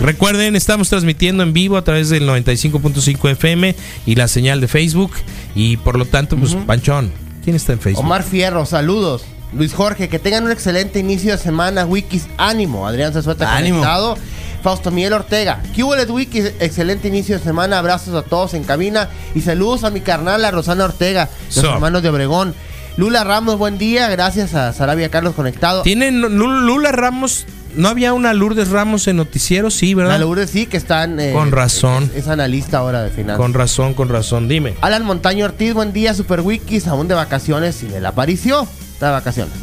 recuerden, 0.00 0.56
estamos 0.56 0.88
transmitiendo 0.88 1.42
en 1.44 1.52
vivo 1.52 1.76
a 1.76 1.84
través 1.84 2.08
del 2.08 2.26
95.5 2.28 3.28
FM 3.30 3.76
y 4.06 4.14
la 4.16 4.26
señal 4.28 4.60
de 4.60 4.66
Facebook. 4.68 5.12
Y 5.54 5.76
por 5.76 5.96
lo 5.98 6.04
tanto, 6.06 6.36
pues, 6.36 6.54
Panchón, 6.66 7.12
¿quién 7.44 7.54
está 7.54 7.72
en 7.74 7.78
Facebook? 7.80 8.04
Omar 8.04 8.22
Fierro, 8.24 8.66
saludos. 8.66 9.22
Luis 9.54 9.74
Jorge, 9.74 10.08
que 10.08 10.18
tengan 10.18 10.44
un 10.44 10.50
excelente 10.52 10.98
inicio 10.98 11.32
de 11.32 11.38
semana. 11.38 11.84
Wikis, 11.84 12.26
ánimo. 12.38 12.86
Adrián 12.86 13.12
Zazueta 13.12 13.54
Ánimo. 13.54 13.78
conectado. 13.78 14.16
Fausto 14.62 14.90
Miguel 14.90 15.12
Ortega. 15.12 15.60
QLED 15.74 16.08
Wikis, 16.10 16.52
excelente 16.60 17.08
inicio 17.08 17.36
de 17.38 17.44
semana. 17.44 17.78
Abrazos 17.78 18.14
a 18.14 18.22
todos 18.22 18.54
en 18.54 18.64
cabina. 18.64 19.08
Y 19.34 19.40
saludos 19.40 19.84
a 19.84 19.90
mi 19.90 20.00
carnal, 20.00 20.44
a 20.44 20.50
Rosana 20.50 20.84
Ortega, 20.84 21.28
los 21.46 21.54
So. 21.54 21.72
hermanos 21.74 22.02
de 22.02 22.08
Obregón. 22.08 22.54
Lula 22.96 23.24
Ramos, 23.24 23.58
buen 23.58 23.76
día. 23.78 24.08
Gracias 24.08 24.54
a 24.54 24.72
Sarabia 24.72 25.08
Carlos 25.08 25.34
conectado. 25.34 25.82
¿Tienen 25.82 26.20
Lu- 26.20 26.28
Lula 26.60 26.92
Ramos? 26.92 27.44
¿No 27.74 27.88
había 27.88 28.12
una 28.12 28.34
Lourdes 28.34 28.68
Ramos 28.68 29.08
en 29.08 29.16
noticiero? 29.16 29.70
Sí, 29.70 29.94
¿verdad? 29.94 30.12
La 30.12 30.18
Lourdes 30.18 30.50
sí, 30.50 30.66
que 30.66 30.76
están. 30.76 31.18
eh, 31.18 31.32
Con 31.32 31.50
razón. 31.52 32.04
Es, 32.14 32.24
es 32.24 32.28
analista 32.28 32.78
ahora 32.78 33.02
de 33.02 33.08
finanzas. 33.10 33.38
Con 33.38 33.54
razón, 33.54 33.94
con 33.94 34.10
razón. 34.10 34.46
Dime. 34.46 34.74
Alan 34.82 35.04
Montaño 35.04 35.46
Ortiz, 35.46 35.72
buen 35.72 35.92
día, 35.94 36.12
Super 36.14 36.42
Wikis, 36.42 36.86
aún 36.86 37.08
de 37.08 37.14
vacaciones 37.14 37.82
y 37.82 37.86
de 37.88 38.00
la 38.00 38.10
aparición. 38.10 38.66
Está 39.02 39.08
de 39.08 39.14
vacaciones. 39.14 39.54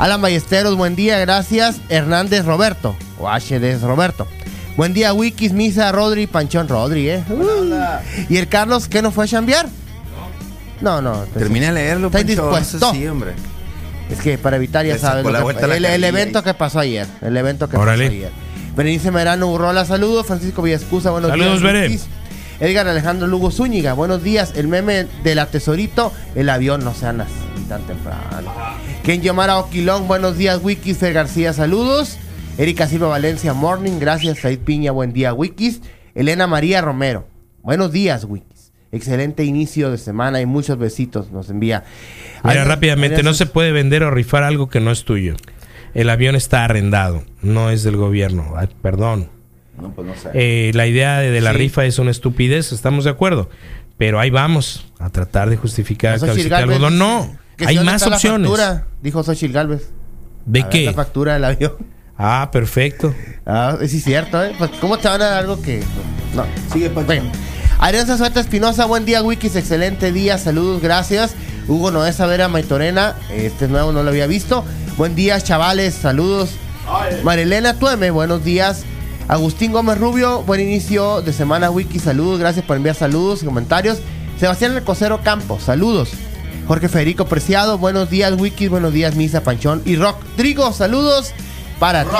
Alan 0.00 0.20
Ballesteros, 0.20 0.76
buen 0.76 0.96
día, 0.96 1.20
gracias. 1.20 1.76
Hernández 1.88 2.44
Roberto, 2.44 2.96
o 3.20 3.28
HD 3.28 3.78
Roberto. 3.80 4.26
Buen 4.76 4.92
día, 4.92 5.12
Wikis, 5.12 5.52
Misa, 5.52 5.92
Rodri, 5.92 6.26
Panchón 6.26 6.66
Rodri, 6.66 7.08
¿eh? 7.10 7.24
Uy. 7.30 7.72
¿Y 8.28 8.38
el 8.38 8.48
Carlos 8.48 8.88
qué 8.88 9.00
no 9.00 9.12
fue 9.12 9.26
a 9.26 9.28
chambear? 9.28 9.68
No, 10.80 11.00
no. 11.00 11.12
pues, 11.32 11.44
termine 11.44 11.66
de 11.66 11.72
leerlo 11.74 12.08
¿Está 12.08 12.18
Pancho, 12.18 12.32
indispuesto? 12.32 12.76
eso 12.78 12.92
sí 12.92 13.06
hombre 13.06 13.34
Es 14.10 14.18
que 14.18 14.36
para 14.36 14.56
evitar, 14.56 14.84
ya 14.84 14.98
sabes, 14.98 15.24
el, 15.24 16.04
evento 16.04 16.38
ahí. 16.38 16.44
que 16.44 16.54
pasó 16.54 16.80
ayer. 16.80 17.06
El 17.20 17.36
evento 17.36 17.68
que 17.68 17.76
Órale. 17.76 18.06
pasó 18.06 18.16
ayer. 18.16 18.32
Berenice 18.74 19.12
Merano 19.12 19.46
Urrola, 19.46 19.84
saludos. 19.84 20.26
Francisco 20.26 20.60
Villascusa, 20.60 21.12
buenos 21.12 21.30
Saludos, 21.30 21.62
días. 21.62 21.82
Wikis. 21.84 22.06
Edgar 22.58 22.88
Alejandro 22.88 23.28
Lugo 23.28 23.52
Zúñiga, 23.52 23.92
buenos 23.92 24.24
días. 24.24 24.54
El 24.56 24.66
meme 24.66 25.06
de 25.22 25.34
la 25.36 25.46
tesorito, 25.46 26.12
el 26.34 26.50
avión 26.50 26.82
no 26.82 26.92
sean 26.94 27.20
así 27.20 27.47
tan 27.68 27.82
temprano. 27.82 28.52
Ken 29.04 29.22
Yomara 29.22 29.58
Oquilón, 29.58 30.08
buenos 30.08 30.36
días, 30.38 30.60
Wikis. 30.62 31.00
García, 31.00 31.52
saludos. 31.52 32.18
Erika 32.56 32.86
Silva 32.88 33.08
Valencia, 33.08 33.52
morning. 33.54 33.98
Gracias, 34.00 34.38
Said 34.38 34.60
Piña, 34.60 34.90
buen 34.92 35.12
día, 35.12 35.32
Wikis. 35.34 35.80
Elena 36.14 36.46
María 36.46 36.80
Romero, 36.80 37.28
buenos 37.62 37.92
días, 37.92 38.24
Wikis. 38.24 38.72
Excelente 38.90 39.44
inicio 39.44 39.90
de 39.90 39.98
semana 39.98 40.40
y 40.40 40.46
muchos 40.46 40.78
besitos 40.78 41.30
nos 41.30 41.50
envía. 41.50 41.84
Mira, 42.42 42.64
rápidamente, 42.64 43.22
no 43.22 43.34
se 43.34 43.46
puede 43.46 43.70
vender 43.70 44.02
o 44.02 44.10
rifar 44.10 44.42
algo 44.42 44.68
que 44.68 44.80
no 44.80 44.90
es 44.90 45.04
tuyo. 45.04 45.36
El 45.94 46.08
avión 46.10 46.34
está 46.34 46.64
arrendado, 46.64 47.22
no 47.42 47.70
es 47.70 47.82
del 47.82 47.96
gobierno. 47.96 48.54
Ay, 48.56 48.68
perdón. 48.82 49.28
No, 49.80 49.92
pues 49.92 50.06
no 50.08 50.14
sé. 50.16 50.30
Eh, 50.34 50.70
la 50.74 50.86
idea 50.86 51.18
de, 51.18 51.30
de 51.30 51.40
la 51.40 51.52
Sí. 51.52 51.58
rifa 51.58 51.84
es 51.84 51.98
una 51.98 52.10
estupidez, 52.10 52.72
estamos 52.72 53.04
de 53.04 53.10
acuerdo. 53.10 53.48
Pero 53.98 54.18
ahí 54.20 54.30
vamos 54.30 54.86
a 54.98 55.10
tratar 55.10 55.50
de 55.50 55.56
justificar 55.56 56.14
el 56.14 56.20
Xochitl 56.20 56.48
cabecita 56.48 56.56
de 56.56 56.60
Gálvez 56.62 56.76
algodón. 56.76 56.92
dice 56.94 57.04
No, 57.34 57.38
que 57.58 57.66
hay 57.66 57.78
más 57.80 57.96
está 57.96 58.08
la 58.10 58.16
opciones. 58.16 58.48
factura, 58.48 58.86
dijo 59.02 59.22
Xochitl 59.22 59.52
Galvez. 59.52 59.90
¿De 60.46 60.60
A 60.60 60.62
ver 60.64 60.70
qué? 60.70 60.84
La 60.86 60.92
factura 60.94 61.34
del 61.34 61.44
avión. 61.44 61.72
Ah, 62.16 62.48
perfecto. 62.50 63.14
Ah, 63.44 63.76
sí, 63.86 63.98
es 63.98 64.04
cierto, 64.04 64.42
¿eh? 64.42 64.54
Pues, 64.56 64.70
¿cómo 64.80 64.98
te 64.98 65.08
van 65.08 65.20
a 65.22 65.26
dar 65.26 65.38
algo 65.40 65.60
que.? 65.60 65.82
No. 66.34 66.44
Sigue, 66.72 66.88
Pancho. 66.90 67.06
Bueno. 67.06 67.30
Arianza 67.80 68.16
Sueta 68.16 68.40
Espinosa, 68.40 68.86
buen 68.86 69.04
día, 69.04 69.22
Wikis, 69.22 69.54
excelente 69.54 70.10
día, 70.10 70.36
saludos, 70.38 70.82
gracias. 70.82 71.34
Hugo 71.68 71.90
Noé 71.92 72.12
Savera 72.12 72.48
Maitorena, 72.48 73.14
este 73.30 73.66
es 73.66 73.70
nuevo, 73.70 73.92
no 73.92 74.02
lo 74.02 74.08
había 74.08 74.26
visto. 74.26 74.64
Buen 74.96 75.14
día, 75.14 75.40
chavales, 75.40 75.94
saludos. 75.94 76.50
Marilena 77.22 77.74
Tueme, 77.74 78.10
buenos 78.10 78.42
días. 78.42 78.84
Agustín 79.28 79.70
Gómez 79.70 79.98
Rubio, 79.98 80.42
buen 80.42 80.60
inicio 80.60 81.22
de 81.22 81.32
semana, 81.32 81.70
Wiki, 81.70 81.98
saludos, 82.00 82.40
gracias 82.40 82.64
por 82.64 82.76
enviar 82.76 82.96
saludos 82.96 83.42
y 83.42 83.46
comentarios. 83.46 83.98
Sebastián 84.40 84.74
Recosero 84.74 85.20
Campos, 85.22 85.62
saludos. 85.64 86.10
Jorge 86.68 86.88
Federico 86.90 87.24
Preciado, 87.26 87.78
buenos 87.78 88.10
días, 88.10 88.34
Wiki, 88.38 88.68
buenos 88.68 88.92
días, 88.92 89.14
Misa 89.16 89.42
Panchón 89.42 89.80
y 89.86 89.96
Rock. 89.96 90.22
Trigo, 90.36 90.70
saludos 90.72 91.32
para 91.78 92.04
ti. 92.04 92.10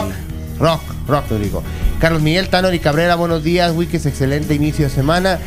Rock, 0.58 0.80
rock, 1.06 1.24
Rodrigo. 1.30 1.62
Carlos 2.00 2.22
Miguel 2.22 2.48
Tanor 2.48 2.74
y 2.74 2.78
Cabrera, 2.78 3.14
buenos 3.16 3.44
días, 3.44 3.72
Wikis, 3.74 4.06
excelente 4.06 4.54
inicio 4.54 4.86
de 4.88 4.90
semana. 4.90 5.38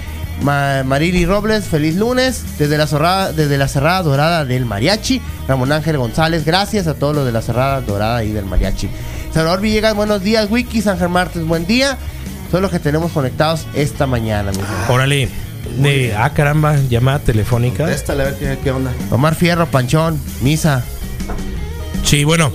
Ma- 0.43 0.83
Marili 0.83 1.25
Robles, 1.25 1.65
feliz 1.65 1.95
lunes. 1.95 2.43
Desde 2.59 2.77
la, 2.77 2.85
zorrada, 2.85 3.31
desde 3.33 3.57
la 3.57 3.67
Cerrada 3.67 4.03
Dorada 4.03 4.45
del 4.45 4.65
Mariachi. 4.65 5.19
Ramón 5.47 5.71
Ángel 5.71 5.97
González, 5.97 6.45
gracias 6.45 6.85
a 6.87 6.93
todos 6.93 7.15
los 7.15 7.25
de 7.25 7.31
la 7.31 7.41
Cerrada 7.41 7.81
Dorada 7.81 8.23
y 8.23 8.31
del 8.31 8.45
Mariachi. 8.45 8.87
Salvador 9.33 9.61
Villegas, 9.61 9.95
buenos 9.95 10.21
días, 10.21 10.47
Wikis. 10.49 10.85
Ángel 10.87 11.09
Martes, 11.09 11.43
buen 11.45 11.65
día. 11.65 11.97
Son 12.51 12.61
los 12.61 12.69
que 12.69 12.79
tenemos 12.79 13.11
conectados 13.11 13.65
esta 13.73 14.05
mañana, 14.05 14.51
mis 14.51 14.59
hermanos. 14.59 14.89
Órale. 14.89 15.29
De, 15.77 16.15
ah, 16.15 16.29
caramba, 16.33 16.75
llamada 16.89 17.19
telefónica. 17.19 17.83
Contéstale 17.83 18.23
a 18.23 18.25
ver 18.27 18.35
qué, 18.37 18.59
qué 18.63 18.71
onda. 18.71 18.91
Omar 19.09 19.35
Fierro, 19.35 19.65
Panchón, 19.67 20.19
Misa. 20.41 20.83
Sí, 22.03 22.23
bueno, 22.23 22.51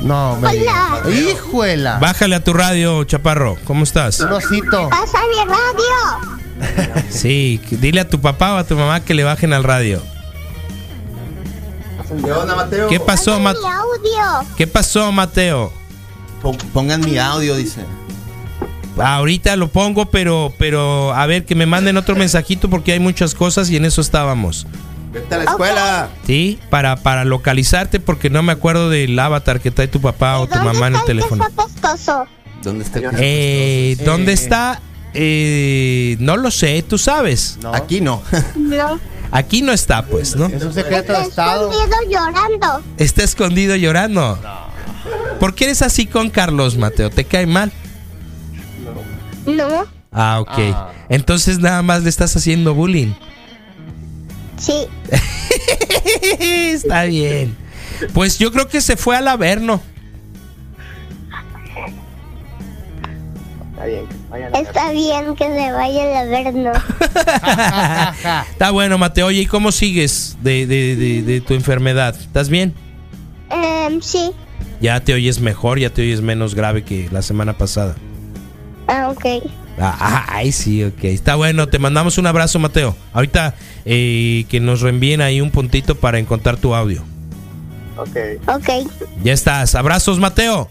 No, 0.00 0.36
me 0.36 0.48
Hola. 0.48 1.02
¡Hijuela! 1.10 1.98
bájale 1.98 2.36
a 2.36 2.44
tu 2.44 2.52
radio, 2.52 3.02
chaparro. 3.04 3.56
¿Cómo 3.64 3.84
estás? 3.84 4.20
Un 4.20 4.32
osito. 4.32 4.88
Pasa 4.90 5.18
mi 5.30 5.44
radio. 5.50 7.02
Sí, 7.10 7.60
dile 7.70 8.00
a 8.00 8.08
tu 8.08 8.20
papá 8.20 8.54
o 8.54 8.56
a 8.58 8.64
tu 8.64 8.76
mamá 8.76 9.00
que 9.00 9.14
le 9.14 9.22
bajen 9.24 9.52
al 9.52 9.62
radio. 9.64 10.02
¿Qué 12.24 12.32
onda, 12.32 12.54
Mateo? 12.56 12.88
¿Qué 12.88 12.98
pasó, 13.00 13.32
Pasa 13.32 13.38
Ma- 13.42 13.52
mi 13.52 13.58
audio. 13.66 14.48
¿Qué 14.56 14.66
pasó, 14.66 15.12
Mateo? 15.12 15.72
Po- 16.42 16.56
Pongan 16.72 17.00
mi 17.00 17.18
audio, 17.18 17.54
dice. 17.56 17.82
Ahorita 19.00 19.56
lo 19.56 19.68
pongo, 19.68 20.06
pero, 20.10 20.52
pero 20.58 21.12
a 21.14 21.26
ver 21.26 21.44
que 21.44 21.54
me 21.54 21.66
manden 21.66 21.96
otro 21.96 22.16
mensajito 22.16 22.68
porque 22.70 22.92
hay 22.92 23.00
muchas 23.00 23.34
cosas 23.34 23.70
y 23.70 23.76
en 23.76 23.84
eso 23.84 24.00
estábamos. 24.00 24.66
Vete 25.12 25.34
a 25.34 25.38
la 25.38 25.44
escuela. 25.44 26.08
¿Sí? 26.26 26.58
Para, 26.70 26.96
para 26.96 27.24
localizarte 27.24 27.98
porque 28.00 28.28
no 28.30 28.42
me 28.42 28.52
acuerdo 28.52 28.90
del 28.90 29.18
avatar 29.18 29.60
que 29.60 29.70
trae 29.70 29.88
tu 29.88 30.00
papá 30.00 30.38
o 30.38 30.46
tu 30.46 30.54
¿Dónde 30.54 30.72
mamá 30.72 30.86
en 30.88 30.92
el 30.94 31.00
está 31.00 31.06
teléfono. 31.06 31.44
¿Dónde 32.62 32.84
está 32.84 32.98
el 32.98 33.06
Eh, 33.18 33.96
¿Dónde 34.04 34.32
Eh. 34.32 34.34
está? 34.34 34.80
Eh, 35.14 36.16
no 36.20 36.36
lo 36.36 36.50
sé, 36.50 36.82
tú 36.86 36.98
sabes. 36.98 37.58
No. 37.62 37.74
Aquí 37.74 38.00
no. 38.00 38.22
No. 38.56 39.00
Aquí 39.30 39.60
no 39.62 39.72
está, 39.72 40.06
pues, 40.06 40.36
¿no? 40.36 40.46
Es 40.46 40.62
un 40.62 40.72
secreto 40.72 41.12
de 41.12 41.18
Está 41.18 41.28
Estado. 41.28 41.70
escondido 41.70 41.98
llorando. 42.10 42.82
Está 42.96 43.24
escondido 43.24 43.76
llorando. 43.76 44.38
¿Por 45.38 45.54
qué 45.54 45.64
eres 45.64 45.82
así 45.82 46.06
con 46.06 46.30
Carlos, 46.30 46.76
Mateo? 46.78 47.10
¿Te 47.10 47.24
cae 47.24 47.46
mal? 47.46 47.70
No. 49.56 49.84
Ah, 50.12 50.40
ok. 50.40 50.58
Ah. 50.74 50.90
Entonces 51.08 51.58
nada 51.58 51.82
más 51.82 52.02
le 52.02 52.08
estás 52.08 52.34
haciendo 52.36 52.74
bullying. 52.74 53.12
Sí. 54.58 54.86
Está 56.40 57.04
bien. 57.04 57.56
Pues 58.14 58.38
yo 58.38 58.50
creo 58.52 58.68
que 58.68 58.80
se 58.80 58.96
fue 58.96 59.16
al 59.16 59.28
Averno. 59.28 59.80
Está 64.54 64.90
bien 64.90 65.34
que 65.36 65.44
se 65.44 65.72
vaya 65.72 66.10
el 66.10 66.16
averno. 66.16 66.72
Está 68.50 68.70
bueno, 68.72 68.98
Mateo. 68.98 69.26
Oye, 69.26 69.42
¿y 69.42 69.46
cómo 69.46 69.70
sigues 69.72 70.36
de, 70.42 70.66
de- 70.66 70.96
de- 70.96 71.22
de 71.22 71.40
tu 71.40 71.54
enfermedad? 71.54 72.16
¿Estás 72.18 72.48
bien? 72.48 72.74
Em, 73.50 74.00
sí. 74.02 74.32
Ya 74.80 75.00
te 75.00 75.14
oyes 75.14 75.40
mejor, 75.40 75.78
ya 75.78 75.90
te 75.90 76.02
oyes 76.02 76.20
menos 76.20 76.54
grave 76.56 76.82
que 76.84 77.08
la 77.12 77.22
semana 77.22 77.56
pasada. 77.56 77.94
Ah, 78.88 79.10
ok. 79.10 79.24
Ah, 79.80 80.26
ay, 80.28 80.50
sí, 80.50 80.82
ok. 80.82 81.04
Está 81.04 81.36
bueno, 81.36 81.68
te 81.68 81.78
mandamos 81.78 82.18
un 82.18 82.26
abrazo, 82.26 82.58
Mateo. 82.58 82.96
Ahorita 83.12 83.54
eh, 83.84 84.44
que 84.48 84.58
nos 84.60 84.80
reenvíen 84.80 85.20
ahí 85.20 85.40
un 85.40 85.50
puntito 85.52 85.94
para 85.94 86.18
encontrar 86.18 86.56
tu 86.56 86.74
audio. 86.74 87.04
Ok. 87.96 88.68
Ya 89.22 89.32
estás. 89.32 89.74
Abrazos, 89.74 90.18
Mateo. 90.18 90.68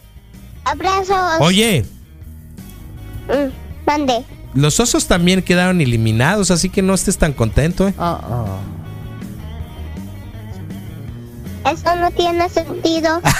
Abrazos. 0.65 1.15
Oye, 1.39 1.85
Mm, 3.29 3.51
mande. 3.85 4.23
los 4.53 4.79
osos 4.79 5.05
también 5.07 5.41
quedaron 5.41 5.81
eliminados, 5.81 6.49
así 6.51 6.69
que 6.69 6.81
no 6.81 6.93
estés 6.93 7.17
tan 7.17 7.33
contento, 7.33 7.87
¿eh? 7.89 7.93
Ah, 7.97 8.19
ah. 8.23 8.59
Eso 11.71 11.95
no 11.97 12.09
tiene 12.11 12.49
sentido. 12.49 13.21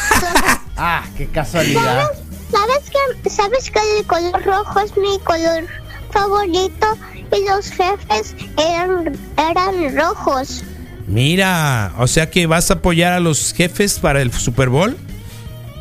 Ah, 0.80 1.02
qué 1.18 1.26
casualidad. 1.26 1.82
¿Sabes 2.12 2.20
que, 2.52 3.30
¿Sabes 3.30 3.70
que 3.72 3.80
el 4.00 4.06
color 4.06 4.44
rojo 4.46 4.80
es 4.80 4.96
mi 4.98 5.20
color 5.24 5.66
favorito? 6.12 6.88
Y 7.36 7.48
los 7.50 7.70
jefes 7.70 8.36
eran, 8.58 9.18
eran 9.38 9.96
rojos. 9.98 10.64
Mira, 11.08 11.94
o 11.98 12.08
sea 12.08 12.30
que 12.30 12.48
vas 12.48 12.70
a 12.72 12.76
apoyar 12.76 13.14
a 13.14 13.20
los 13.20 13.54
jefes 13.54 14.00
para 14.00 14.22
el 14.22 14.32
Super 14.32 14.70
Bowl. 14.70 14.98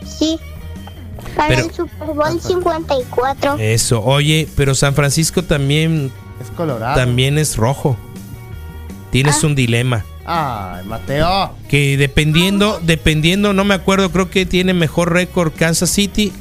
Sí. 0.05 0.39
Para 1.37 1.49
Pero- 1.49 1.65
el 1.67 1.75
Super 1.75 2.09
Bowl 2.09 2.41
54. 2.41 3.57
Eso, 3.59 4.03
oye, 4.03 4.49
pero 4.57 4.75
San 4.75 4.95
Francisco 4.95 5.43
también, 5.43 6.11
Es 6.41 6.51
colorado. 6.51 6.97
también 6.97 7.39
es 7.39 7.57
rojo. 7.57 7.97
Tienes 9.11 9.43
un 9.45 9.55
dilema. 9.55 10.05
Ay, 10.25 10.85
Mateo. 10.87 11.53
Que 11.69 11.97
dependiendo, 11.97 12.81
dependiendo, 12.83 13.53
no 13.53 13.65
me 13.65 13.75
acuerdo, 13.75 14.11
creo 14.11 14.31
que 14.31 14.45
tiene 14.47 14.75
mejor 14.75 15.13
récord 15.13 15.53
Kansas 15.57 15.91
City. 15.91 16.33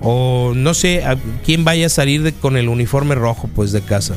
O 0.00 0.52
no 0.54 0.74
sé 0.74 1.04
a 1.04 1.16
quién 1.44 1.64
vaya 1.64 1.86
a 1.86 1.88
salir 1.90 2.22
de- 2.22 2.32
con 2.32 2.56
el 2.56 2.68
uniforme 2.68 3.14
rojo, 3.14 3.48
pues 3.54 3.72
de 3.72 3.80
casa. 3.82 4.14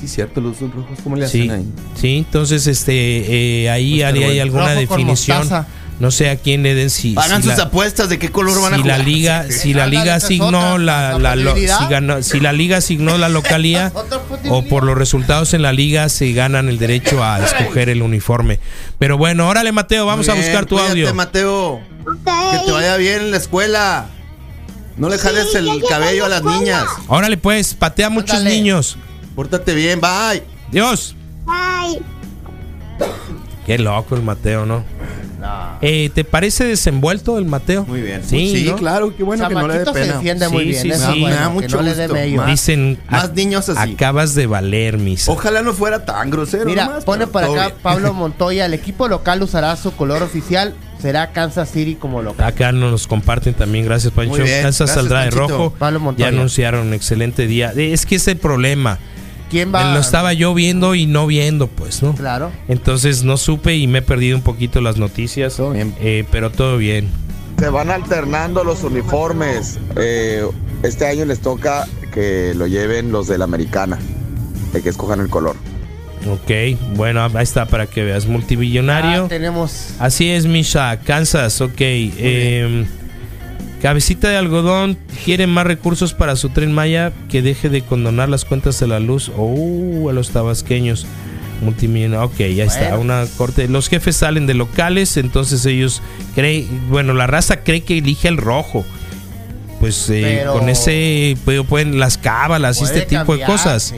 Sí, 0.00 0.08
cierto, 0.08 0.40
los 0.40 0.58
dos 0.58 0.72
rojos. 0.74 0.98
¿Cómo 1.04 1.16
le 1.16 1.28
Sí, 1.28 1.42
hacen 1.42 1.50
ahí? 1.52 1.66
sí, 2.00 2.16
entonces 2.18 2.66
este 2.66 3.62
eh, 3.64 3.70
ahí 3.70 3.96
Pues, 3.98 4.04
haría 4.04 4.20
pero 4.20 4.32
hay 4.32 4.40
alguna 4.40 4.72
definición. 4.74 5.48
No 6.00 6.10
sé 6.10 6.30
a 6.30 6.36
quién 6.36 6.64
le 6.64 6.74
den 6.74 6.90
si, 6.90 7.14
Hagan 7.16 7.42
si 7.42 7.48
sus 7.50 7.58
la- 7.58 7.64
apuestas 7.64 8.08
de 8.08 8.18
qué 8.18 8.30
color 8.30 8.60
van 8.60 8.74
a 8.74 8.76
si 8.78 8.82
la 8.82 8.94
jugar. 8.94 9.06
liga 9.08 9.46
si 9.50 9.72
la 9.74 9.86
liga 9.86 10.16
asignó 10.16 10.72
otra, 10.74 10.78
la, 10.78 11.18
la 11.36 11.54
si, 11.54 11.84
ganó- 11.88 12.22
si 12.22 12.40
la 12.40 12.52
liga 12.52 12.78
asignó 12.78 13.18
la 13.18 13.28
localía 13.28 13.92
o 14.48 14.62
por 14.64 14.82
los 14.82 14.98
resultados 14.98 15.54
en 15.54 15.62
la 15.62 15.72
liga 15.72 16.08
se 16.08 16.32
ganan 16.32 16.68
el 16.68 16.78
derecho 16.78 17.22
a 17.22 17.44
escoger 17.44 17.88
el 17.88 18.02
uniforme 18.02 18.58
pero 18.98 19.16
bueno 19.16 19.46
órale 19.46 19.70
Mateo 19.70 20.04
vamos 20.06 20.28
a 20.28 20.34
buscar 20.34 20.66
tu 20.66 20.74
cuídate, 20.74 20.90
audio 20.92 21.14
Mateo. 21.14 21.80
Que 22.04 22.58
te 22.66 22.72
vaya 22.72 22.96
bien 22.96 23.20
en 23.20 23.30
la 23.30 23.36
escuela. 23.36 24.06
No 24.96 25.08
le 25.08 25.18
jales 25.18 25.50
Sí, 25.52 25.58
el 25.58 25.82
cabello 25.88 26.24
a 26.24 26.26
a 26.26 26.28
la 26.28 26.36
las 26.36 26.38
escuela. 26.40 26.58
niñas. 26.58 26.84
órale 27.08 27.36
pues 27.36 27.74
patea 27.74 28.06
a 28.08 28.10
muchos 28.10 28.36
Ándale. 28.36 28.56
niños 28.56 28.96
Pórtate 29.34 29.74
bien, 29.74 30.00
bye. 30.00 30.42
Dios 30.70 31.14
Bye. 31.46 32.00
qué 33.66 33.78
loco 33.78 34.14
el 34.14 34.22
Mateo 34.22 34.66
no 34.66 34.84
No. 35.42 35.78
Eh, 35.82 36.08
¿Te 36.14 36.22
parece 36.24 36.64
desenvuelto 36.64 37.36
el 37.36 37.44
Mateo? 37.46 37.84
Muy 37.84 38.00
bien. 38.00 38.22
Sí, 38.24 38.54
Sí, 38.56 38.70
¿no? 38.70 38.76
claro, 38.76 39.14
qué 39.16 39.24
bueno 39.24 39.48
que 39.48 39.54
no 39.54 39.66
le 39.66 39.74
dé 39.78 39.84
Chamaquito 39.84 39.92
se 39.94 40.00
pena. 40.00 40.14
defiende 40.14 40.48
muy 40.48 40.62
Sí, 40.62 40.68
bien. 40.70 40.82
sí, 40.82 40.90
eso 40.92 41.12
sí. 41.12 41.20
bueno, 41.20 41.26
Me 41.36 41.42
da 41.42 41.48
que 41.48 41.52
mucho 41.54 41.76
no 41.76 41.82
le 41.82 41.94
gusto. 41.96 42.14
mello. 42.14 42.36
Más- 42.36 42.46
Dicen, 42.46 42.98
Más 43.10 43.24
"Ac- 43.24 43.34
niños 43.34 43.68
así. 43.68 43.92
Acabas 43.94 44.34
de 44.36 44.46
valer, 44.46 44.98
misa. 44.98 45.32
Ojalá 45.32 45.62
no 45.62 45.72
fuera 45.72 46.04
tan 46.04 46.30
grosero. 46.30 46.64
Mira, 46.66 46.84
nomás, 46.86 47.04
pone 47.04 47.26
todo 47.26 47.52
acá 47.52 47.66
bien. 47.66 47.78
Pablo 47.82 48.12
Montoya. 48.14 48.66
El 48.66 48.74
equipo 48.74 49.08
local 49.08 49.42
usará 49.42 49.74
su 49.76 49.92
color 49.96 50.22
oficial. 50.22 50.74
Será 51.00 51.32
Kansas 51.32 51.68
City 51.68 51.96
como 51.96 52.22
local. 52.22 52.46
Acá 52.46 52.70
nos 52.70 53.08
comparten 53.08 53.54
también, 53.54 53.84
gracias 53.84 54.12
Pancho. 54.12 54.30
Muy 54.36 54.42
bien, 54.42 54.62
Kansas 54.62 54.86
gracias, 54.86 54.94
saldrá 54.94 55.24
de 55.24 55.30
Panchito. 55.32 55.48
rojo. 55.58 55.74
Pablo 55.76 55.98
Ya 55.98 56.04
Montoya. 56.04 56.28
anunciaron 56.28 56.86
un 56.86 56.94
excelente 56.94 57.48
día. 57.48 57.72
Eh, 57.76 57.92
Es 57.92 58.06
que 58.06 58.14
es 58.14 58.28
el 58.28 58.36
problema. 58.36 58.98
¿Quién 59.52 59.70
va? 59.70 59.92
Lo 59.92 60.00
estaba 60.00 60.32
yo 60.32 60.54
viendo 60.54 60.94
y 60.94 61.04
no 61.04 61.26
viendo, 61.26 61.66
pues, 61.66 62.02
¿no? 62.02 62.14
Claro. 62.14 62.50
Entonces 62.68 63.22
no 63.22 63.36
supe 63.36 63.76
y 63.76 63.86
me 63.86 63.98
he 63.98 64.02
perdido 64.02 64.34
un 64.34 64.42
poquito 64.42 64.80
las 64.80 64.96
noticias. 64.96 65.56
Todo 65.56 65.72
bien. 65.72 65.94
Eh, 66.00 66.24
pero 66.30 66.50
todo 66.50 66.78
bien. 66.78 67.10
Se 67.58 67.68
van 67.68 67.90
alternando 67.90 68.64
los 68.64 68.82
uniformes. 68.82 69.78
Eh, 69.96 70.42
este 70.82 71.06
año 71.06 71.26
les 71.26 71.40
toca 71.40 71.86
que 72.14 72.54
lo 72.54 72.66
lleven 72.66 73.12
los 73.12 73.28
de 73.28 73.36
la 73.36 73.44
americana, 73.44 73.98
de 74.72 74.80
que 74.80 74.88
escojan 74.88 75.20
el 75.20 75.28
color. 75.28 75.54
Ok, 76.30 76.78
bueno, 76.96 77.22
ahí 77.22 77.42
está 77.42 77.66
para 77.66 77.84
que 77.86 78.04
veas. 78.04 78.24
Multibillonario. 78.24 79.24
Ah, 79.26 79.28
tenemos. 79.28 79.88
Así 79.98 80.30
es, 80.30 80.46
Misha. 80.46 80.98
Kansas, 81.00 81.60
ok. 81.60 81.78
Eh, 81.78 82.86
cabecita 83.82 84.28
de 84.30 84.36
algodón 84.36 84.96
quiere 85.24 85.46
más 85.46 85.66
recursos 85.66 86.14
para 86.14 86.36
su 86.36 86.48
tren 86.50 86.72
Maya 86.72 87.12
que 87.28 87.42
deje 87.42 87.68
de 87.68 87.82
condonar 87.82 88.28
las 88.28 88.44
cuentas 88.44 88.78
de 88.80 88.86
la 88.86 89.00
luz. 89.00 89.30
Oh, 89.36 90.08
a 90.08 90.12
los 90.12 90.30
tabasqueños. 90.30 91.04
Multimillonario. 91.60 92.24
Ok, 92.26 92.38
ya 92.54 92.64
está. 92.64 92.96
Una 92.98 93.24
corte. 93.36 93.68
Los 93.68 93.88
jefes 93.88 94.16
salen 94.16 94.46
de 94.46 94.54
locales, 94.54 95.16
entonces 95.16 95.64
ellos 95.66 96.00
creen. 96.34 96.66
Bueno, 96.88 97.12
la 97.14 97.26
raza 97.26 97.62
cree 97.62 97.82
que 97.82 97.98
elige 97.98 98.28
el 98.28 98.36
rojo. 98.36 98.84
Pues 99.78 100.08
eh, 100.10 100.38
Pero- 100.40 100.52
con 100.58 100.68
ese 100.68 101.36
pues, 101.44 101.60
pueden 101.68 101.98
las 102.00 102.16
cábalas 102.18 102.80
y 102.80 102.84
este 102.84 103.02
tipo 103.02 103.36
de 103.36 103.44
cosas. 103.44 103.82
sí. 103.84 103.96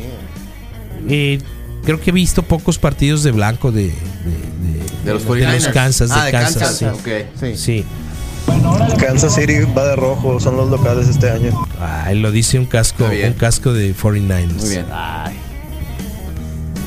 Eh, 1.08 1.38
creo 1.84 2.00
que 2.00 2.10
he 2.10 2.12
visto 2.14 2.42
pocos 2.42 2.78
partidos 2.78 3.22
de 3.22 3.32
blanco 3.32 3.70
de, 3.72 3.82
de, 3.84 3.90
de- 3.90 5.04
De 5.04 5.12
los 5.12 5.22
de 5.24 5.28
49ers. 5.28 5.72
Kansas, 5.72 6.08
de 6.08 6.14
Ah, 6.18 6.24
de 6.24 6.32
Kansas, 6.32 6.62
Kansas, 6.62 6.78
sí. 6.78 6.84
ok. 6.86 7.26
Sí. 7.38 7.56
Sí. 7.56 7.84
Kansas 8.98 9.34
City 9.34 9.60
va 9.76 9.86
de 9.86 9.96
rojo, 9.96 10.40
son 10.40 10.56
los 10.56 10.70
locales 10.70 11.08
este 11.08 11.30
año. 11.30 11.66
Ay, 11.80 12.18
lo 12.18 12.30
dice 12.32 12.58
un 12.58 12.66
casco, 12.66 13.04
un 13.04 13.32
casco 13.34 13.72
de 13.72 13.94
49ers. 13.94 14.52
Muy 14.54 14.68
bien. 14.68 14.86
Ay, 14.92 15.34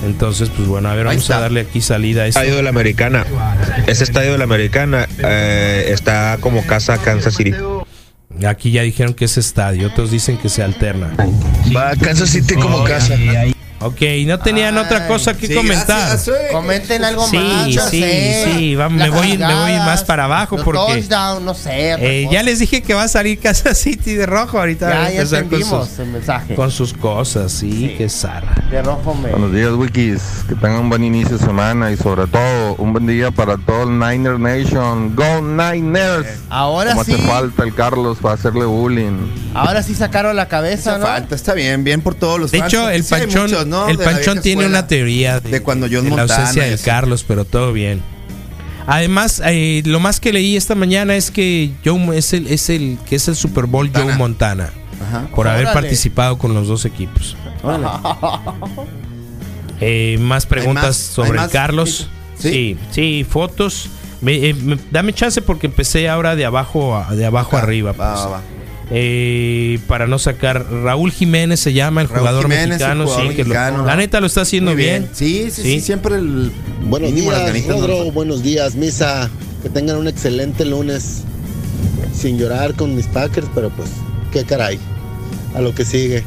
Entonces, 0.06 0.50
pues 0.50 0.68
bueno, 0.68 0.90
a 0.90 0.96
ver, 0.96 1.06
vamos 1.06 1.30
a 1.30 1.40
darle 1.40 1.62
aquí 1.62 1.82
salida 1.82 2.24
a 2.24 2.28
esto. 2.28 2.40
Estadio 2.40 2.58
de 2.58 2.64
la 2.64 2.70
Americana. 2.70 3.26
Ese 3.88 4.04
estadio 4.04 4.32
de 4.32 4.38
la 4.38 4.46
Americana 4.46 5.08
eh, 5.20 5.90
está 5.90 6.38
como 6.40 6.66
casa 6.66 6.98
Kansas 6.98 7.36
City. 7.36 7.54
Aquí 8.48 8.72
ya 8.72 8.84
dijeron 8.84 9.14
que 9.14 9.26
es 9.26 9.38
estadio, 9.38 9.88
otros 9.88 10.12
dicen 10.12 10.38
que 10.38 10.50
se 10.50 10.64
alterna. 10.64 11.12
Va 11.76 11.96
Kansas 11.96 12.30
City 12.30 12.56
como 12.56 12.84
casa. 12.84 13.16
Ok, 13.80 14.02
no 14.26 14.40
tenían 14.40 14.76
Ay, 14.76 14.84
otra 14.86 15.08
cosa 15.08 15.36
que 15.38 15.46
Sí, 15.46 15.54
comentar. 15.54 16.10
gracias, 16.10 16.36
comenten 16.52 17.04
algo 17.06 17.28
Sí, 17.28 17.38
más. 17.38 17.66
sí, 17.92 18.02
sé. 18.02 18.46
sí, 18.56 18.76
va- 18.76 18.90
me 18.90 19.08
voy- 19.12 19.38
me 19.38 19.46
voy 19.54 19.74
más 19.74 20.04
para 20.04 20.24
abajo 20.24 20.56
los 20.56 20.66
porque- 20.66 20.80
touchdown, 21.02 21.46
no 21.46 21.54
sé. 21.54 21.94
Eh, 22.00 22.28
ya 22.32 22.42
les 22.42 22.58
dije 22.58 22.82
que 22.82 22.96
va 22.96 23.04
a 23.04 23.08
salir 23.08 23.40
Kansas 23.44 23.78
City 23.78 24.16
de 24.16 24.26
rojo 24.26 24.58
ahorita. 24.58 24.90
Ya, 24.90 24.96
ya 24.96 25.10
empezar 25.22 25.44
con 25.44 25.54
entendimos 25.54 25.90
sus, 25.90 26.00
el 26.00 26.08
mensaje. 26.08 26.56
con 26.56 26.72
sus 26.72 26.94
cosas, 26.94 27.52
sí, 27.52 27.72
Sí. 27.72 27.96
que 28.00 28.10
zarra. 28.10 28.56
De 28.72 28.82
rojo 28.82 29.14
me. 29.14 29.30
Buenos 29.30 29.54
días, 29.54 29.72
Wikis. 29.74 30.22
Que 30.50 30.56
tengan 30.56 30.80
un 30.82 30.90
buen 30.90 31.04
inicio 31.04 31.38
de 31.38 31.46
semana 31.46 31.92
y 31.92 31.98
sobre 31.98 32.26
todo 32.26 32.74
un 32.80 32.94
buen 32.94 33.06
día 33.06 33.30
para 33.30 33.58
todo 33.58 33.84
el 33.84 34.00
Niner 34.00 34.40
Nation. 34.40 35.16
¡Go 35.16 35.42
Niners! 35.42 36.28
Ahora 36.50 36.92
Como 36.94 37.04
sí. 37.04 37.14
hace 37.14 37.22
falta 37.24 37.64
el 37.64 37.76
Carlos 37.76 38.18
para 38.22 38.34
hacerle 38.34 38.66
bullying. 38.66 39.28
Ahora 39.54 39.84
sí 39.84 39.94
sacaron 39.96 40.36
la 40.36 40.48
cabeza, 40.48 40.92
Hace 40.92 41.00
¿no? 41.00 41.06
falta, 41.06 41.36
está 41.36 41.54
bien, 41.54 41.84
bien 41.84 42.02
por 42.02 42.16
todos 42.16 42.40
los 42.40 42.52
De 42.52 42.60
fans, 42.60 42.74
hecho, 42.74 42.90
el 42.90 43.04
sí 43.04 43.10
Panchón, 43.12 43.67
¿no? 43.68 43.88
el 43.88 43.98
De 43.98 44.06
Panchón 44.06 44.42
tiene 44.42 44.64
escuela. 44.64 44.80
una 44.80 44.88
teoría 44.88 45.40
de, 45.40 45.50
de 45.52 45.62
cuando 45.62 45.88
John 45.92 46.04
de 46.06 46.10
la 46.12 46.16
Montana 46.18 46.48
ausencia 46.48 46.74
así. 46.74 46.84
Carlos, 46.84 47.24
pero 47.28 47.46
todo 47.46 47.74
bien. 47.74 48.02
Además, 48.88 49.42
eh, 49.46 49.82
lo 49.86 50.00
más 50.00 50.20
que 50.20 50.32
leí 50.32 50.56
esta 50.56 50.74
mañana 50.74 51.16
es 51.16 51.30
que 51.30 51.72
Joe 51.84 52.18
es 52.18 52.32
el, 52.34 52.48
es 52.48 52.70
el 52.70 52.98
que 53.06 53.18
es 53.18 53.28
el 53.28 53.36
Super 53.36 53.66
Bowl 53.66 53.90
Joe 53.94 54.16
Montana. 54.16 54.18
Montana 54.18 54.74
Ajá. 55.08 55.28
por 55.36 55.48
haber 55.48 55.72
participado 55.74 56.38
con 56.38 56.54
los 56.54 56.68
dos 56.68 56.86
equipos. 56.86 57.36
Eh, 59.80 60.18
más 60.20 60.46
preguntas 60.48 60.86
más- 60.86 60.96
sobre 60.98 61.34
más. 61.38 61.52
Carlos. 61.52 62.08
Sí. 62.40 62.50
Sí, 62.50 62.78
sí, 62.92 63.26
fotos. 63.30 63.90
Me- 64.22 64.50
eh, 64.50 64.54
me- 64.56 64.78
dame 64.92 65.14
chance 65.14 65.42
porque 65.42 65.68
empecé 65.68 66.10
ahora 66.10 66.36
de 66.36 66.46
abajo 66.46 66.96
a, 66.98 67.14
de 67.16 67.26
abajo 67.26 67.58
arriba. 67.58 67.92
Va, 67.92 68.14
pues. 68.14 68.26
va, 68.26 68.30
va. 68.30 68.42
Eh, 68.90 69.80
para 69.88 70.08
no 70.08 70.18
sacar 70.18 70.66
Raúl 70.72 71.12
Jiménez 71.12 71.60
se 71.60 71.74
llama 71.74 72.02
el 72.02 72.08
Raúl 72.08 72.20
jugador 72.20 72.44
Jiménez, 72.44 72.68
mexicano, 72.70 73.02
el 73.04 73.08
jugador 73.08 73.30
sí, 73.32 73.36
que 73.36 73.44
lo- 73.44 73.50
mexicano. 73.50 73.86
la 73.86 73.96
neta 73.98 74.22
lo 74.22 74.28
está 74.28 74.42
haciendo 74.42 74.76
bien. 74.76 75.10
Sí, 75.14 75.46
sí, 75.52 75.52
sí, 75.52 75.62
Sí. 75.64 75.82
siempre 75.82 76.16
el 76.16 76.52
Buenos 76.84 77.14
días, 77.14 77.68
no 77.68 77.74
Rodro. 77.82 78.12
Buenos 78.12 78.44
días, 78.44 78.76
Misa. 78.76 79.30
Que 79.62 79.70
tengan 79.70 79.98
un 79.98 80.08
excelente 80.08 80.64
lunes. 80.64 81.24
Sin 82.14 82.38
llorar 82.40 82.74
con 82.76 82.96
mis 82.96 83.08
Packers, 83.08 83.48
pero 83.54 83.70
pues, 83.72 83.90
qué 84.32 84.44
caray. 84.46 84.80
A 85.54 85.60
lo 85.62 85.76
que 85.76 85.84
sigue. 85.84 86.24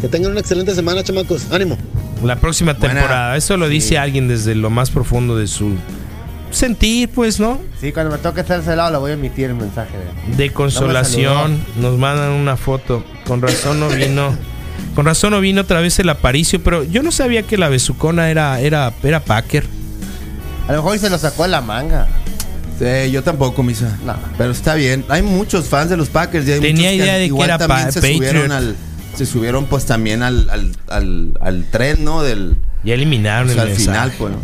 Que 0.00 0.08
tengan 0.08 0.32
una 0.32 0.40
excelente 0.40 0.74
semana, 0.74 1.02
chamacos. 1.02 1.50
Ánimo. 1.52 1.78
La 2.22 2.36
próxima 2.36 2.74
Buena. 2.74 2.94
temporada. 3.00 3.36
Eso 3.36 3.56
lo 3.56 3.68
dice 3.68 3.88
Sí. 3.90 3.96
alguien 3.96 4.28
desde 4.28 4.54
lo 4.54 4.68
más 4.70 4.90
profundo 4.90 5.36
de 5.36 5.46
su 5.46 5.72
sentir, 6.54 7.08
pues, 7.10 7.38
¿no? 7.40 7.60
Sí, 7.80 7.92
cuando 7.92 8.12
me 8.12 8.18
toque 8.18 8.40
estar 8.40 8.60
ese 8.60 8.76
lado, 8.76 8.90
le 8.92 8.98
voy 8.98 9.10
a 9.12 9.14
emitir 9.14 9.46
el 9.46 9.54
mensaje. 9.54 9.92
De... 10.28 10.36
De 10.36 10.52
consolación. 10.52 11.64
Nos 11.76 11.98
mandan 11.98 12.30
una 12.32 12.56
foto. 12.56 13.04
Con 13.26 13.42
razón 13.42 13.80
no 13.80 13.88
vino. 13.88 14.36
Con 14.94 15.06
razón 15.06 15.32
no 15.32 15.40
vino 15.40 15.62
otra 15.62 15.80
vez 15.80 15.98
el 15.98 16.08
Aparicio, 16.08 16.62
pero 16.62 16.84
yo 16.84 17.02
no 17.02 17.10
sabía 17.12 17.42
que 17.42 17.56
la 17.58 17.68
besucona 17.68 18.30
era, 18.30 18.60
era, 18.60 18.92
era 19.02 19.20
Packer. 19.20 19.66
A 20.68 20.72
lo 20.72 20.78
mejor 20.82 20.98
se 20.98 21.10
lo 21.10 21.18
sacó 21.18 21.42
de 21.42 21.48
la 21.50 21.60
manga. 21.60 22.06
Sí, 22.78 23.10
yo 23.10 23.22
tampoco, 23.22 23.62
misa. 23.62 23.98
No. 24.04 24.14
Pero 24.38 24.50
está 24.50 24.74
bien. 24.74 25.04
Hay 25.08 25.22
muchos 25.22 25.66
fans 25.66 25.90
de 25.90 25.96
los 25.96 26.08
Packers. 26.08 26.46
y 26.48 26.52
hay 26.52 26.60
Tenía 26.60 26.90
muchos 26.90 27.04
idea 27.04 27.14
de 27.14 27.30
que 27.30 27.42
era 27.42 27.58
también 27.58 27.92
se 27.92 28.00
Patriot. 28.00 28.16
subieron 28.18 28.52
al 28.52 28.76
se 29.16 29.26
subieron 29.26 29.66
pues 29.66 29.84
también 29.86 30.22
al, 30.22 30.50
al, 30.50 30.72
al, 30.88 31.38
al 31.40 31.64
tren, 31.70 32.04
¿no? 32.04 32.22
Del 32.22 32.56
Ya 32.82 32.94
eliminaron 32.94 33.46
pues, 33.46 33.56
el 33.56 33.62
al 33.70 33.76
final, 33.76 34.12
pues. 34.18 34.34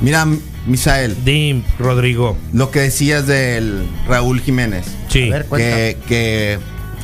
Mira, 0.00 0.26
Misael, 0.68 1.16
Dim, 1.24 1.62
Rodrigo. 1.78 2.36
lo 2.52 2.70
que 2.70 2.80
decías 2.80 3.26
del 3.26 3.86
Raúl 4.06 4.40
Jiménez, 4.40 4.86
Sí. 5.08 5.28
A 5.28 5.38
ver, 5.38 5.46
que, 5.46 5.96
que 6.06 6.58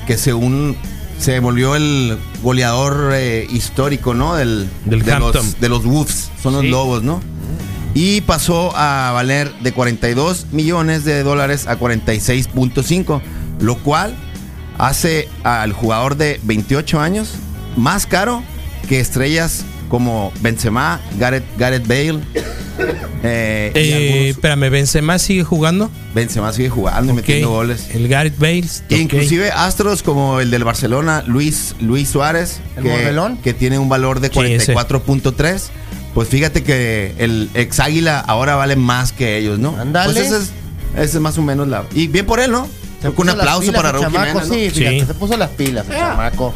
que 0.07 0.19
según 0.19 0.77
se 1.19 1.41
volvió 1.41 1.75
el 1.77 2.19
goleador 2.43 3.13
eh, 3.15 3.47
histórico, 3.51 4.13
¿no? 4.13 4.37
Del, 4.37 4.69
Del 4.85 5.03
de 5.03 5.13
Hampton. 5.13 5.33
los 5.47 5.61
de 5.61 5.69
los 5.71 5.85
Wolves, 5.85 6.31
son 6.43 6.53
los. 6.55 6.65
Lobos, 6.65 7.03
¿no? 7.03 7.23
Y 7.95 8.21
pasó 8.23 8.73
a 8.77 9.13
valer 9.13 9.51
de 9.61 9.73
42 9.73 10.49
millones 10.53 11.05
de 11.05 11.23
dólares 11.23 11.67
a 11.69 11.79
46.5, 11.79 13.23
lo 13.61 13.77
cual 13.79 14.15
hace 14.79 15.29
al 15.45 15.73
jugador 15.73 16.17
de 16.17 16.41
28 16.43 17.01
años 17.01 17.31
más 17.77 18.07
caro 18.07 18.43
que 18.89 18.99
estrellas 19.01 19.65
como 19.89 20.33
Benzema, 20.41 21.01
Gareth, 21.19 21.45
Gareth 21.57 21.87
Bale. 21.87 22.21
eh, 23.23 23.73
Eh, 23.75 24.29
espérame, 24.31 24.71
Benzema 24.71 25.19
sigue 25.19 25.45
jugando. 25.45 25.91
Benzema 26.15 26.53
sigue 26.53 26.71
jugando 26.71 27.13
y 27.13 27.15
Ok. 27.15 27.17
metiendo 27.17 27.51
goles. 27.51 27.89
El 27.95 28.09
Gareth 28.09 28.39
Bales. 28.39 28.85
E. 28.89 28.97
Inclusive 28.99 29.51
astros 29.51 30.03
como 30.03 30.41
el 30.41 30.51
del 30.51 30.65
Barcelona, 30.65 31.23
Luis, 31.27 31.75
Luis 31.81 32.09
Suárez, 32.09 32.61
¿El 32.77 32.85
que, 32.85 33.37
que 33.43 33.55
tiene 33.55 33.79
un 33.79 33.89
valor 33.89 34.21
de 34.21 34.29
Sí, 34.29 34.41
ese. 34.53 34.75
44.3. 34.75 35.71
Pues 36.15 36.29
fíjate 36.29 36.63
que 36.63 37.15
el 37.19 37.51
ex 37.55 37.81
águila 37.81 38.21
ahora 38.21 38.55
vale 38.55 38.77
más 38.77 39.13
que 39.13 39.37
ellos, 39.39 39.59
¿no? 39.59 39.77
Ándale. 39.77 40.13
Pues 40.13 40.27
esa 40.27 40.37
es, 40.39 40.51
esa 40.95 41.17
es 41.17 41.21
más 41.21 41.37
o 41.39 41.43
menos 41.43 41.67
la. 41.67 41.85
Y 41.93 42.07
bien 42.07 42.25
por 42.27 42.39
él, 42.41 42.53
¿no? 42.53 42.69
Un 43.17 43.29
aplauso 43.29 43.61
pilas 43.67 43.77
para 43.77 43.93
Raúl 43.93 44.05
chamaco, 44.07 44.41
Jiménez. 44.41 44.49
¿no? 44.49 44.55
Sí, 44.55 44.71
fíjate, 44.71 45.01
Sí. 45.01 45.07
se 45.07 45.15
puso 45.15 45.37
las 45.37 45.51
pilas 45.51 45.87
el 45.91 45.95
chamaco. 45.97 46.55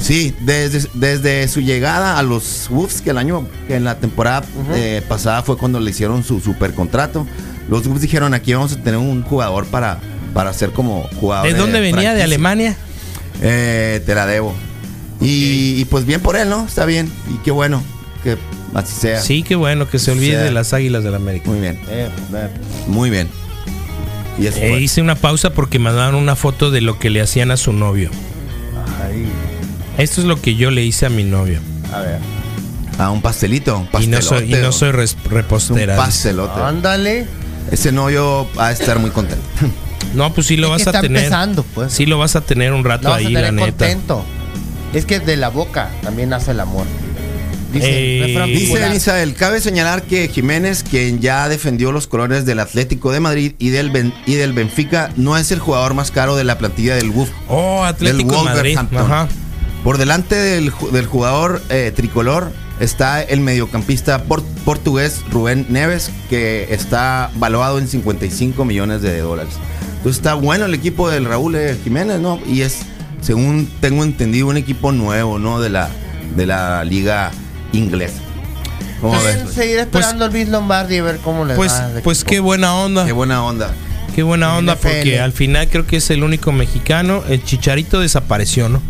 Sí, 0.00 0.34
desde, 0.40 0.88
desde 0.94 1.48
su 1.48 1.60
llegada 1.60 2.18
a 2.18 2.22
los 2.22 2.68
Wolves, 2.70 3.00
que 3.02 3.10
el 3.10 3.18
año, 3.18 3.46
que 3.66 3.74
en 3.76 3.84
la 3.84 3.98
temporada 3.98 4.44
eh, 4.74 5.02
pasada 5.08 5.42
fue 5.42 5.56
cuando 5.58 5.80
le 5.80 5.90
hicieron 5.90 6.22
su 6.22 6.40
super 6.40 6.72
contrato. 6.72 7.26
Los 7.68 7.84
Wolves 7.84 8.02
dijeron 8.02 8.32
aquí 8.32 8.54
vamos 8.54 8.72
a 8.72 8.76
tener 8.76 8.96
un 8.98 9.22
jugador 9.22 9.66
para, 9.66 9.98
para 10.34 10.52
ser 10.52 10.70
como 10.70 11.02
jugador. 11.20 11.50
¿De 11.52 11.58
dónde 11.58 11.80
venía? 11.80 12.14
¿De 12.14 12.20
franquicia". 12.20 12.24
Alemania? 12.24 12.76
Eh, 13.42 14.00
te 14.06 14.14
la 14.14 14.26
debo. 14.26 14.54
Y, 15.20 15.74
y 15.80 15.84
pues 15.86 16.04
bien 16.06 16.20
por 16.20 16.36
él, 16.36 16.48
¿no? 16.48 16.64
Está 16.64 16.84
bien. 16.86 17.10
Y 17.34 17.38
qué 17.38 17.50
bueno 17.50 17.82
que 18.22 18.36
así 18.74 18.94
sea. 18.94 19.20
Sí, 19.20 19.42
qué 19.42 19.56
bueno 19.56 19.88
que 19.90 19.98
se 19.98 20.12
olvide 20.12 20.32
sea. 20.34 20.42
de 20.44 20.52
las 20.52 20.72
águilas 20.72 21.02
del 21.02 21.16
América. 21.16 21.50
Muy 21.50 21.58
bien, 21.60 21.78
Eh, 21.88 22.08
eh. 22.34 22.48
muy 22.86 23.10
bien. 23.10 23.28
Y 24.38 24.46
eso 24.46 24.58
fue. 24.60 24.80
hice 24.80 25.00
una 25.02 25.16
pausa 25.16 25.50
porque 25.50 25.80
mandaron 25.80 26.14
una 26.14 26.36
foto 26.36 26.70
de 26.70 26.80
lo 26.82 27.00
que 27.00 27.10
le 27.10 27.20
hacían 27.20 27.50
a 27.50 27.56
su 27.56 27.72
novio. 27.72 28.10
Ay, 29.04 29.26
Esto 29.98 30.20
es 30.22 30.26
lo 30.26 30.40
que 30.40 30.54
yo 30.54 30.70
le 30.70 30.84
hice 30.84 31.04
a 31.06 31.08
mi 31.10 31.24
novio. 31.24 31.60
a 31.92 32.00
ver. 32.00 32.18
Ah, 32.98 33.10
un 33.10 33.22
pastelito. 33.22 33.86
Un 33.92 34.02
Y 34.02 34.06
no 34.08 34.20
soy, 34.22 34.38
y 34.38 34.40
pastelote, 34.52 34.62
no 34.62 34.72
soy 34.72 34.88
un 34.88 35.30
repostera. 35.30 35.96
pastelote. 35.96 36.60
Ándale. 36.60 37.26
ese 37.70 37.92
novio 37.92 38.48
va 38.58 38.68
a 38.68 38.72
estar 38.72 38.98
muy 38.98 39.10
contento. 39.10 39.44
No, 40.14 40.32
pues 40.32 40.46
sí 40.46 40.56
lo 40.56 40.68
Es 40.68 40.70
vas 40.72 40.82
que 40.84 40.88
a 40.88 40.92
está 40.92 41.00
tener. 41.02 41.18
empezando, 41.24 41.62
pues. 41.74 41.92
Sí 41.92 42.06
lo 42.06 42.18
vas 42.18 42.34
a 42.34 42.40
tener 42.40 42.72
un 42.72 42.82
rato 42.82 43.04
Lo 43.04 43.10
vas 43.10 43.22
a 43.22 43.26
ahí, 43.26 43.32
la 43.32 43.40
tener 43.40 43.54
neta. 43.54 43.66
contento. 43.86 44.24
Es 44.94 45.04
que 45.04 45.20
de 45.20 45.36
la 45.36 45.50
boca 45.50 45.90
también 46.02 46.30
nace 46.30 46.52
el 46.52 46.60
amor. 46.60 46.86
Dice, 47.72 47.86
Eh, 48.24 48.46
Dice. 48.46 48.88
Misael, 48.88 49.34
cabe 49.34 49.60
señalar 49.60 50.02
que 50.02 50.28
Jiménez, 50.28 50.82
quien 50.82 51.20
ya 51.20 51.46
defendió 51.50 51.92
los 51.92 52.06
colores 52.06 52.46
del 52.46 52.58
Atlético 52.60 53.12
de 53.12 53.20
Madrid 53.20 53.52
y 53.58 53.68
del, 53.68 53.90
Ben- 53.90 54.14
y 54.26 54.34
del 54.36 54.54
Benfica, 54.54 55.10
no 55.16 55.36
es 55.36 55.52
el 55.52 55.58
jugador 55.58 55.92
más 55.92 56.10
caro 56.10 56.34
de 56.36 56.44
la 56.44 56.56
plantilla 56.56 56.94
del 56.96 57.10
Wolf. 57.10 57.30
Oh, 57.48 57.84
Atlético 57.84 58.38
de 58.38 58.44
Madrid. 58.44 58.78
Ajá. 58.96 59.28
Por 59.88 59.96
delante 59.96 60.34
del, 60.34 60.70
ju- 60.70 60.90
del 60.90 61.06
jugador 61.06 61.62
eh, 61.70 61.90
tricolor 61.96 62.52
está 62.78 63.22
el 63.22 63.40
mediocampista 63.40 64.24
por- 64.24 64.42
portugués 64.66 65.22
Rubén 65.30 65.64
Neves, 65.70 66.10
que 66.28 66.66
está 66.74 67.30
valuado 67.36 67.78
en 67.78 67.88
55 67.88 68.66
millones 68.66 69.00
de 69.00 69.18
dólares. 69.20 69.54
Entonces 69.96 70.16
está 70.18 70.34
bueno 70.34 70.66
el 70.66 70.74
equipo 70.74 71.08
del 71.08 71.24
Raúl 71.24 71.54
eh, 71.56 71.74
Jiménez, 71.82 72.20
¿no? 72.20 72.38
Y 72.46 72.60
es, 72.60 72.80
según 73.22 73.66
tengo 73.80 74.04
entendido, 74.04 74.48
un 74.48 74.58
equipo 74.58 74.92
nuevo, 74.92 75.38
¿no? 75.38 75.58
De 75.58 75.70
la, 75.70 75.88
de 76.36 76.44
la 76.44 76.84
liga 76.84 77.30
inglesa. 77.72 78.20
¿Cómo 79.00 79.14
También 79.14 79.46
ves? 79.46 79.54
seguir 79.54 79.78
esperando 79.78 80.26
el 80.26 80.32
Luis 80.32 80.48
Lombardi 80.50 80.96
y 80.96 81.00
ver 81.00 81.16
cómo 81.24 81.46
le 81.46 81.54
Pues, 81.54 81.72
va. 81.72 81.88
pues 82.04 82.18
equipo. 82.18 82.30
qué 82.30 82.40
buena 82.40 82.74
onda. 82.74 83.06
Qué 83.06 83.12
buena 83.12 83.42
onda. 83.42 83.72
Qué 84.14 84.22
buena 84.22 84.50
En 84.50 84.58
onda, 84.58 84.74
NFL. 84.74 84.82
porque 84.88 85.18
al 85.18 85.32
final 85.32 85.66
creo 85.70 85.86
que 85.86 85.96
es 85.96 86.10
el 86.10 86.22
único 86.24 86.52
mexicano. 86.52 87.22
El 87.26 87.42
chicharito 87.42 88.00
desapareció, 88.00 88.68
¿no? 88.68 88.82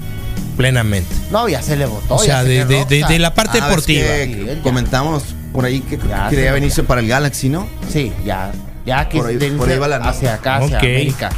Plenamente. 0.58 1.08
No, 1.30 1.48
ya 1.48 1.62
se 1.62 1.76
le 1.76 1.86
votó. 1.86 2.16
O 2.16 2.18
sea, 2.18 2.42
se 2.42 2.48
de, 2.48 2.54
le 2.58 2.64
de- 2.66 2.74
de- 2.74 2.78
rockstar. 2.80 3.08
de 3.10 3.18
la 3.20 3.32
parte 3.34 3.58
Ah, 3.62 3.68
deportiva. 3.68 4.06
que 4.08 4.58
comentamos 4.62 5.22
por 5.52 5.64
ahí 5.64 5.80
que 5.80 5.96
Ya 5.96 6.28
quería 6.28 6.46
se- 6.46 6.52
venirse 6.52 6.82
para 6.82 7.00
el 7.00 7.08
Galaxy, 7.08 7.48
¿no? 7.48 7.66
Sí, 7.90 8.12
ya. 8.26 8.52
Ya 8.84 9.08
que 9.08 9.18
Por 9.18 9.28
ahí- 9.28 9.36
de- 9.36 9.50
por 9.52 9.70
ahí 9.70 9.78
va 9.78 9.88
la 9.88 9.96
hacia 9.96 10.34
acá, 10.34 10.56
hacia. 10.56 10.78
América. 10.80 11.30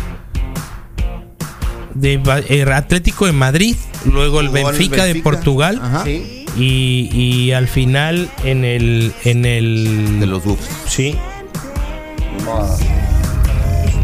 De 1.95 2.21
el 2.49 2.73
Atlético 2.73 3.27
de 3.27 3.33
Madrid, 3.33 3.77
luego 4.07 4.41
el 4.41 4.49
Benfica, 4.49 5.05
de. 5.05 5.17
Portugal. 5.17 5.79
Ajá. 5.83 6.05
Sí. 6.05 6.47
Y, 6.57 7.11
y 7.13 7.53
al 7.53 7.69
final 7.69 8.31
en 8.45 8.65
el. 8.65 9.13
En 9.25 9.45
el 9.45 10.19
De 10.21 10.27
los 10.27 10.45
Wolves. 10.45 10.67
Sí. 10.89 11.17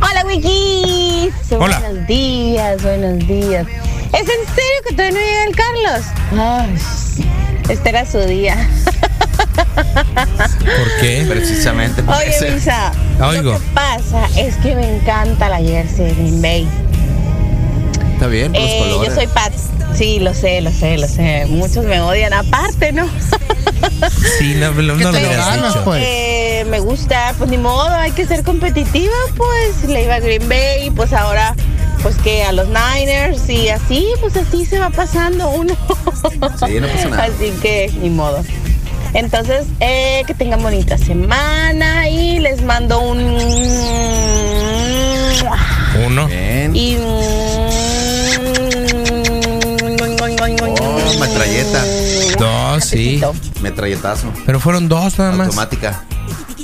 Hola, 0.02 0.24
Wikis. 0.26 1.32
Hola. 1.52 1.80
Buenos 1.80 2.06
días, 2.06 2.82
buenos 2.82 3.26
días. 3.26 3.66
¿Es 4.12 4.20
en 4.20 4.26
serio 4.54 4.80
que 4.88 4.94
todavía 4.94 5.12
no 5.12 5.20
llega 5.26 5.44
el 5.44 5.56
Carlos? 5.56 6.06
Ay, 6.38 6.74
este 7.68 7.88
era 7.88 8.06
su 8.06 8.18
día. 8.20 8.56
¿Por 10.14 11.00
qué? 11.00 11.24
Precisamente. 11.28 12.02
Oye, 12.06 12.28
ese- 12.28 12.50
Misa, 12.52 12.92
Oigo. 13.20 13.52
lo 13.52 13.58
que 13.58 13.66
pasa 13.74 14.28
es 14.36 14.56
que 14.56 14.74
me 14.74 14.96
encanta 14.96 15.48
la 15.48 15.58
jersey 15.58 16.06
de 16.06 16.14
Green 16.14 16.42
Bay. 16.42 16.68
Está 18.14 18.26
bien, 18.28 18.52
por 18.52 18.60
los 18.62 18.70
Eh, 18.70 18.78
colores. 18.78 19.08
yo 19.10 19.14
soy 19.14 19.26
Pat. 19.28 19.52
Sí, 19.94 20.18
lo 20.18 20.34
sé, 20.34 20.60
lo 20.60 20.70
sé, 20.70 20.98
lo 20.98 21.08
sé. 21.08 21.46
Muchos 21.48 21.84
me 21.84 22.00
odian 22.00 22.32
aparte, 22.32 22.92
¿no? 22.92 23.08
Sí, 24.38 24.54
no, 24.58 24.72
no, 24.72 24.82
no 24.82 24.94
lo 24.94 24.96
te 24.96 25.02
lo 25.04 25.10
hubieras 25.28 25.46
ganas, 25.46 25.72
dicho. 25.72 25.84
pues? 25.84 26.02
Eh, 26.04 26.66
me 26.68 26.80
gusta, 26.80 27.34
pues 27.38 27.48
ni 27.50 27.56
modo, 27.58 27.88
hay 27.94 28.12
que 28.12 28.26
ser 28.26 28.42
competitiva, 28.42 29.14
pues 29.36 29.84
le 29.88 30.02
iba 30.04 30.14
a 30.16 30.20
Green 30.20 30.48
Bay, 30.48 30.90
pues 30.90 31.12
ahora, 31.12 31.54
pues 32.02 32.16
que 32.16 32.44
a 32.44 32.52
los 32.52 32.68
Niners 32.68 33.48
y 33.48 33.68
así, 33.68 34.06
pues 34.20 34.36
así 34.36 34.64
se 34.64 34.78
va 34.78 34.90
pasando 34.90 35.48
uno. 35.50 35.74
Sí, 36.66 36.80
no 36.80 36.88
pasa 36.88 37.08
nada. 37.08 37.24
Así 37.24 37.50
que 37.62 37.92
ni 38.00 38.10
modo. 38.10 38.42
Entonces, 39.14 39.66
eh, 39.80 40.22
que 40.26 40.34
tengan 40.34 40.62
bonita 40.62 40.98
semana 40.98 42.08
y 42.08 42.38
les 42.38 42.62
mando 42.62 43.00
un... 43.00 43.18
Uno. 46.06 46.26
Bien. 46.26 46.76
Y... 46.76 46.98
Oh, 50.58 51.20
metralleta. 51.20 51.84
Dos, 52.38 52.84
sí. 52.84 53.20
Metralletazo. 53.62 54.32
Pero 54.44 54.60
fueron 54.60 54.88
dos 54.88 55.18
nada 55.18 55.32
más. 55.32 55.48
Automática. 55.48 56.04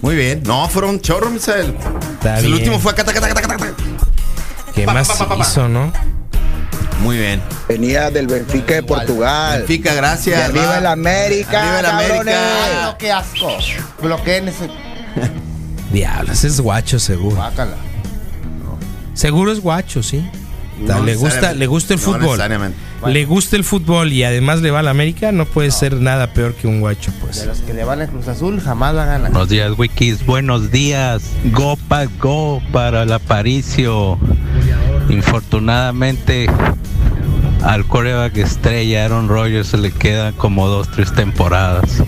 Muy 0.02 0.16
bien. 0.16 0.42
No, 0.44 0.68
fueron 0.68 1.00
chorro, 1.00 1.30
Misael. 1.30 1.74
El 2.24 2.42
bien. 2.42 2.52
último 2.52 2.78
fue 2.78 2.92
acá, 2.92 3.04
taca, 3.04 3.20
taca, 3.20 3.34
taca, 3.34 3.48
taca. 3.48 3.74
¿Qué 4.74 4.84
Pa, 4.84 4.94
más 4.94 5.08
pa, 5.08 5.18
pa, 5.18 5.28
pa, 5.28 5.36
pa. 5.38 5.42
hizo, 5.42 5.68
no? 5.68 5.92
Muy 7.00 7.18
bien. 7.18 7.40
Venía 7.68 8.10
del 8.10 8.26
Benfica 8.28 8.74
de 8.74 8.82
Portugal. 8.82 9.58
Benfica, 9.60 9.92
gracias. 9.94 10.38
Y 10.38 10.42
arriba 10.42 10.78
el 10.78 10.86
América, 10.86 11.60
Arriba 11.60 11.80
el. 11.80 11.86
América. 11.86 12.64
Ay, 12.64 12.72
no, 12.84 12.98
qué 12.98 13.10
asco. 13.12 13.48
Bloqueen 14.00 14.48
ese. 14.48 14.68
Diablos, 15.92 16.44
es 16.44 16.60
guacho 16.60 16.98
seguro. 16.98 17.36
Bácala. 17.36 17.76
Seguro 19.14 19.52
es 19.52 19.60
guacho, 19.60 20.02
sí. 20.02 20.24
No 20.80 21.02
le 21.04 21.14
gusta, 21.16 21.52
le 21.52 21.66
gusta 21.66 21.94
el 21.94 22.00
No 22.00 22.04
fútbol. 22.06 22.22
necesariamente. 22.22 22.78
Le 23.06 23.24
gusta 23.24 23.56
el 23.56 23.64
fútbol 23.64 24.12
y 24.12 24.24
además 24.24 24.60
le 24.62 24.70
va 24.70 24.78
a 24.78 24.82
la 24.82 24.90
América, 24.90 25.32
no 25.32 25.44
puede 25.44 25.70
ser 25.70 25.94
nada 25.94 26.32
peor 26.32 26.54
que 26.54 26.66
un 26.68 26.80
guacho, 26.80 27.10
De 27.12 27.18
pues. 27.20 27.44
los 27.44 27.58
que 27.60 27.74
le 27.74 27.84
van 27.84 28.00
al 28.00 28.08
Cruz 28.08 28.28
Azul, 28.28 28.60
jamás 28.60 28.94
la 28.94 29.04
ganan. 29.04 29.32
Buenos 29.32 29.48
días, 29.48 29.72
Wikis. 29.76 30.24
Buenos 30.24 30.70
días. 30.70 31.22
Go 31.52 31.76
pa 31.88 32.04
go 32.20 32.62
para 32.72 33.02
el 33.02 33.12
Aparicio. 33.12 34.18
Infortunadamente, 35.12 36.46
al 37.62 37.86
coreback 37.86 38.38
estrella 38.38 39.04
Aaron 39.04 39.28
Rodgers 39.28 39.68
se 39.68 39.76
le 39.76 39.92
quedan 39.92 40.32
como 40.34 40.68
dos, 40.68 40.90
tres 40.90 41.12
temporadas. 41.12 42.02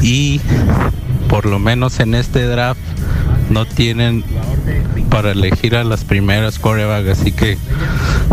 Y 0.00 0.40
por 1.28 1.46
lo 1.46 1.58
menos 1.58 1.98
en 1.98 2.14
este 2.14 2.46
draft 2.46 2.80
no 3.50 3.66
tienen 3.66 4.24
para 5.10 5.32
elegir 5.32 5.74
a 5.74 5.82
las 5.82 6.04
primeras 6.04 6.60
coreback, 6.60 7.08
así 7.08 7.32
que 7.32 7.58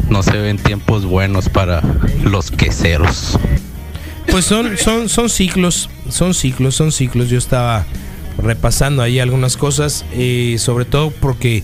no 0.09 0.22
se 0.22 0.38
ven 0.38 0.59
tiempos 0.59 1.05
buenos 1.05 1.49
para 1.49 1.82
los 2.24 2.51
queseros. 2.51 3.39
Pues 4.30 4.45
son, 4.45 4.78
son, 4.78 5.09
son 5.09 5.30
ciclos, 5.30 5.89
son 6.09 6.36
ciclos, 6.36 6.76
son 6.76 6.91
ciclos. 6.91 7.30
Yo 7.30 7.39
estaba 7.39 7.84
repasando 8.38 9.01
ahí 9.01 9.20
algunas 9.20 9.57
cosas, 9.57 10.05
eh, 10.13 10.57
sobre 10.59 10.86
todo 10.86 11.09
porque 11.09 11.63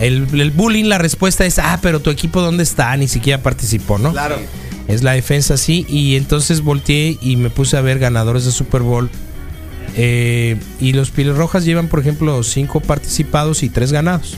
el, 0.00 0.40
el 0.40 0.50
bullying, 0.50 0.84
la 0.84 0.98
respuesta 0.98 1.44
es, 1.44 1.58
ah, 1.58 1.78
pero 1.82 2.00
tu 2.00 2.10
equipo 2.10 2.40
dónde 2.40 2.62
está, 2.62 2.96
ni 2.96 3.06
siquiera 3.06 3.42
participó, 3.42 3.98
¿no? 3.98 4.12
Claro. 4.12 4.36
Es 4.88 5.02
la 5.02 5.12
defensa 5.12 5.54
así. 5.54 5.86
Y 5.88 6.16
entonces 6.16 6.62
volteé 6.62 7.18
y 7.20 7.36
me 7.36 7.50
puse 7.50 7.76
a 7.76 7.80
ver 7.80 7.98
ganadores 7.98 8.44
de 8.44 8.50
Super 8.50 8.82
Bowl. 8.82 9.10
Eh, 9.96 10.56
y 10.80 10.92
los 10.92 11.10
Pieles 11.10 11.36
Rojas 11.36 11.64
llevan, 11.64 11.88
por 11.88 12.00
ejemplo, 12.00 12.42
cinco 12.42 12.80
participados 12.80 13.62
y 13.62 13.68
tres 13.68 13.92
ganados. 13.92 14.36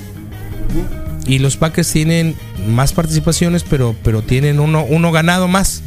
Y 1.27 1.39
los 1.39 1.57
Packers 1.57 1.91
tienen 1.91 2.35
más 2.69 2.93
participaciones, 2.93 3.63
pero, 3.63 3.95
pero 4.03 4.23
tienen 4.23 4.61
uno, 4.61 4.85
uno 4.85 5.13
ganado 5.13 5.49
más. 5.49 5.83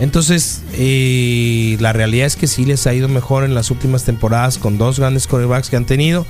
Entonces, 0.00 0.62
eh, 0.72 1.76
la 1.80 1.92
realidad 1.92 2.26
es 2.26 2.36
que 2.36 2.46
sí 2.46 2.64
les 2.64 2.86
ha 2.86 2.94
ido 2.94 3.08
mejor 3.08 3.44
en 3.44 3.54
las 3.54 3.70
últimas 3.70 4.04
temporadas 4.04 4.58
con 4.58 4.78
dos 4.78 4.98
grandes 4.98 5.26
corebacks 5.26 5.70
que 5.70 5.76
han 5.76 5.84
tenido, 5.84 6.26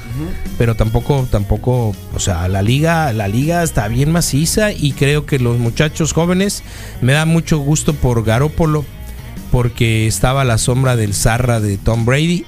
pero 0.58 0.74
tampoco, 0.74 1.26
tampoco, 1.30 1.94
o 2.14 2.18
sea, 2.18 2.48
la 2.48 2.60
liga, 2.60 3.12
la 3.12 3.28
liga 3.28 3.62
está 3.62 3.88
bien 3.88 4.12
maciza 4.12 4.72
y 4.72 4.92
creo 4.92 5.26
que 5.26 5.38
los 5.38 5.58
muchachos 5.58 6.12
jóvenes 6.12 6.62
me 7.00 7.12
da 7.12 7.24
mucho 7.24 7.58
gusto 7.58 7.94
por 7.94 8.24
Garópolo, 8.24 8.84
porque 9.50 10.06
estaba 10.06 10.42
a 10.42 10.44
la 10.44 10.58
sombra 10.58 10.96
del 10.96 11.14
Zarra 11.14 11.60
de 11.60 11.76
Tom 11.76 12.04
Brady 12.04 12.44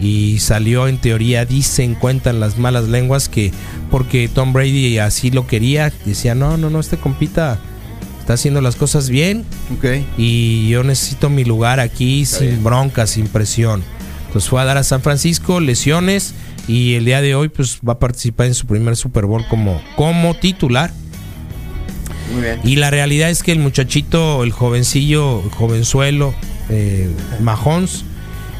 y 0.00 0.38
salió 0.40 0.88
en 0.88 0.98
teoría, 0.98 1.44
dicen, 1.44 1.94
cuentan 1.94 2.40
las 2.40 2.58
malas 2.58 2.88
lenguas 2.88 3.28
que 3.28 3.52
porque 3.90 4.28
Tom 4.28 4.52
Brady 4.52 4.98
así 4.98 5.30
lo 5.30 5.46
quería, 5.46 5.92
decía, 6.04 6.34
no, 6.34 6.56
no, 6.56 6.70
no, 6.70 6.80
este 6.80 6.96
compita 6.96 7.58
está 8.24 8.32
haciendo 8.32 8.62
las 8.62 8.74
cosas 8.76 9.10
bien 9.10 9.44
Ok. 9.74 9.84
y 10.16 10.70
yo 10.70 10.82
necesito 10.82 11.28
mi 11.28 11.44
lugar 11.44 11.78
aquí 11.78 12.24
sin 12.24 12.64
bronca, 12.64 13.06
sin 13.06 13.28
presión. 13.28 13.82
Entonces 14.26 14.48
fue 14.48 14.62
a 14.62 14.64
dar 14.64 14.78
a 14.78 14.82
San 14.82 15.02
Francisco, 15.02 15.60
lesiones 15.60 16.32
y 16.66 16.94
el 16.94 17.04
día 17.04 17.20
de 17.20 17.34
hoy 17.34 17.50
pues 17.50 17.80
va 17.86 17.92
a 17.92 17.98
participar 17.98 18.46
en 18.46 18.54
su 18.54 18.66
primer 18.66 18.96
Super 18.96 19.26
Bowl 19.26 19.46
como, 19.46 19.78
como 19.94 20.32
titular. 20.32 20.90
Muy 22.32 22.40
bien. 22.40 22.60
Y 22.64 22.76
la 22.76 22.90
realidad 22.90 23.28
es 23.28 23.42
que 23.42 23.52
el 23.52 23.58
muchachito, 23.58 24.42
el 24.42 24.52
jovencillo, 24.52 25.42
el 25.44 25.50
jovenzuelo, 25.50 26.34
eh, 26.70 27.10
Mahomes, 27.42 28.06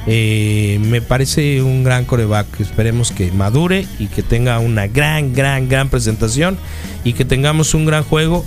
eh, 0.06 0.78
me 0.82 1.00
parece 1.00 1.62
un 1.62 1.84
gran 1.84 2.04
coreback. 2.04 2.60
Esperemos 2.60 3.12
que 3.12 3.32
madure 3.32 3.86
y 3.98 4.08
que 4.08 4.22
tenga 4.22 4.58
una 4.58 4.88
gran, 4.88 5.32
gran, 5.32 5.70
gran 5.70 5.88
presentación 5.88 6.58
y 7.02 7.14
que 7.14 7.24
tengamos 7.24 7.72
un 7.72 7.86
gran 7.86 8.04
juego. 8.04 8.44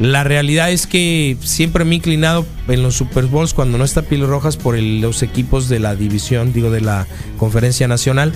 La 0.00 0.24
realidad 0.24 0.72
es 0.72 0.86
que 0.88 1.36
siempre 1.42 1.84
me 1.84 1.92
he 1.92 1.96
inclinado 1.96 2.44
en 2.68 2.82
los 2.82 2.96
Super 2.96 3.26
Bowls 3.26 3.54
cuando 3.54 3.78
no 3.78 3.84
está 3.84 4.02
Pieles 4.02 4.28
Rojas 4.28 4.56
por 4.56 4.74
el- 4.76 5.00
los 5.00 5.22
equipos 5.22 5.68
de 5.68 5.78
la 5.78 5.94
división, 5.94 6.52
digo, 6.52 6.70
de 6.70 6.80
la 6.80 7.06
conferencia 7.38 7.86
nacional. 7.86 8.32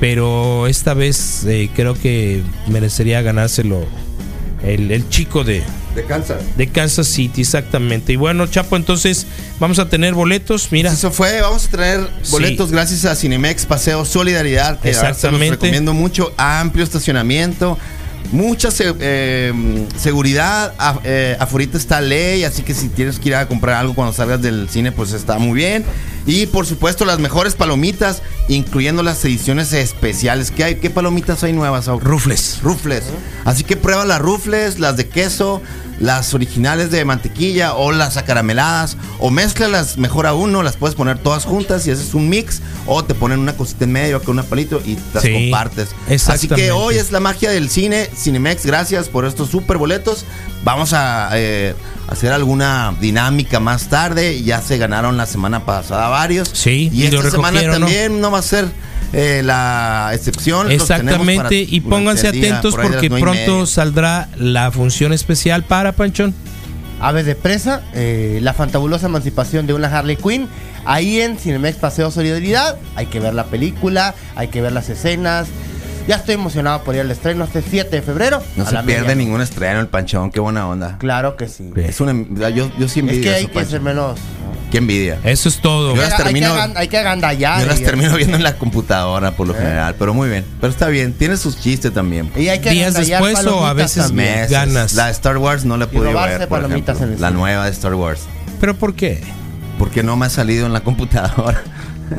Pero 0.00 0.66
esta 0.66 0.94
vez 0.94 1.44
eh, 1.46 1.70
creo 1.74 1.94
que 1.94 2.42
merecería 2.68 3.22
ganárselo 3.22 3.86
El, 4.62 4.90
el 4.92 5.08
chico 5.10 5.44
de, 5.44 5.62
De 5.94 6.04
Kansas. 6.04 6.38
de 6.56 6.66
Kansas 6.68 7.06
City, 7.06 7.42
exactamente. 7.42 8.14
Y 8.14 8.16
bueno, 8.16 8.46
Chapo, 8.46 8.76
entonces 8.76 9.26
vamos 9.60 9.78
a 9.78 9.88
tener 9.90 10.14
boletos. 10.14 10.68
Mira, 10.72 10.90
Eso 10.90 11.10
fue, 11.10 11.40
vamos 11.42 11.66
a 11.66 11.70
traer 11.70 12.08
boletos 12.30 12.70
gracias 12.70 13.04
a 13.04 13.14
Cinemex 13.14 13.66
Paseo 13.66 14.04
Solidaridad, 14.06 14.80
que 14.80 14.94
se 14.94 15.00
los 15.02 15.10
Exactamente. 15.10 15.50
recomiendo 15.56 15.92
mucho, 15.92 16.32
amplio 16.38 16.82
estacionamiento, 16.82 17.76
mucha 18.32 18.68
eh, 18.80 19.86
seguridad, 19.96 20.74
a- 20.78 21.00
eh, 21.04 21.36
afuera 21.38 21.70
está 21.74 22.00
ley, 22.00 22.44
así 22.44 22.62
que 22.62 22.74
si 22.74 22.88
tienes 22.88 23.18
que 23.18 23.28
ir 23.28 23.34
a 23.36 23.46
comprar 23.46 23.76
algo 23.76 23.94
cuando 23.94 24.12
salgas 24.12 24.42
del 24.42 24.68
cine, 24.68 24.92
pues 24.92 25.12
está 25.12 25.38
muy 25.38 25.54
bien. 25.56 25.84
Y 26.26 26.46
por 26.46 26.66
supuesto 26.66 27.04
las 27.04 27.18
mejores 27.18 27.54
palomitas, 27.54 28.22
incluyendo 28.48 29.02
las 29.02 29.22
ediciones 29.24 29.72
especiales. 29.72 30.50
¿Qué 30.50 30.64
hay? 30.64 30.74
¿Qué 30.76 30.88
palomitas 30.90 31.44
hay 31.44 31.52
nuevas? 31.52 31.86
Rufles. 31.86 32.60
Rufles. 32.62 33.04
Así 33.44 33.62
que 33.62 33.76
prueba 33.76 34.04
las 34.06 34.20
rufles, 34.20 34.78
las 34.80 34.96
de 34.96 35.06
queso, 35.08 35.60
las 36.00 36.34
originales 36.34 36.90
de 36.90 37.04
mantequilla 37.04 37.74
o 37.74 37.92
las 37.92 38.16
acarameladas. 38.16 38.96
O 39.18 39.30
mezclalas 39.30 39.96
mejor 39.96 40.26
aún, 40.26 40.52
¿no? 40.52 40.62
Las 40.62 40.76
puedes 40.76 40.94
poner 40.94 41.18
todas 41.18 41.44
juntas 41.44 41.86
y 41.86 41.90
haces 41.90 42.14
un 42.14 42.28
mix. 42.28 42.60
O 42.86 43.04
te 43.04 43.14
ponen 43.14 43.38
una 43.38 43.56
cosita 43.56 43.84
en 43.84 43.92
medio 43.92 44.22
con 44.22 44.38
una 44.38 44.42
palito 44.42 44.82
y 44.84 44.98
las 45.12 45.22
Sí, 45.22 45.32
compartes. 45.32 45.90
Así 46.28 46.48
que 46.48 46.72
hoy 46.72 46.96
es 46.96 47.12
la 47.12 47.20
magia 47.20 47.50
del 47.50 47.70
cine. 47.70 48.08
Cinemex, 48.16 48.66
gracias 48.66 49.08
por 49.08 49.24
estos 49.24 49.50
super 49.50 49.78
boletos. 49.78 50.24
Vamos 50.64 50.92
a 50.92 51.30
eh, 51.34 51.74
hacer 52.08 52.32
alguna 52.32 52.94
dinámica 53.00 53.60
más 53.60 53.88
tarde. 53.88 54.42
Ya 54.42 54.60
se 54.60 54.78
ganaron 54.78 55.16
la 55.16 55.26
semana 55.26 55.64
pasada 55.64 56.08
varios. 56.08 56.48
Sí, 56.52 56.90
y, 56.92 57.04
esta 57.04 57.30
semana 57.30 57.60
también 57.70 58.20
no 58.20 58.30
va 58.30 58.38
a 58.38 58.42
ser 58.42 58.68
eh, 59.12 59.42
la 59.44 60.10
excepción. 60.14 60.62
Para 60.62 60.74
exactamente. 60.74 61.66
Y 61.68 61.80
pónganse 61.80 62.32
día, 62.32 62.48
atentos 62.48 62.74
por 62.74 62.90
porque 62.90 63.10
pronto 63.10 63.66
saldrá 63.66 64.28
la 64.36 64.70
función 64.70 65.12
especial 65.12 65.64
para 65.64 65.92
Panchón. 65.92 66.34
Aves 67.00 67.26
de 67.26 67.34
presa, 67.34 67.82
eh, 67.92 68.38
la 68.42 68.54
fantabulosa 68.54 69.06
emancipación 69.06 69.66
de 69.66 69.74
una 69.74 69.88
Harley 69.88 70.16
Quinn. 70.16 70.48
Ahí 70.86 71.20
en 71.20 71.38
Cinemex 71.38 71.76
Paseo 71.76 72.10
Solidaridad. 72.10 72.76
Hay 72.94 73.06
que 73.06 73.20
ver 73.20 73.34
la 73.34 73.44
película, 73.46 74.14
hay 74.36 74.48
que 74.48 74.60
ver 74.60 74.72
las 74.72 74.88
escenas. 74.88 75.48
Ya 76.06 76.16
estoy 76.16 76.34
emocionado 76.34 76.82
por 76.84 76.94
ir 76.94 77.00
al 77.00 77.10
estreno 77.10 77.44
este 77.44 77.62
7 77.62 77.88
de 77.96 78.02
febrero. 78.02 78.42
No 78.56 78.64
a 78.64 78.66
se 78.66 78.74
la 78.74 78.82
pierde 78.82 79.00
medianoche. 79.02 79.16
ningún 79.24 79.40
estreno 79.40 79.80
el 79.80 79.86
panchón, 79.88 80.30
qué 80.30 80.38
buena 80.40 80.68
onda. 80.68 80.98
Claro 80.98 81.36
que 81.36 81.48
sí. 81.48 81.70
Es 81.76 82.00
una, 82.00 82.12
yo, 82.50 82.70
yo 82.78 82.88
sí 82.88 83.00
Es 83.00 83.06
envidio 83.06 83.22
que 83.22 83.30
hay 83.34 83.44
eso, 83.44 83.52
que 83.52 83.64
ser 83.64 83.80
menos. 83.80 84.18
Qué 84.70 84.78
envidia. 84.78 85.18
Eso 85.24 85.48
es 85.48 85.60
todo. 85.60 85.94
Yo 85.94 86.02
Hay 86.02 86.08
las 86.10 86.16
que- 86.18 86.24
termino, 86.24 86.52
hay, 86.74 86.88
que, 86.88 86.98
agandallar. 86.98 87.60
yo 87.62 87.66
las 87.68 87.80
termino 87.80 88.14
viendo 88.16 88.36
en 88.36 88.42
la 88.42 88.56
computadora 88.58 89.30
por 89.30 89.46
lo 89.46 89.54
¿Eh? 89.54 89.58
general, 89.58 89.94
pero 89.98 90.12
muy 90.12 90.28
bien. 90.28 90.44
Pero 90.60 90.70
está 90.72 90.88
bien, 90.88 91.12
tiene 91.14 91.36
sus 91.38 91.58
chistes 91.58 91.94
también. 91.94 92.30
Y 92.36 92.48
hay 92.48 92.58
que 92.60 92.70
Días 92.70 92.92
después 92.94 93.46
o 93.46 93.64
a 93.64 93.72
veces. 93.72 94.12
Meses. 94.12 94.50
ganas. 94.50 94.92
La 94.94 95.06
de 95.06 95.12
Star 95.12 95.38
Wars 95.38 95.64
no 95.64 95.76
la 95.78 95.86
robarse 95.86 96.38
ver, 96.40 96.48
por 96.48 96.60
palomitas 96.60 96.96
ejemplo. 96.96 97.06
en 97.06 97.14
el 97.14 97.20
La 97.22 97.30
nueva 97.30 97.64
de 97.64 97.70
Star 97.70 97.94
Wars. 97.94 98.22
¿Pero 98.60 98.74
por 98.76 98.94
qué? 98.94 99.22
Porque 99.78 100.02
no 100.02 100.16
me 100.16 100.26
ha 100.26 100.30
salido 100.30 100.66
en 100.66 100.72
la 100.72 100.80
computadora. 100.82 101.62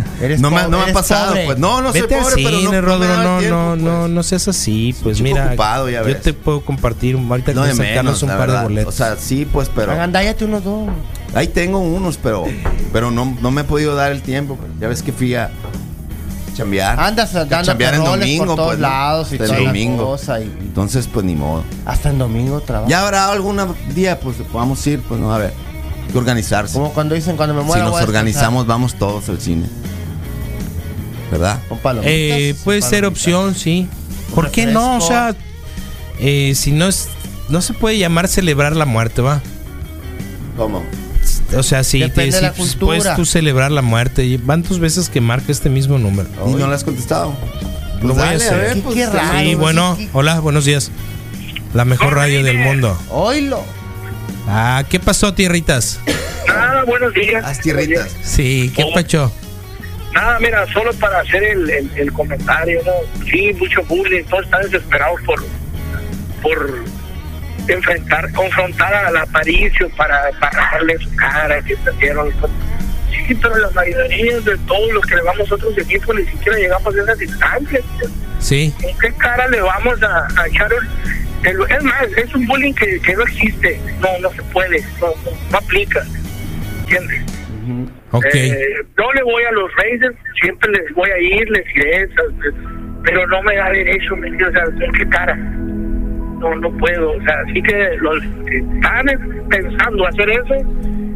Eres 0.22 0.40
no 0.42 0.50
me, 0.52 0.58
pobre, 0.64 0.72
no 0.72 0.86
me 0.86 0.92
ha 0.92 0.94
pasado, 0.94 1.28
pobre. 1.30 1.46
pues. 1.46 1.58
No, 1.58 1.82
no 1.82 1.92
soy 1.92 2.02
Vete 2.02 2.16
al 2.16 2.22
pobre, 2.22 2.36
pero 2.38 2.50
no, 2.52 2.58
cine, 2.58 2.64
no 2.66 2.72
me 2.72 2.82
Rodro, 2.82 3.14
el 3.14 3.24
no, 3.24 3.38
tiempo, 3.40 3.58
no, 3.58 3.70
pues. 3.72 3.82
no, 3.82 4.08
no 4.08 4.24
seas 4.24 4.48
así, 4.48 4.96
pues 5.04 5.18
chico 5.18 5.30
mira, 5.30 5.48
ocupado, 5.48 5.90
ya 5.90 6.00
yo 6.00 6.06
ves. 6.06 6.22
te 6.22 6.34
puedo 6.34 6.62
compartir 6.62 7.16
ahorita 7.18 7.54
No 7.54 7.62
que 7.64 7.68
de 7.70 7.74
sacarnos 7.76 7.96
menos, 8.04 8.24
un 8.24 8.30
par 8.30 8.40
de 8.40 8.46
verdad. 8.48 8.64
boletos. 8.64 8.94
O 8.94 8.98
sea, 8.98 9.16
sí, 9.18 9.46
pues, 9.52 9.70
pero... 9.74 9.92
Agandállate 9.92 10.46
unos 10.46 10.64
dos. 10.64 10.90
Ahí 11.34 11.48
tengo 11.48 11.80
unos, 11.80 12.18
pero, 12.18 12.46
pero 12.94 13.12
no, 13.12 13.38
no 13.42 13.52
me 13.52 13.62
he 13.62 13.64
podido 13.66 13.96
dar 13.96 14.12
el 14.12 14.22
tiempo. 14.22 14.56
pues. 14.56 14.72
Ya 14.80 14.88
ves 14.88 15.02
que 15.04 15.12
fui 15.12 15.36
a 15.36 15.52
chambear. 16.56 16.98
Andas 17.00 17.34
dando 17.34 17.62
chambear 17.64 17.96
en 17.96 18.04
domingo, 18.06 18.46
por 18.46 18.56
todos 18.56 18.68
pues, 18.70 18.80
¿no? 18.80 18.88
lados 18.88 19.32
y 19.32 19.36
el 19.36 19.40
toda 19.46 19.60
la 19.60 19.66
domingo. 19.66 20.06
cosa 20.06 20.40
y- 20.40 20.44
Entonces, 20.44 21.10
pues 21.12 21.26
ni 21.26 21.36
modo. 21.36 21.64
Hasta 21.86 22.10
en 22.10 22.18
domingo 22.20 22.62
trabajo. 22.62 22.90
Ya 22.90 23.04
habrá 23.04 23.30
algún 23.30 23.60
día, 23.94 24.20
pues 24.20 24.38
podamos 24.52 24.86
ir, 24.88 25.02
pues 25.02 25.20
no, 25.20 25.34
a 25.34 25.38
ver. 25.38 25.54
Hay 26.06 26.12
que 26.14 26.18
organizarse. 26.18 26.74
Como 26.76 26.94
cuando 26.94 27.16
dicen 27.16 27.36
cuando 27.36 27.54
me 27.56 27.62
Si 27.62 27.68
muera. 27.68 27.84
nos 27.84 28.02
organizamos, 28.02 28.66
vamos 28.68 28.94
todos 28.96 29.28
al 29.28 29.42
cine. 29.42 29.68
¿Verdad? 31.32 31.60
Con 31.68 31.80
palomitas, 31.80 32.12
Eh, 32.14 32.56
puede 32.64 32.82
ser 32.82 33.06
opción, 33.06 33.56
sí. 33.56 33.88
¿Por 34.34 34.52
qué 34.52 34.66
no? 34.66 34.98
O 34.98 35.02
sea, 35.02 35.36
eh, 36.20 36.54
si 36.56 36.72
no 36.72 36.88
es, 36.88 37.08
no 37.50 37.62
se 37.62 37.74
puede 37.74 37.98
llamar 37.98 38.28
celebrar 38.28 38.76
la 38.76 38.86
muerte, 38.86 39.22
va. 39.22 39.42
¿Cómo? 40.58 40.84
O 41.58 41.64
sea, 41.64 41.84
si, 41.84 42.08
te, 42.10 42.32
si 42.32 42.46
cultura. 42.50 42.80
puedes 42.80 43.16
tú 43.16 43.26
celebrar 43.26 43.72
la 43.72 43.82
muerte, 43.82 44.40
van 44.44 44.64
tus 44.64 44.80
veces 44.80 45.10
que 45.10 45.22
marca 45.22 45.52
este 45.52 45.70
mismo 45.70 45.98
número. 45.98 46.30
Y 46.48 46.52
no 46.54 46.68
le 46.68 46.76
has 46.76 46.84
contestado. 46.84 47.36
Lo 48.02 48.14
voy 48.14 48.24
a 48.24 48.30
hacer. 48.32 48.58
ver, 48.58 48.74
Qué- 48.76 48.82
pues, 48.82 48.96
qué 48.96 49.06
te- 49.08 49.12
raro. 49.12 49.40
Sí, 49.40 49.56
bueno, 49.56 49.98
hola, 50.14 50.40
buenos 50.40 50.66
días. 50.66 50.92
La 51.74 51.86
mejor 51.86 52.14
radio 52.14 52.44
del 52.44 52.58
mundo. 52.60 52.98
Oílo. 53.10 53.64
Ah, 54.48 54.84
¿qué 54.90 55.00
pasó, 55.00 55.34
tierritas? 55.34 56.00
Nada, 56.48 56.84
buenos 56.86 57.14
días. 57.14 57.44
Haz 57.44 57.60
tierritas. 57.62 58.10
Sí, 58.24 58.72
¿qué 58.76 58.84
Oh. 58.84 58.94
pacho? 58.94 59.32
Nada, 60.16 60.40
mira, 60.40 60.66
solo 60.72 60.94
para 60.94 61.20
hacer 61.20 61.44
el, 61.44 61.70
el, 61.70 61.92
el 61.96 62.12
comentario, 62.14 62.82
¿no? 62.86 62.94
Sí, 63.26 63.54
mucho 63.54 63.84
bullying, 63.84 64.24
todos 64.24 64.46
están 64.46 64.62
desesperados 64.64 65.20
por, 65.26 65.44
por 66.42 66.80
enfrentar, 67.68 68.32
confrontar 68.34 68.94
a 68.94 69.12
la 69.12 69.22
Aparicio 69.24 69.90
para, 69.98 70.32
para 70.40 70.70
darle 70.72 70.98
su 71.00 71.14
cara, 71.18 71.62
que 71.62 71.76
se 71.76 71.94
hicieron. 71.96 72.32
Sí, 73.12 73.36
pero 73.42 73.58
la 73.58 73.70
mayoría 73.72 74.40
de 74.40 74.58
todos 74.68 74.92
los 74.94 75.06
que 75.06 75.16
le 75.16 75.22
vamos 75.24 75.52
a 75.52 75.56
otros 75.56 75.78
equipos 75.78 76.16
ni 76.16 76.26
siquiera 76.26 76.58
llegamos 76.60 76.96
a 76.96 77.02
esas 77.02 77.18
distancias. 77.20 77.84
Sí. 78.40 78.74
¿Con 78.82 78.98
qué 79.00 79.12
cara 79.18 79.48
le 79.50 79.60
vamos 79.62 80.02
a, 80.04 80.28
a 80.42 80.48
echar 80.48 80.72
el, 80.72 81.50
el- 81.50 81.72
Es 81.72 81.84
más, 81.84 82.04
es 82.16 82.34
un 82.36 82.46
bullying 82.46 82.74
que, 82.74 83.00
que 83.02 83.16
no 83.16 83.24
existe. 83.24 83.82
No, 84.00 84.08
no 84.22 84.30
se 84.32 84.42
puede, 84.44 84.80
no, 85.02 85.08
no, 85.08 85.32
no 85.52 85.58
aplica. 85.58 86.06
¿Entiendes? 86.82 87.22
Eh, 88.34 88.76
no 88.98 89.14
le 89.14 89.24
voy 89.24 89.44
a 89.44 89.52
los 89.52 89.72
Raiders, 89.76 90.16
siempre 90.42 90.72
les 90.72 90.94
voy 90.94 91.10
a 91.10 91.20
ir, 91.20 91.50
les 91.50 91.76
iré, 91.76 92.10
pero 93.04 93.28
no 93.28 93.42
me 93.44 93.56
da 93.56 93.70
derecho, 93.70 94.16
¿me? 94.16 94.30
O 94.32 94.52
sea, 94.52 94.64
¿en 94.82 94.92
qué 94.94 95.08
cara? 95.10 95.36
No, 95.36 96.56
no 96.56 96.78
puedo, 96.78 97.12
o 97.12 97.22
sea, 97.24 97.36
así 97.48 97.62
que 97.62 97.98
los 98.00 98.22
que 98.46 98.58
están 98.58 99.06
pensando 99.50 100.08
hacer 100.08 100.30
eso, 100.30 100.56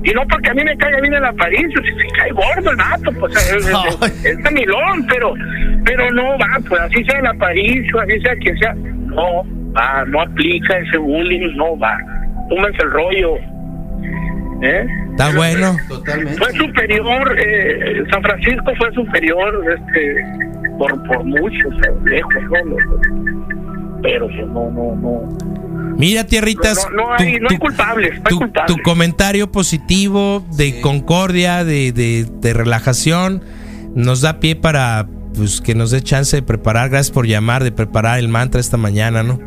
y 0.04 0.12
no 0.12 0.26
porque 0.28 0.50
a 0.50 0.54
mí 0.54 0.64
me 0.64 0.78
caiga 0.78 1.02
bien 1.02 1.14
el 1.14 1.26
aparicio, 1.26 1.82
si 1.84 1.92
se 2.00 2.08
cae 2.16 2.32
gordo 2.32 2.72
el 2.72 2.78
vato, 2.78 3.12
pues 3.20 3.36
es, 3.36 3.68
es, 3.68 4.26
es 4.26 4.38
camilón, 4.44 5.06
pero, 5.08 5.34
pero 5.84 6.10
no 6.12 6.38
va, 6.38 6.60
pues 6.68 6.82
así 6.82 7.04
sea 7.04 7.20
el 7.20 7.28
aparicio, 7.28 8.00
así 8.00 8.20
sea 8.22 8.36
quien 8.38 8.58
sea, 8.60 8.74
no 8.74 9.44
va, 9.76 10.06
no 10.06 10.22
aplica 10.22 10.78
ese 10.78 10.98
bullying, 10.98 11.56
no 11.58 11.78
va, 11.78 11.98
túmense 12.50 12.82
el 12.82 12.92
rollo, 12.92 13.38
¿eh? 14.62 14.86
Está 15.12 15.36
bueno. 15.36 15.76
Totalmente. 15.88 16.38
fue 16.38 16.52
superior 16.54 17.38
eh, 17.40 18.04
San 18.12 18.22
Francisco 18.22 18.72
fue 18.78 18.92
superior 18.94 19.64
este 19.78 20.16
por 20.78 21.02
por 21.08 21.24
mucho 21.24 21.68
o 21.70 21.82
sea, 21.82 21.92
lejos 22.06 22.34
no, 22.66 22.76
pero 24.02 24.28
pues, 24.28 24.48
no 24.48 24.72
no 24.72 24.96
no 24.96 25.38
Mira, 25.98 26.24
tierritas. 26.26 26.88
no, 26.96 27.04
no 27.08 27.14
hay, 27.14 27.40
no 27.40 27.48
hay 27.50 27.58
culpables 27.58 28.12
no 28.12 28.18
hay 28.26 28.30
tu, 28.30 28.38
culpables 28.38 28.76
tu 28.78 28.82
comentario 28.84 29.52
positivo 29.52 30.46
de 30.56 30.80
concordia, 30.80 31.66
de, 31.66 31.92
de- 31.92 32.26
de 32.40 32.54
relajación, 32.54 33.44
nos 33.96 34.22
da 34.22 34.40
pie 34.40 34.56
para 34.56 35.08
pues 35.36 35.60
que 35.62 35.76
nos 35.76 35.92
dé 35.92 36.02
chance 36.02 36.36
de 36.38 36.42
preparar. 36.42 36.90
Gracias 36.90 37.12
por 37.12 37.28
llamar, 37.28 37.64
de 37.66 37.72
preparar 37.74 38.20
el 38.20 38.30
mantra 38.30 38.62
esta 38.62 38.78
mañana, 38.78 39.24
¿no? 39.24 39.40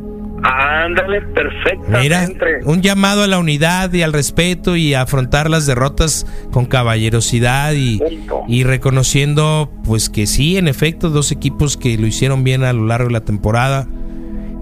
Ándale 0.43 1.21
perfectamente 1.23 2.01
Mira, 2.01 2.29
un 2.65 2.83
llamado 2.83 3.23
a 3.23 3.27
la 3.27 3.39
unidad 3.39 3.93
y 3.93 4.03
al 4.03 4.13
respeto 4.13 4.77
y 4.77 4.95
a 4.95 5.03
afrontar 5.03 5.49
las 5.49 5.67
derrotas 5.67 6.27
con 6.51 6.67
caballerosidad 6.67 7.73
y, 7.75 8.01
y 8.49 8.65
reconociendo 8.65 9.71
pues 9.85 10.11
que 10.11 10.27
sí, 10.27 10.57
en 10.57 10.69
efecto, 10.69 11.11
dos 11.11 11.33
equipos 11.33 11.77
que 11.77 11.97
lo 11.99 12.07
hicieron 12.07 12.45
bien 12.45 12.65
a 12.65 12.73
lo 12.73 12.87
largo 12.87 13.09
de 13.09 13.13
la 13.15 13.21
temporada, 13.25 13.87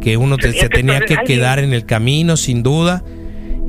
que 0.00 0.16
uno 0.16 0.36
te- 0.36 0.48
Tenía 0.48 0.60
se 0.62 0.68
que 0.68 0.76
tenía 0.76 1.00
que 1.00 1.14
alguien. 1.14 1.26
quedar 1.38 1.58
en 1.58 1.72
el 1.72 1.84
camino 1.86 2.36
sin 2.36 2.62
duda. 2.62 3.02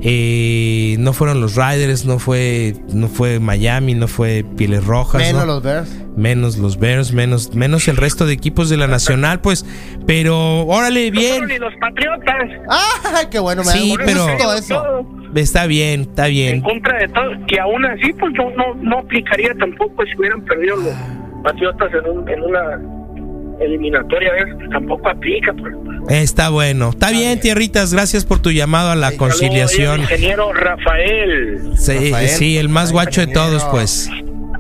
Eh, 0.04 0.96
no 1.00 1.14
fueron 1.14 1.42
los 1.42 1.56
Riders, 1.56 2.06
no 2.06 2.18
fue, 2.18 2.74
no 2.94 3.08
fue 3.08 3.40
Miami, 3.40 3.94
no 3.94 4.08
fue 4.08 4.44
Pieles 4.58 4.84
Rojas, 4.84 5.22
Menos 5.22 5.46
¿no? 5.46 5.54
los 5.54 5.64
Bears. 5.64 5.90
menos 6.18 6.58
los 6.58 6.80
Bears, 6.80 7.14
menos, 7.14 7.54
menos 7.54 7.88
el 7.88 7.98
resto 7.98 8.26
de 8.26 8.34
equipos 8.34 8.70
de 8.70 8.78
la 8.78 8.88
Nacional, 8.88 9.42
pues, 9.42 9.64
pero 10.08 10.62
órale, 10.66 11.12
No 11.12 11.20
bien, 11.20 11.32
fueron 11.34 11.50
ni 11.50 11.58
los 11.60 11.74
patriotas 11.80 12.50
¡Ah! 12.70 13.22
¡Qué 13.30 13.38
bueno! 13.40 13.64
Me 13.64 13.72
Sí, 13.72 13.96
da 13.96 14.04
pero- 14.06 14.54
eso. 14.54 14.82
todo, 14.82 15.06
está 15.36 15.68
bien, 15.68 16.02
está 16.02 16.26
en 16.28 16.32
bien. 16.34 16.62
contra 16.62 16.98
de 16.98 17.08
todo 17.10 17.30
que 17.48 17.60
aún 17.60 17.86
así 17.86 18.12
pues 18.14 18.34
yo 18.36 18.50
no 18.58 18.74
no 18.82 19.00
aplicaría 19.00 19.54
tampoco 19.60 20.04
si 20.06 20.18
hubieran 20.18 20.44
perdido 20.46 20.78
los 20.78 20.94
patriotas 21.44 21.92
en, 21.94 22.10
un, 22.18 22.28
en 22.28 22.42
una 22.42 22.82
eliminatoria 23.64 24.30
esas, 24.38 24.70
tampoco 24.72 25.10
aplica 25.10 25.54
pues. 25.54 25.74
Está 26.10 26.50
bueno. 26.50 26.90
Está 26.90 27.12
bien, 27.12 27.40
tierritas. 27.40 27.94
Gracias 27.94 28.26
por 28.26 28.40
tu 28.40 28.52
llamado 28.52 28.90
a 28.92 28.96
la 28.96 29.12
conciliación. 29.18 30.02
Ingeniero 30.02 30.52
Rafael 30.54 31.72
Sí, 31.78 32.12
Rafael. 32.12 32.30
sí, 32.30 32.58
el 32.58 32.70
más 32.70 32.88
Ay, 32.90 32.94
guacho 32.94 33.22
de 33.22 33.28
todos, 33.28 33.64
pues. 33.66 34.10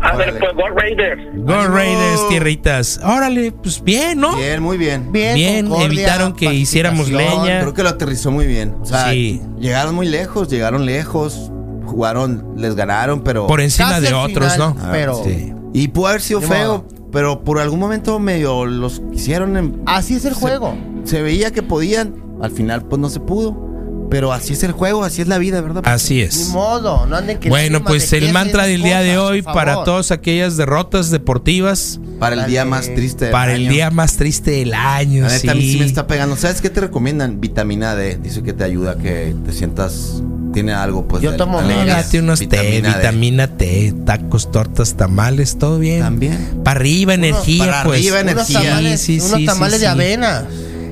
Ándale, 0.04 0.34
pues, 0.34 0.52
Go 0.56 0.68
Raiders. 0.76 1.22
Go 1.36 1.68
Raiders, 1.68 2.28
tierritas. 2.30 3.00
Órale, 3.04 3.52
pues 3.52 3.84
bien, 3.84 4.20
¿no? 4.20 4.36
Bien, 4.36 4.62
muy 4.62 4.78
bien. 4.78 5.12
Bien, 5.12 5.36
Bien, 5.36 5.68
concordia, 5.68 5.86
evitaron 5.88 6.34
que 6.34 6.52
hiciéramos 6.54 7.10
leña. 7.12 7.60
Creo 7.62 7.74
que 7.76 7.84
lo 7.84 7.90
aterrizó 7.90 8.32
muy 8.32 8.48
bien. 8.48 8.76
O 8.82 8.86
sea, 8.86 9.12
Sí. 9.12 9.42
llegaron 9.60 9.94
muy 9.94 10.08
lejos, 10.08 10.48
llegaron 10.50 10.86
lejos, 10.88 11.52
jugaron, 11.86 12.54
les 12.58 12.76
ganaron, 12.76 13.22
pero. 13.24 13.46
Por 13.46 13.62
encima 13.62 13.90
Casi 13.90 14.08
de 14.08 14.14
otros, 14.14 14.54
final, 14.54 14.76
¿no? 14.76 14.92
pero- 14.92 15.24
Sí. 15.24 15.54
Y 15.74 15.88
pudo 15.90 16.08
haber 16.08 16.22
sido 16.22 16.42
feo, 16.42 16.86
pero 17.12 17.44
por 17.44 17.60
algún 17.60 17.80
momento 17.80 18.20
medio 18.20 18.66
los 18.66 19.02
quisieron. 19.12 19.58
en- 19.58 19.82
Así 19.86 20.16
es 20.16 20.26
el 20.26 20.34
se- 20.34 20.40
juego. 20.40 20.76
Se 21.04 21.22
veía 21.22 21.52
que 21.52 21.64
podían, 21.64 22.16
al 22.42 22.52
final 22.52 22.84
pues 22.86 23.00
no 23.02 23.10
se 23.10 23.20
pudo. 23.20 23.70
Pero 24.10 24.34
así 24.34 24.52
es 24.52 24.64
el 24.64 24.74
juego, 24.74 25.06
así 25.06 25.22
es 25.22 25.30
la 25.30 25.38
vida, 25.38 25.62
¿verdad? 25.62 25.84
Así 25.86 26.16
Ni 26.16 26.20
es. 26.24 26.50
modo, 26.50 27.06
no 27.06 27.16
anden 27.16 27.40
que 27.40 27.48
Bueno, 27.48 27.82
pues 27.86 28.12
el 28.12 28.34
mantra 28.34 28.66
del 28.66 28.84
día 28.84 29.00
de 29.00 29.18
hoy 29.18 29.42
para 29.42 29.86
todas 29.86 30.12
aquellas 30.12 30.58
derrotas 30.58 31.12
deportivas, 31.12 31.98
Para 32.20 32.36
el 32.44 32.46
día 32.52 32.66
más 32.66 32.94
triste 32.94 33.26
del 33.26 33.32
para 33.32 33.54
el 33.54 33.70
día 33.70 33.90
más 33.90 34.18
triste 34.18 34.52
del 34.52 34.74
año, 34.74 35.26
neta, 35.28 35.54
a 35.54 35.56
mí 35.56 35.62
sí 35.62 35.72
sí. 35.74 35.80
me 35.80 35.86
está 35.86 36.08
pegando. 36.08 36.36
¿Sabes 36.36 36.60
qué 36.60 36.70
te 36.70 36.82
recomiendan? 36.82 37.40
Vitamina 37.40 37.96
D. 37.96 38.18
Dice 38.22 38.44
que 38.44 38.52
te 38.52 38.66
ayuda 38.66 38.92
a 38.92 38.98
que 38.98 39.34
te 39.46 39.54
sientas. 39.54 40.22
Tiene 40.54 40.74
algo, 40.74 41.08
pues. 41.08 41.24
Yo 41.24 41.32
de- 41.32 41.38
tomo. 41.38 41.62
Date 41.62 42.20
unos 42.20 42.40
té, 42.40 42.46
Vitamina 42.46 42.90
D. 42.90 42.98
vitamina 42.98 43.48
T, 43.48 43.94
tacos, 44.06 44.52
tortas, 44.52 44.96
tamales, 44.96 45.58
todo 45.58 45.80
bien. 45.80 46.02
También. 46.02 46.62
Para 46.64 46.80
arriba, 46.80 47.14
energía, 47.14 47.66
para 47.66 47.84
pues. 47.84 48.00
arriba, 48.00 48.22
Unos 48.22 48.32
energía. 48.34 48.60
tamales, 48.70 49.02
Sí, 49.02 49.20
sí, 49.20 49.26
unos 49.28 49.40
sí, 49.40 49.46
tamales 49.46 49.74
sí, 49.76 49.80
de 49.80 49.86
sí. 49.86 49.92
avena. 49.92 50.46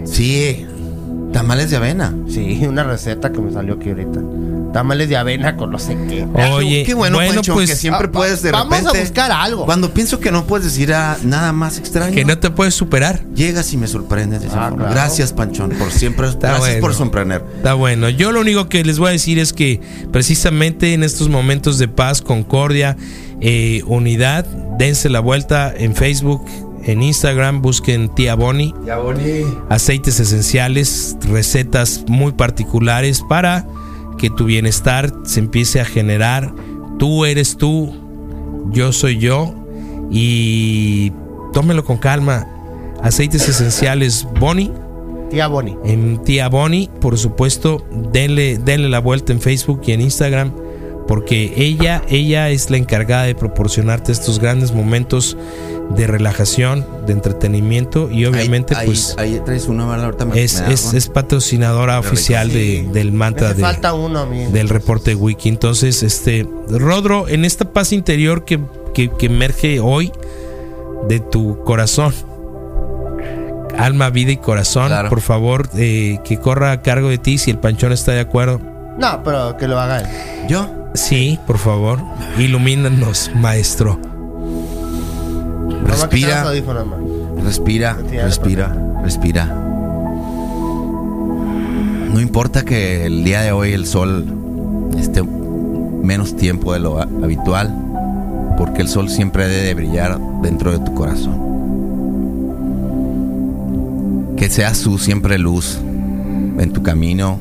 Sí. 0.05 0.65
Tamales 1.33 1.69
de 1.69 1.77
avena. 1.77 2.15
Sí, 2.29 2.61
una 2.67 2.83
receta 2.83 3.31
que 3.31 3.39
me 3.39 3.51
salió 3.51 3.75
aquí 3.75 3.89
ahorita. 3.89 4.19
Tamales 4.73 5.09
de 5.09 5.17
avena 5.17 5.55
con 5.55 5.71
no 5.71 5.79
sé 5.79 5.97
qué. 6.07 6.25
Oye, 6.51 6.83
Qué 6.85 6.93
bueno, 6.93 7.17
bueno, 7.17 7.33
Pancho, 7.35 7.53
pues 7.53 7.69
que 7.69 7.75
siempre 7.75 8.07
Ah, 8.07 8.11
puedes 8.11 8.41
de 8.41 8.51
vamos 8.51 8.85
a 8.85 8.93
buscar 8.93 9.31
algo. 9.31 9.65
Cuando 9.65 9.93
pienso 9.93 10.19
que 10.19 10.31
no 10.31 10.45
puedes 10.45 10.65
decir 10.65 10.93
a 10.93 11.17
nada 11.23 11.51
más 11.51 11.77
extraño. 11.77 12.13
que 12.13 12.25
no 12.25 12.37
te 12.37 12.49
puedes 12.51 12.75
superar. 12.75 13.21
Llegas 13.35 13.71
y 13.73 13.77
me 13.77 13.87
sorprendes 13.87 14.43
Ah, 14.53 14.71
claro. 14.75 14.91
Gracias, 14.91 15.33
Panchón, 15.33 15.71
por 15.71 15.91
siempre. 15.91 16.27
gracias 16.27 16.59
bueno. 16.59 16.81
por 16.81 16.93
sorprender. 16.93 17.43
Está 17.57 17.73
bueno. 17.73 18.09
Yo 18.09 18.31
lo 18.31 18.41
único 18.41 18.69
que 18.69 18.83
les 18.83 18.99
voy 18.99 19.09
a 19.09 19.11
decir 19.11 19.39
es 19.39 19.53
que 19.53 19.81
precisamente 20.11 20.93
en 20.93 21.03
estos 21.03 21.29
momentos 21.29 21.77
de 21.79 21.87
paz, 21.87 22.21
concordia, 22.21 22.97
eh, 23.41 23.81
unidad, 23.87 24.45
dense 24.77 25.09
la 25.09 25.19
vuelta 25.19 25.73
en 25.75 25.95
Facebook, 25.95 26.45
en 26.83 27.01
Instagram, 27.03 27.61
busquen 27.61 28.13
Tía 28.15 28.35
Bonnie. 28.35 28.73
Ya, 28.85 28.97
Boni. 28.97 29.43
aceites 29.69 30.19
esenciales, 30.19 31.15
recetas 31.21 32.03
muy 32.07 32.31
particulares 32.33 33.21
para 33.27 33.65
que 34.19 34.29
tu 34.29 34.45
bienestar 34.45 35.11
se 35.23 35.39
empiece 35.39 35.81
a 35.81 35.85
generar. 35.85 36.53
Tú 36.99 37.25
eres 37.25 37.57
tú, 37.57 37.93
yo 38.71 38.91
soy 38.91 39.17
yo 39.17 39.55
y 40.11 41.11
tómelo 41.53 41.83
con 41.83 41.97
calma. 41.97 42.47
Aceites 43.01 43.47
esenciales 43.47 44.27
Bonnie 44.39 44.71
Tía 45.29 45.47
Bonnie. 45.47 45.77
en 45.85 46.23
Tía 46.23 46.49
Bonnie, 46.49 46.89
por 46.99 47.17
supuesto, 47.17 47.85
denle, 48.11 48.57
denle 48.57 48.89
la 48.89 48.99
vuelta 48.99 49.31
en 49.31 49.39
Facebook 49.39 49.81
y 49.85 49.91
en 49.91 50.01
Instagram, 50.01 50.51
porque 51.09 51.53
ella, 51.57 52.03
ella 52.07 52.49
es 52.49 52.69
la 52.69 52.77
encargada 52.77 53.23
de 53.23 53.33
proporcionarte 53.33 54.11
estos 54.11 54.37
grandes 54.37 54.71
momentos 54.73 55.35
de 55.89 56.05
relajación, 56.05 56.85
de 57.07 57.13
entretenimiento 57.13 58.11
y 58.11 58.25
obviamente 58.27 58.75
ahí, 58.75 58.85
pues 58.85 59.15
Ahí, 59.17 59.33
ahí 59.33 59.41
traes 59.43 59.67
uno, 59.67 59.87
¿verdad? 59.89 60.05
Ahorita 60.05 60.25
me- 60.25 60.43
es, 60.43 60.61
me 60.61 60.71
es, 60.71 60.93
es 60.93 61.07
patrocinadora 61.09 61.97
oficial 61.97 62.53
de- 62.53 62.87
del 62.93 63.11
mantra 63.11 63.55
de, 63.55 63.61
falta 63.63 63.93
uno 63.95 64.27
del 64.27 64.69
reporte 64.69 65.15
wiki. 65.15 65.49
Entonces, 65.49 66.03
este, 66.03 66.47
Rodro, 66.69 67.27
en 67.27 67.43
esta 67.43 67.65
paz 67.73 67.91
interior 67.91 68.45
que, 68.45 68.59
que, 68.93 69.09
que 69.09 69.25
emerge 69.25 69.79
hoy 69.79 70.11
de 71.07 71.19
tu 71.19 71.63
corazón, 71.63 72.13
alma, 73.79 74.11
vida 74.11 74.31
y 74.31 74.37
corazón, 74.37 74.87
Claro. 74.89 75.09
por 75.09 75.21
favor, 75.21 75.69
eh, 75.75 76.19
que 76.23 76.37
corra 76.39 76.71
a 76.71 76.81
cargo 76.83 77.09
de 77.09 77.17
ti 77.17 77.39
si 77.39 77.49
el 77.49 77.57
panchón 77.57 77.93
está 77.93 78.11
de 78.11 78.19
acuerdo. 78.19 78.61
No, 78.99 79.23
pero 79.23 79.57
que 79.57 79.67
lo 79.67 79.79
haga 79.79 80.01
él. 80.01 80.07
¿Yo? 80.47 80.69
Sí, 81.07 81.39
por 81.47 81.57
favor, 81.57 81.99
ilumínanos, 82.37 83.31
maestro. 83.35 83.99
Respira. 85.85 86.43
Respira, 87.43 87.97
respira, 88.25 88.75
respira. 89.03 89.45
No 92.13 92.19
importa 92.19 92.63
que 92.65 93.05
el 93.05 93.23
día 93.23 93.41
de 93.41 93.51
hoy 93.53 93.71
el 93.73 93.85
sol 93.85 94.25
esté 94.99 95.23
menos 95.23 96.35
tiempo 96.35 96.73
de 96.73 96.79
lo 96.79 96.99
ha- 96.99 97.03
habitual, 97.23 97.73
porque 98.57 98.81
el 98.81 98.87
sol 98.89 99.09
siempre 99.09 99.47
debe 99.47 99.63
de 99.67 99.73
brillar 99.75 100.19
dentro 100.41 100.71
de 100.71 100.79
tu 100.79 100.93
corazón. 100.93 101.39
Que 104.35 104.49
seas 104.49 104.81
tú 104.81 104.97
siempre 104.97 105.37
luz 105.37 105.79
en 106.59 106.71
tu 106.73 106.83
camino, 106.83 107.37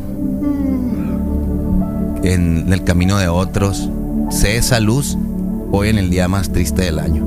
en 2.29 2.73
el 2.73 2.85
camino 2.85 3.19
de 3.19 3.29
otros. 3.29 3.89
Sé 4.31 4.57
esa 4.57 4.81
luz 4.81 5.17
hoy 5.73 5.89
en 5.89 5.99
el 5.99 6.11
día 6.11 6.29
más 6.29 6.51
triste 6.51 6.83
del 6.83 6.99
año 6.99 7.27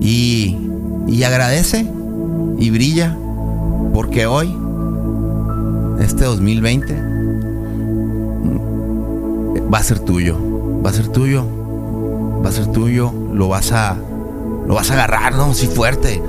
y, 0.00 0.58
y 1.06 1.22
agradece 1.22 1.86
y 2.58 2.70
brilla 2.70 3.16
porque 3.92 4.26
hoy, 4.26 4.52
este 6.00 6.24
2020, 6.24 6.94
mm, 6.94 6.98
va 9.72 9.78
a 9.78 9.82
ser 9.82 10.00
tuyo, 10.00 10.36
va 10.84 10.90
a 10.90 10.92
ser 10.92 11.08
tuyo, 11.08 11.44
va 12.44 12.48
a 12.48 12.52
ser 12.52 12.66
tuyo, 12.72 13.12
lo 13.32 13.48
vas 13.48 13.70
a, 13.72 13.96
lo 14.66 14.74
vas 14.74 14.90
a 14.90 14.94
agarrar, 14.94 15.34
¿no? 15.34 15.52
Así 15.52 15.68
fuerte. 15.68 16.20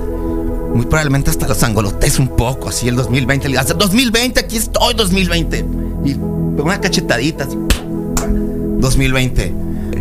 Muy 0.74 0.86
probablemente 0.86 1.30
hasta 1.30 1.48
los 1.48 1.62
angolotes 1.62 2.18
un 2.18 2.28
poco, 2.28 2.68
así 2.68 2.86
el 2.86 2.96
2020, 2.96 3.48
le 3.48 3.52
digas, 3.52 3.74
2020, 3.76 4.40
aquí 4.40 4.56
estoy, 4.56 4.94
2020. 4.94 5.64
Y 6.04 6.16
una 6.64 6.80
cachetadita, 6.80 7.44
así, 7.44 7.56
2020. 8.80 9.52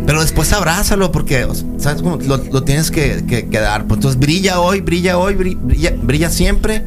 Pero 0.05 0.21
después 0.21 0.51
abrázalo 0.53 1.11
porque, 1.11 1.47
¿sabes? 1.77 2.01
cómo? 2.01 2.17
Lo, 2.17 2.37
lo 2.37 2.63
tienes 2.63 2.91
que, 2.91 3.23
que- 3.27 3.47
que 3.47 3.59
dar. 3.59 3.85
Pues 3.87 3.97
entonces 3.99 4.19
brilla 4.19 4.59
hoy, 4.59 4.81
brilla 4.81 5.17
hoy, 5.17 5.33
bri- 5.35 5.57
brilla, 5.59 5.93
brilla 6.01 6.29
siempre. 6.29 6.83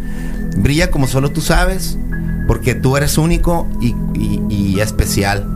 Brilla 0.57 0.91
como 0.91 1.07
solo 1.09 1.31
tú 1.31 1.41
sabes. 1.41 1.99
Porque 2.47 2.75
tú 2.75 2.97
eres 2.97 3.19
único 3.19 3.67
y, 3.81 3.89
y- 4.15 4.41
y 4.49 4.81
especial. 4.81 5.47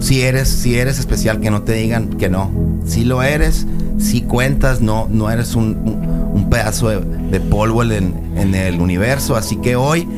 Si 0.00 0.22
eres, 0.22 0.48
si 0.48 0.76
eres 0.76 0.98
especial, 0.98 1.40
que 1.40 1.50
no 1.50 1.62
te 1.62 1.72
digan 1.74 2.08
que 2.10 2.28
no. 2.28 2.50
Si 2.86 3.04
lo 3.04 3.22
eres, 3.22 3.66
si 3.98 4.22
cuentas, 4.22 4.80
no, 4.80 5.06
no 5.10 5.30
eres 5.30 5.54
un, 5.54 5.76
un- 5.84 6.30
un 6.34 6.50
pedazo 6.50 6.88
de, 6.88 6.98
de 7.30 7.40
polvo 7.40 7.84
en, 7.84 8.12
en 8.36 8.54
el 8.56 8.80
universo. 8.80 9.36
Así 9.36 9.56
que 9.56 9.76
hoy 9.76 10.08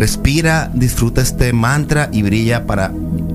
respira, 0.00 0.70
disfruta 0.72 1.20
este 1.20 1.52
mantra 1.52 2.08
y 2.10 2.22
brilla 2.22 2.66
para 2.66 2.90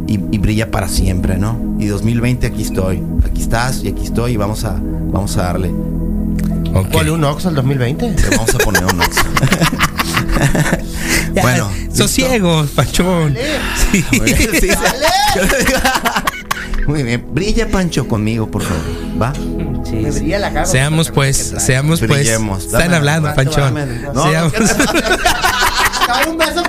y, 0.07 0.19
y 0.31 0.37
brilla 0.39 0.71
para 0.71 0.87
siempre, 0.87 1.37
¿no? 1.37 1.75
Y 1.79 1.85
2020 1.85 2.47
aquí 2.47 2.63
estoy, 2.63 3.03
aquí 3.23 3.43
estás 3.43 3.83
y 3.83 3.89
aquí 3.89 4.05
estoy 4.05 4.31
y 4.33 4.37
vamos 4.37 4.65
a 4.65 4.75
vamos 4.81 5.37
a 5.37 5.43
darle. 5.43 5.69
Ok. 6.73 6.87
Ponle 6.91 7.11
un 7.11 7.23
Ox 7.23 7.45
al 7.45 7.53
2020. 7.53 8.09
Le 8.09 8.29
vamos 8.35 8.55
a 8.55 8.57
poner 8.57 8.83
un 8.83 8.99
ox. 8.99 9.15
Ya, 11.33 11.41
bueno, 11.41 11.69
sosiego, 11.93 12.65
Panchón. 12.75 13.35
Sí. 13.91 14.03
Sí, 14.11 14.47
sí. 14.61 14.69
Muy 16.87 17.03
bien, 17.03 17.25
brilla 17.33 17.67
Pancho 17.69 18.07
conmigo, 18.07 18.49
por 18.49 18.61
favor, 18.61 18.81
¿va? 19.21 19.33
Me 19.91 20.11
brilla 20.11 20.39
la 20.39 20.53
cara. 20.53 20.65
Seamos 20.65 21.11
pues, 21.11 21.53
seamos 21.57 21.99
pues. 21.99 22.11
Brillemos. 22.11 22.65
Están 22.65 22.81
Dame- 22.83 22.95
hablando, 22.95 23.27
dame- 23.29 23.35
Panchón. 23.35 23.75
dame- 23.75 24.13
no, 24.13 24.23
Seamos- 24.23 24.53
Un 26.27 26.37
beso 26.37 26.63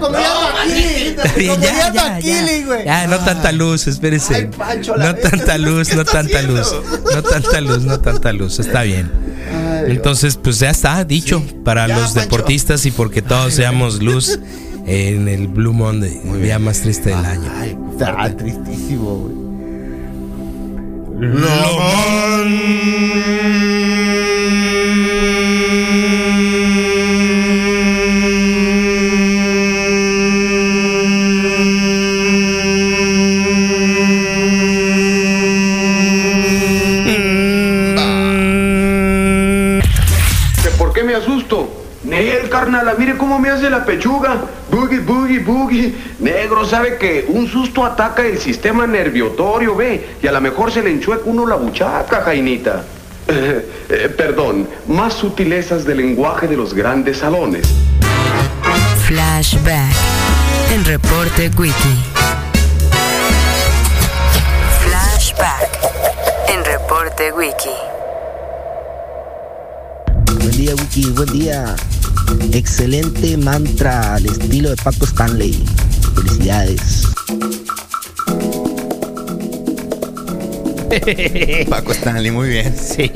bien, 1.37 1.61
ya, 1.61 1.93
ya, 1.93 2.19
ya. 2.21 2.65
güey. 2.67 2.85
Ya, 2.85 3.07
no 3.07 3.19
tanta 3.19 3.53
luz, 3.53 3.87
espérese. 3.87 4.35
Ay, 4.35 4.47
Pancho, 4.57 4.97
la 4.97 5.07
no 5.07 5.15
tanta 5.15 5.59
luz, 5.59 5.89
¿qué 5.89 5.97
no 5.97 6.05
tanta 6.05 6.43
luz. 6.43 6.75
No 7.15 7.23
tanta 7.23 7.61
luz, 7.61 7.83
no 7.85 8.01
tanta 8.01 8.33
luz. 8.33 8.59
Está 8.59 8.83
bien. 8.83 9.11
Entonces, 9.87 10.37
pues 10.37 10.59
ya 10.59 10.71
está 10.71 11.05
dicho 11.05 11.43
para 11.65 11.87
Ya, 11.87 11.97
los 11.97 12.13
Pancho. 12.13 12.21
deportistas 12.21 12.87
y 12.87 12.91
porque 12.91 13.23
todos 13.23 13.55
seamos 13.55 14.03
luz 14.03 14.39
en 14.87 15.29
el 15.29 15.49
Blue 15.49 15.73
Monday, 15.73 16.21
el 16.25 16.43
día 16.43 16.59
más 16.59 16.81
triste 16.81 17.11
del 17.11 17.25
año. 17.25 17.51
Ay, 17.59 17.77
está 17.93 18.35
tristísimo, 18.37 19.17
güey. 19.17 19.47
¿Que 21.19 21.27
la 43.79 43.85
pechuga. 43.85 44.37
Boogie, 44.71 45.01
boogie, 45.01 45.41
boogie. 45.41 45.95
Negro, 46.21 46.65
sabe 46.65 46.97
que 46.97 47.27
un 47.29 47.47
susto 47.47 47.85
ataca 47.85 48.25
el 48.25 48.39
sistema 48.39 48.87
nerviotorio, 48.87 49.77
ve. 49.77 50.17
Y 50.23 50.27
a 50.27 50.33
lo 50.33 50.41
mejor 50.41 50.73
se 50.73 50.83
le 50.83 50.91
enchueca 50.91 51.23
uno 51.27 51.47
la 51.47 51.57
buchaca, 51.57 52.23
Jainita. 52.23 52.85
Eh, 53.29 53.69
eh, 53.89 54.15
perdón, 54.17 54.69
más 54.89 55.15
sutilezas 55.15 55.85
del 55.85 55.99
lenguaje 55.99 56.49
de 56.49 56.57
los 56.57 56.75
grandes 56.75 57.19
salones. 57.19 57.67
Flashback 59.07 59.95
en 60.73 60.85
Reporte 60.85 61.51
Wiki. 61.57 61.97
Flashback 64.83 65.69
en 66.49 66.65
Reporte 66.65 67.33
Wiki. 67.33 67.77
Buen 70.39 70.51
día, 70.51 70.75
Wiki, 70.75 71.11
buen 71.11 71.29
día. 71.29 71.77
Excelente 72.53 73.37
mantra 73.37 74.15
al 74.15 74.27
estilo 74.27 74.71
de 74.71 74.77
Paco 74.77 75.05
Stanley. 75.05 75.63
Felicidades. 76.15 77.07
Paco 81.69 81.93
Stanley, 81.93 82.31
muy 82.31 82.49
bien. 82.49 82.75
Sí, 82.77 83.11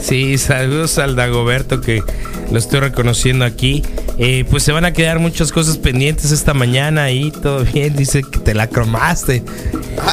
sí, 0.00 0.38
saludos 0.38 0.98
al 0.98 1.16
Dagoberto 1.16 1.80
que 1.80 2.02
lo 2.50 2.58
estoy 2.58 2.80
reconociendo 2.80 3.44
aquí. 3.44 3.82
Eh, 4.18 4.44
pues 4.48 4.62
se 4.62 4.72
van 4.72 4.84
a 4.84 4.92
quedar 4.92 5.18
muchas 5.18 5.52
cosas 5.52 5.78
pendientes 5.78 6.30
esta 6.30 6.54
mañana 6.54 7.10
y 7.10 7.30
todo 7.30 7.64
bien. 7.64 7.96
Dice 7.96 8.22
que 8.22 8.38
te 8.38 8.54
la 8.54 8.68
cromaste. 8.68 9.42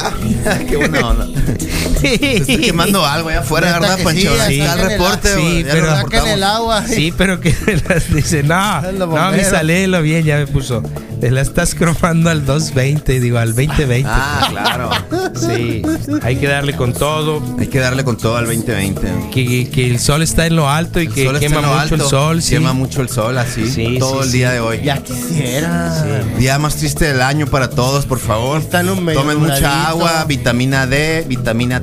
Qué 0.68 0.76
buena 0.76 1.08
onda. 1.08 1.28
Te 2.00 2.36
estoy 2.38 2.56
quemando 2.58 3.04
algo 3.06 3.28
allá 3.28 3.40
afuera, 3.40 3.72
¿verdad, 3.78 3.98
Pancho? 4.02 4.20
sí, 4.34 4.40
Ahí 4.40 4.60
está 4.60 4.74
el 4.74 4.80
reporte, 4.90 5.34
sí, 5.34 5.64
pero- 5.70 5.94
reportamos. 5.96 6.28
el 6.30 6.42
agua. 6.42 6.84
Sí, 6.86 7.12
pero 7.16 7.40
que 7.40 7.54
dice, 8.14 8.42
no, 8.42 8.82
no, 8.92 9.06
bombero. 9.06 9.32
misa, 9.32 9.62
léelo 9.62 10.02
bien, 10.02 10.24
ya 10.24 10.36
me 10.36 10.46
puso. 10.46 10.82
Te 11.20 11.30
la 11.30 11.42
estás 11.42 11.74
cromando 11.74 12.30
al 12.30 12.46
220, 12.46 13.20
digo, 13.20 13.36
al 13.36 13.48
2020. 13.54 14.08
Ah, 14.10 14.46
claro. 14.48 14.90
Sí, 15.38 15.82
hay 16.22 16.36
que 16.36 16.46
darle 16.48 16.74
con 16.74 16.94
todo. 16.94 17.42
Hay 17.58 17.66
que 17.66 17.78
darle 17.78 18.04
con 18.04 18.16
todo 18.16 18.38
al 18.38 18.46
2020. 18.46 19.28
Que, 19.30 19.68
que 19.68 19.90
el 19.90 19.98
sol 19.98 20.22
está 20.22 20.46
en 20.46 20.56
lo 20.56 20.70
alto 20.70 20.98
y 20.98 21.04
El 21.06 21.12
que 21.12 21.38
quema 21.38 21.60
mucho 21.60 21.94
el 21.96 22.00
sol. 22.00 22.40
Sí. 22.40 22.52
Quema 22.54 22.72
mucho 22.72 23.02
el 23.02 23.10
sol, 23.10 23.36
así. 23.36 23.70
Sí, 23.70 23.96
todo 23.98 24.22
sí, 24.22 24.26
el 24.28 24.32
sí. 24.32 24.38
día 24.38 24.50
de 24.52 24.60
hoy. 24.60 24.80
Ya 24.82 24.96
quisiera. 25.02 26.24
Día 26.38 26.58
más 26.58 26.76
triste 26.76 27.04
del 27.06 27.20
año 27.20 27.46
para 27.46 27.68
todos, 27.68 28.06
por 28.06 28.18
favor. 28.18 28.58
Están 28.62 28.88
un 28.88 29.04
medio 29.04 29.20
Tomen 29.20 29.38
mucha 29.40 29.88
agua, 29.88 30.24
vitamina 30.24 30.86
D, 30.86 31.26
vitamina 31.28 31.80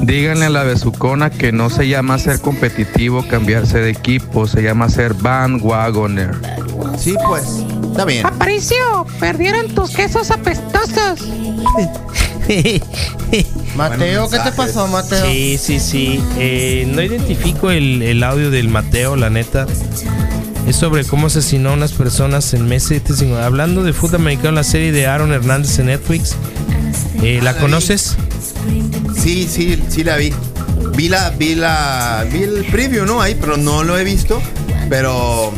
Díganle 0.00 0.46
a 0.46 0.50
la 0.50 0.62
besucona 0.62 1.30
que 1.30 1.52
no 1.52 1.70
se 1.70 1.88
llama 1.88 2.18
ser 2.18 2.40
competitivo 2.40 3.26
cambiarse 3.26 3.78
de 3.78 3.90
equipo, 3.90 4.46
se 4.46 4.62
llama 4.62 4.88
ser 4.88 5.14
bandwagoner. 5.14 6.34
Sí, 6.98 7.14
pues. 7.26 7.44
Está 7.90 8.04
bien. 8.04 8.24
Aparicio, 8.26 9.06
perdieron 9.20 9.68
tus 9.74 9.90
quesos 9.90 10.30
apestosos. 10.30 11.20
Mateo, 13.76 14.30
¿qué 14.30 14.38
te 14.38 14.52
pasó, 14.52 14.86
Mateo? 14.88 15.26
Sí, 15.26 15.58
sí, 15.58 15.80
sí. 15.80 16.24
Eh, 16.38 16.90
no 16.92 17.02
identifico 17.02 17.70
el, 17.70 18.02
el 18.02 18.22
audio 18.22 18.50
del 18.50 18.68
Mateo, 18.68 19.16
la 19.16 19.30
neta. 19.30 19.66
Es 20.66 20.76
sobre 20.76 21.04
cómo 21.04 21.28
asesinó 21.28 21.70
a 21.70 21.72
unas 21.74 21.92
personas 21.92 22.54
en 22.54 22.66
meses. 22.66 23.02
Hablando 23.42 23.82
de 23.84 23.92
fútbol 23.92 24.20
americano, 24.20 24.52
la 24.52 24.64
serie 24.64 24.92
de 24.92 25.06
Aaron 25.06 25.32
Hernández 25.32 25.78
en 25.78 25.86
Netflix. 25.86 26.36
Eh, 27.22 27.40
¿La 27.42 27.56
conoces? 27.58 28.16
Sí, 29.16 29.48
sí, 29.50 29.82
sí 29.88 30.04
la 30.04 30.16
vi. 30.16 30.32
Vi 30.96 31.08
la, 31.08 31.30
vi 31.30 31.54
la, 31.54 32.24
vi 32.32 32.42
el 32.42 32.64
preview, 32.70 33.04
¿no? 33.06 33.20
Ahí, 33.20 33.36
pero 33.40 33.56
no 33.56 33.82
lo 33.84 33.98
he 33.98 34.04
visto. 34.04 34.40
Pero 34.88 35.52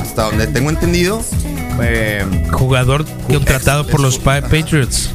hasta 0.00 0.24
donde 0.24 0.46
tengo 0.46 0.70
entendido, 0.70 1.22
eh, 1.82 2.24
Jugador 2.52 3.04
contratado 3.28 3.86
por 3.86 4.00
los 4.00 4.18
Pa- 4.18 4.42
Patriots. 4.42 5.10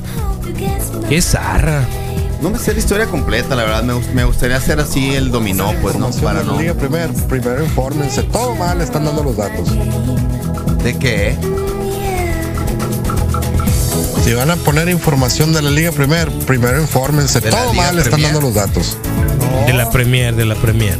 Qué 1.08 1.22
zarra. 1.22 1.86
no 2.42 2.50
me 2.50 2.58
sé 2.60 2.74
la 2.74 2.80
historia 2.80 3.06
completa, 3.06 3.56
la 3.56 3.64
verdad. 3.64 3.84
Me, 3.84 3.94
me 4.14 4.24
gustaría 4.26 4.58
hacer 4.58 4.80
así 4.80 5.14
el 5.14 5.30
dominó, 5.32 5.74
pues, 5.82 5.96
¿no? 5.98 6.10
Para 6.12 6.44
no. 6.44 6.58
Primer, 6.58 7.12
primero 7.28 7.64
infórmense. 7.64 8.24
Todo 8.24 8.56
mal 8.56 8.82
están 8.82 9.06
dando 9.06 9.24
los 9.24 9.38
datos. 9.38 9.70
¿De 10.84 10.98
qué? 10.98 11.36
Si 14.28 14.34
van 14.34 14.52
a 14.52 14.58
poner 14.58 14.90
información 14.90 15.54
de 15.54 15.62
la 15.62 15.70
Liga 15.70 15.94
Primer, 15.94 16.30
primero 16.40 16.82
infórmense. 16.82 17.40
Todo 17.40 17.74
mal 17.74 17.98
están 17.98 18.20
Premier. 18.20 18.34
dando 18.34 18.42
los 18.42 18.56
datos. 18.56 18.98
De 19.66 19.72
la 19.72 19.90
Premier, 19.90 20.36
de 20.36 20.44
la 20.44 20.56
Premier. 20.56 21.00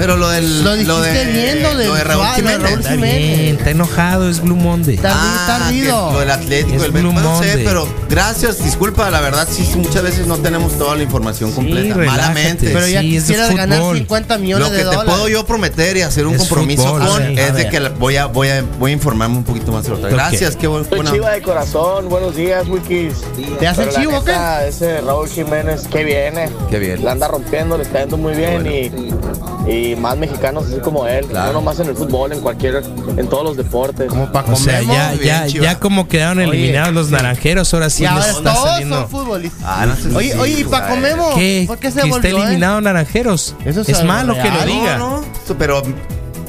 Pero 0.00 0.16
lo 0.16 0.28
del. 0.30 0.64
Lo 0.64 0.74
dijiste 0.76 1.24
de, 1.26 1.32
bien, 1.32 1.62
lo 1.62 1.76
del 1.76 1.88
lo 1.88 1.94
de 1.94 2.04
Raúl 2.04 2.26
Jiménez. 2.34 2.62
Raúl 2.62 2.78
Está 2.80 2.90
Jiménez. 2.92 3.38
bien, 3.38 3.56
está 3.56 3.70
enojado, 3.70 4.30
es 4.30 4.40
Blue 4.40 4.56
Monday. 4.56 4.94
Está 4.94 5.10
Ah, 5.12 5.36
está 5.40 5.66
ardido. 5.66 6.12
lo 6.12 6.20
del 6.20 6.30
Atlético, 6.30 6.76
Es 6.76 6.82
del 6.82 6.90
Blue 6.92 7.12
no 7.12 7.42
sé, 7.42 7.60
pero 7.64 7.86
gracias, 8.08 8.64
disculpa, 8.64 9.10
la 9.10 9.20
verdad 9.20 9.46
sí 9.50 9.68
muchas 9.76 10.02
veces 10.02 10.26
no 10.26 10.38
tenemos 10.38 10.72
toda 10.78 10.96
la 10.96 11.02
información 11.02 11.52
completa, 11.52 11.94
relájate. 11.94 12.22
malamente. 12.22 12.70
Pero 12.72 12.86
ya 12.88 13.00
Sí, 13.02 13.10
de 13.10 13.16
quisieras 13.18 13.54
ganar 13.54 13.78
fútbol. 13.80 13.98
50 13.98 14.38
millones 14.38 14.66
Lo 14.68 14.70
que 14.72 14.78
de 14.78 14.84
te 14.84 14.96
dólares. 14.96 15.12
puedo 15.12 15.28
yo 15.28 15.44
prometer 15.44 15.96
y 15.98 16.02
hacer 16.02 16.26
un 16.26 16.34
Es 16.36 16.40
compromiso 16.40 16.82
fútbol, 16.84 17.06
con 17.06 17.22
sí. 17.26 17.34
es 17.36 17.46
de 17.54 17.62
ver. 17.62 17.70
que 17.70 17.80
la- 17.80 17.88
voy 17.90 18.16
a 18.16 18.24
voy 18.26 18.48
a 18.48 18.64
voy 18.78 18.90
a 18.92 18.94
informarme 18.94 19.36
un 19.36 19.44
poquito 19.44 19.70
más 19.70 19.84
de. 19.84 19.92
Ok. 19.92 20.00
Gracias, 20.10 20.56
qué 20.56 20.66
buen- 20.66 20.88
Soy 20.88 21.04
chiva 21.12 21.30
de 21.30 21.42
corazón, 21.42 22.08
buenos 22.08 22.34
días, 22.34 22.66
Wikis. 22.68 23.12
¿Te 23.58 23.66
hacen 23.68 23.84
Pero 23.84 23.92
la 23.96 24.00
chivo 24.00 24.18
o 24.18 24.24
qué? 24.24 24.34
Ese 24.68 25.00
Raúl 25.02 25.28
Jiménez, 25.28 25.82
que 25.88 26.04
viene. 26.04 26.48
Qué 26.70 26.78
bien. 26.78 27.04
La 27.04 27.12
anda 27.12 27.28
rompiendo, 27.28 27.76
le 27.76 27.82
está 27.82 28.00
yendo 28.00 28.16
muy 28.16 28.32
bien 28.34 28.66
y, 28.66 29.89
y 29.92 29.96
más 29.96 30.16
mexicanos 30.16 30.66
así 30.66 30.78
como 30.80 31.06
él. 31.06 31.26
Claro. 31.26 31.48
No 31.48 31.52
nomás 31.60 31.80
en 31.80 31.88
el 31.88 31.96
fútbol, 31.96 32.32
en 32.32 32.40
cualquier, 32.40 32.82
en 33.16 33.28
todos 33.28 33.44
los 33.44 33.56
deportes. 33.56 34.08
Como 34.08 34.30
para 34.32 34.52
O 34.52 34.56
sea, 34.56 34.82
ya, 34.82 35.14
ya, 35.14 35.44
bien, 35.44 35.62
ya 35.62 35.78
como 35.78 36.08
quedaron 36.08 36.38
Oye, 36.38 36.48
eliminados 36.48 36.94
los 36.94 37.10
naranjeros, 37.10 37.72
ahora 37.74 37.90
sí 37.90 38.02
y 38.04 38.06
ahora 38.06 38.30
está 38.30 38.54
todos 38.54 38.68
saliendo. 38.68 38.96
son 39.00 39.08
futbolistas. 39.08 39.62
Ah, 39.64 39.86
no 39.86 39.96
sé 39.96 40.14
Oye, 40.16 40.32
si- 40.32 40.38
oye, 40.38 40.60
¿y 40.60 40.64
comemos? 40.64 41.34
¿Qué? 41.34 41.64
¿Por 41.66 41.78
qué 41.78 41.90
se 41.90 42.00
que 42.02 42.08
volvió, 42.10 42.16
esté 42.16 42.28
eh? 42.28 42.42
eliminado 42.44 42.80
naranjeros. 42.80 43.54
Eso 43.64 43.80
es 43.82 44.04
malo 44.04 44.34
que 44.34 44.50
lo 44.50 44.64
diga. 44.64 44.96
No, 44.98 45.20
no, 45.20 45.58
pero 45.58 45.82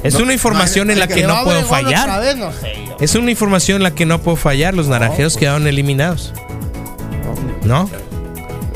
Es 0.04 0.14
No, 0.14 0.24
una 0.24 0.32
información 0.32 0.88
no, 0.88 0.92
en 0.94 0.98
la 0.98 1.06
que 1.06 1.14
que- 1.14 1.20
¿Que 1.20 1.26
va 1.28 1.38
no 1.38 1.44
puedo 1.44 1.64
fallar. 1.64 2.20
vez? 2.20 2.36
No 2.36 2.50
sé 2.52 2.72
yo. 2.88 2.96
Es 3.00 3.14
una 3.14 3.30
información 3.30 3.76
en 3.76 3.82
la 3.84 3.92
que 3.92 4.04
no 4.04 4.18
puedo 4.20 4.36
fallar. 4.36 4.74
Los 4.74 4.88
naranjeros 4.88 5.36
quedaron 5.36 5.66
eliminados. 5.68 6.32
¿No? 7.64 7.88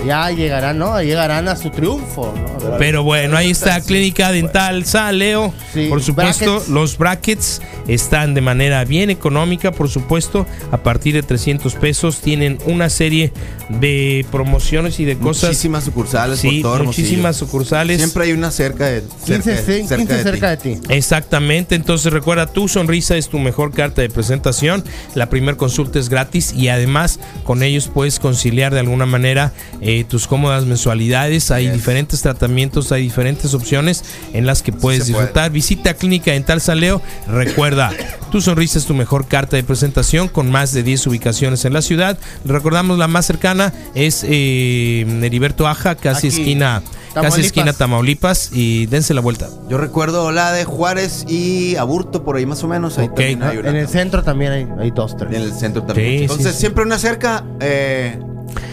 Ya 0.05 0.31
llegarán, 0.31 0.79
¿no? 0.79 1.01
Llegarán 1.03 1.49
a 1.49 1.57
su 1.57 1.71
triunfo. 1.71 2.33
¿no? 2.61 2.77
Pero 2.79 3.03
bueno, 3.03 3.37
ahí 3.37 3.51
está 3.51 3.81
Clínica 3.81 4.31
Dental 4.33 4.85
Saleo. 4.85 5.53
Sí, 5.73 5.87
por 5.89 6.03
supuesto, 6.03 6.45
brackets. 6.45 6.69
los 6.69 6.99
brackets 6.99 7.63
están 7.89 8.35
de 8.35 8.41
manera 8.41 8.85
bien 8.85 9.11
económica, 9.11 9.73
por 9.73 9.89
supuesto, 9.89 10.47
a 10.71 10.77
partir 10.79 11.15
de 11.15 11.23
300 11.23 11.75
pesos. 11.75 12.21
Tienen 12.21 12.59
una 12.67 12.89
serie 12.89 13.33
de 13.69 14.25
promociones 14.31 15.01
y 15.01 15.05
de 15.05 15.17
cosas. 15.19 15.51
muchísimas 15.51 15.85
sucursales 15.85 16.39
Sí, 16.41 16.49
por 16.49 16.63
todo 16.63 16.77
Hermosillo. 16.77 17.03
muchísimas 17.05 17.37
sucursales. 17.37 17.97
Siempre 17.99 18.25
hay 18.25 18.33
una 18.33 18.51
cerca 18.51 18.87
de 18.87 19.01
cerca, 19.01 19.17
15, 19.25 19.51
de- 19.73 19.81
15 19.81 20.23
cerca, 20.23 20.51
de 20.51 20.57
ti. 20.57 20.71
de 20.71 20.77
ti. 20.77 20.81
Exactamente, 20.95 21.75
entonces 21.75 22.13
recuerda, 22.13 22.47
tu 22.47 22.69
sonrisa 22.69 23.17
es 23.17 23.29
tu 23.29 23.39
mejor 23.39 23.73
carta 23.73 24.03
de 24.03 24.09
presentación, 24.11 24.85
la 25.15 25.29
primer 25.29 25.57
consulta 25.57 25.99
es 25.99 26.09
gratis 26.09 26.53
y 26.53 26.69
además 26.69 27.19
con 27.45 27.63
ellos 27.63 27.89
puedes 27.93 28.21
conciliar 28.21 28.73
de 28.73 28.81
alguna 28.81 29.07
manera 29.07 29.53
eh, 29.81 29.96
tus 30.05 30.27
cómodas 30.27 30.65
mensualidades, 30.65 31.51
hay 31.51 31.69
diferentes 31.69 32.23
tratamientos, 32.23 32.93
hay 32.93 33.03
diferentes 33.03 33.55
opciones 33.55 34.05
en 34.33 34.47
las 34.47 34.63
que 34.63 34.73
puedes 34.73 35.05
puede. 35.05 35.13
disfrutar. 35.19 35.51
Visita 35.51 35.95
Clínica 35.95 36.33
Dental 36.33 36.61
San 36.61 36.81
Leo, 36.81 37.01
recuerda, 37.29 37.91
tu 38.31 38.41
sonrisa 38.41 38.79
es 38.79 38.87
tu 38.87 38.95
mejor 38.95 39.27
carta 39.29 39.57
de 39.57 39.63
presentación 39.65 40.29
con 40.29 40.51
más 40.51 40.73
de 40.73 40.83
10 40.83 41.07
ubicaciones 41.07 41.65
en 41.65 41.73
la 41.73 41.83
ciudad. 41.83 42.19
Recordamos 42.45 42.99
la 42.99 43.09
más 43.09 43.27
cercana 43.27 43.73
es 43.95 44.25
eh, 44.27 45.07
Heriberto 45.23 45.67
Aja, 45.67 45.95
casi 45.95 46.29
Aquí, 46.29 46.41
esquina, 46.41 46.83
casi 46.83 47.15
Tamaulipas. 47.15 47.39
esquina 47.47 47.73
Tamaulipas 47.73 48.51
y 48.53 48.87
dense 48.87 49.15
la 49.15 49.21
vuelta. 49.21 49.49
Yo 49.69 49.79
recuerdo 49.79 50.33
la 50.33 50.53
de 50.53 50.65
Juárez 50.65 51.25
y 51.29 51.77
Aburto 51.77 52.25
por 52.25 52.37
ahí 52.37 52.47
más 52.47 52.63
o 52.65 52.69
menos. 52.69 52.99
Ahí 52.99 53.07
Ok. 53.07 53.15
también 53.17 53.43
hay 53.43 53.57
una. 53.59 53.71
En 53.71 53.77
el 53.77 53.89
centro 53.89 54.23
también 54.23 54.53
hay, 54.53 54.67
hay 54.79 54.91
dos, 54.91 55.17
tres. 55.17 55.35
En 55.35 55.43
el 55.43 55.53
centro 55.53 55.83
también. 55.83 56.09
Sí, 56.19 56.23
Entonces, 56.25 56.47
sí, 56.49 56.53
sí. 56.55 56.59
siempre 56.61 56.85
una 56.85 56.99
cerca, 56.99 57.45
eh, 57.61 58.19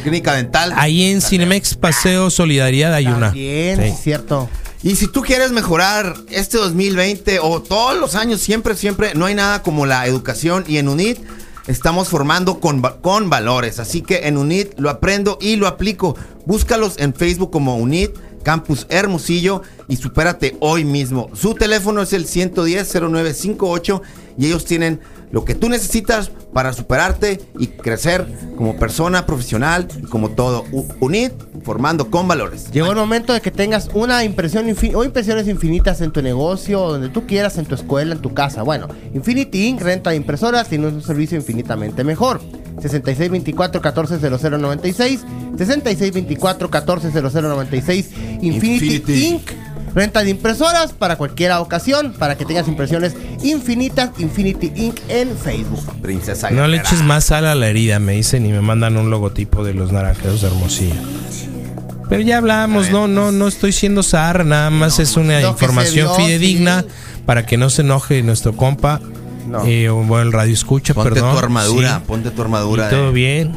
clínica 0.03 0.33
dental. 0.33 0.73
Ahí 0.75 1.11
en 1.11 1.21
Cinemex 1.21 1.75
Paseo 1.75 2.29
Solidaridad 2.29 2.93
hay 2.93 3.07
una. 3.07 3.29
Bien, 3.31 3.81
Sí. 3.81 3.93
cierto. 4.03 4.49
Y 4.81 4.95
si 4.97 5.07
tú 5.07 5.21
quieres 5.21 5.51
mejorar 5.51 6.15
este 6.29 6.57
2020 6.57 7.39
o 7.39 7.61
todos 7.61 7.97
los 7.97 8.15
años, 8.15 8.41
siempre, 8.41 8.75
siempre, 8.75 9.13
no 9.15 9.25
hay 9.25 9.35
nada 9.35 9.63
como 9.63 9.85
la 9.85 10.05
educación 10.05 10.65
y 10.67 10.77
en 10.77 10.89
UNIT 10.89 11.19
estamos 11.67 12.09
formando 12.09 12.59
con, 12.59 12.81
con 12.81 13.29
valores. 13.29 13.79
Así 13.79 14.01
que 14.01 14.27
en 14.27 14.37
UNIT 14.37 14.77
lo 14.77 14.89
aprendo 14.89 15.37
y 15.39 15.55
lo 15.55 15.67
aplico. 15.67 16.17
Búscalos 16.45 16.95
en 16.97 17.13
Facebook 17.13 17.51
como 17.51 17.77
UNIT 17.77 18.11
Campus 18.43 18.85
Hermosillo 18.89 19.61
y 19.87 19.95
supérate 19.95 20.57
hoy 20.59 20.83
mismo. 20.83 21.29
Su 21.33 21.53
teléfono 21.53 22.01
es 22.01 22.11
el 22.11 22.25
110-0958 22.27 24.01
y 24.37 24.47
ellos 24.47 24.65
tienen 24.65 24.99
lo 25.33 25.43
que 25.45 25.55
tú 25.55 25.67
necesitas 25.67 26.29
para 26.53 26.71
superarte 26.73 27.41
y 27.57 27.65
crecer 27.67 28.27
como 28.55 28.75
persona 28.77 29.25
profesional 29.25 29.87
y 29.97 30.01
como 30.03 30.29
todo. 30.29 30.63
U- 30.71 30.85
UNIT 30.99 31.33
formando 31.63 32.11
con 32.11 32.27
valores. 32.27 32.69
Llegó 32.71 32.91
el 32.91 32.97
momento 32.97 33.33
de 33.33 33.41
que 33.41 33.49
tengas 33.49 33.89
una 33.95 34.23
impresión 34.23 34.67
infin- 34.67 34.93
o 34.95 35.03
impresiones 35.03 35.47
infinitas 35.47 36.01
en 36.01 36.11
tu 36.11 36.21
negocio, 36.21 36.79
donde 36.81 37.09
tú 37.09 37.25
quieras, 37.25 37.57
en 37.57 37.65
tu 37.65 37.73
escuela, 37.73 38.13
en 38.13 38.21
tu 38.21 38.35
casa. 38.35 38.61
Bueno, 38.61 38.87
Infinity 39.15 39.69
Inc. 39.69 39.81
renta 39.81 40.13
impresoras 40.13 40.71
y 40.71 40.77
no 40.77 40.89
es 40.89 40.93
un 40.93 41.01
servicio 41.01 41.35
infinitamente 41.35 42.03
mejor. 42.03 42.39
6624-140096, 42.83 45.19
6624-140096, 45.57 48.05
Infinity, 48.41 48.95
Infinity. 48.95 49.25
Inc. 49.27 49.51
Renta 49.95 50.23
de 50.23 50.31
impresoras 50.31 50.91
para 50.91 51.17
cualquier 51.17 51.51
ocasión, 51.53 52.13
para 52.17 52.35
que 52.35 52.45
tengas 52.45 52.67
impresiones 52.67 53.15
infinitas, 53.43 54.09
Infinity 54.17 54.71
Inc. 54.75 54.99
en 55.07 55.37
Facebook. 55.37 55.83
Princesa 56.01 56.49
No 56.49 56.67
le 56.67 56.77
eches 56.77 57.03
más 57.03 57.25
sal 57.25 57.45
a 57.45 57.53
la 57.53 57.67
herida, 57.67 57.99
me 57.99 58.13
dicen, 58.13 58.45
y 58.45 58.51
me 58.51 58.61
mandan 58.61 58.97
un 58.97 59.09
logotipo 59.09 59.63
de 59.63 59.73
los 59.73 59.91
naranjeros 59.91 60.41
de 60.41 60.47
Hermosillo. 60.47 60.95
Pero 62.09 62.21
ya 62.21 62.37
hablamos, 62.37 62.91
no, 62.91 63.07
no, 63.07 63.31
no 63.31 63.47
estoy 63.47 63.71
siendo 63.71 64.03
zar, 64.03 64.45
nada 64.45 64.69
más 64.69 64.99
es 64.99 65.15
una 65.15 65.41
información 65.41 66.07
dio, 66.07 66.15
fidedigna 66.15 66.81
sí. 66.81 66.87
para 67.25 67.45
que 67.45 67.57
no 67.57 67.69
se 67.69 67.81
enoje 67.81 68.21
nuestro 68.23 68.55
compa. 68.55 68.99
No. 69.47 69.65
Eh, 69.65 69.89
o 69.89 69.95
bueno, 69.95 70.23
el 70.23 70.31
radio 70.31 70.53
escucha, 70.53 70.93
Ponte 70.93 71.11
perdón. 71.11 71.33
tu 71.33 71.39
armadura, 71.39 71.97
sí. 71.97 72.03
ponte 72.07 72.31
tu 72.31 72.41
armadura. 72.41 72.87
Y 72.87 72.89
todo 72.89 73.11
bien. 73.11 73.55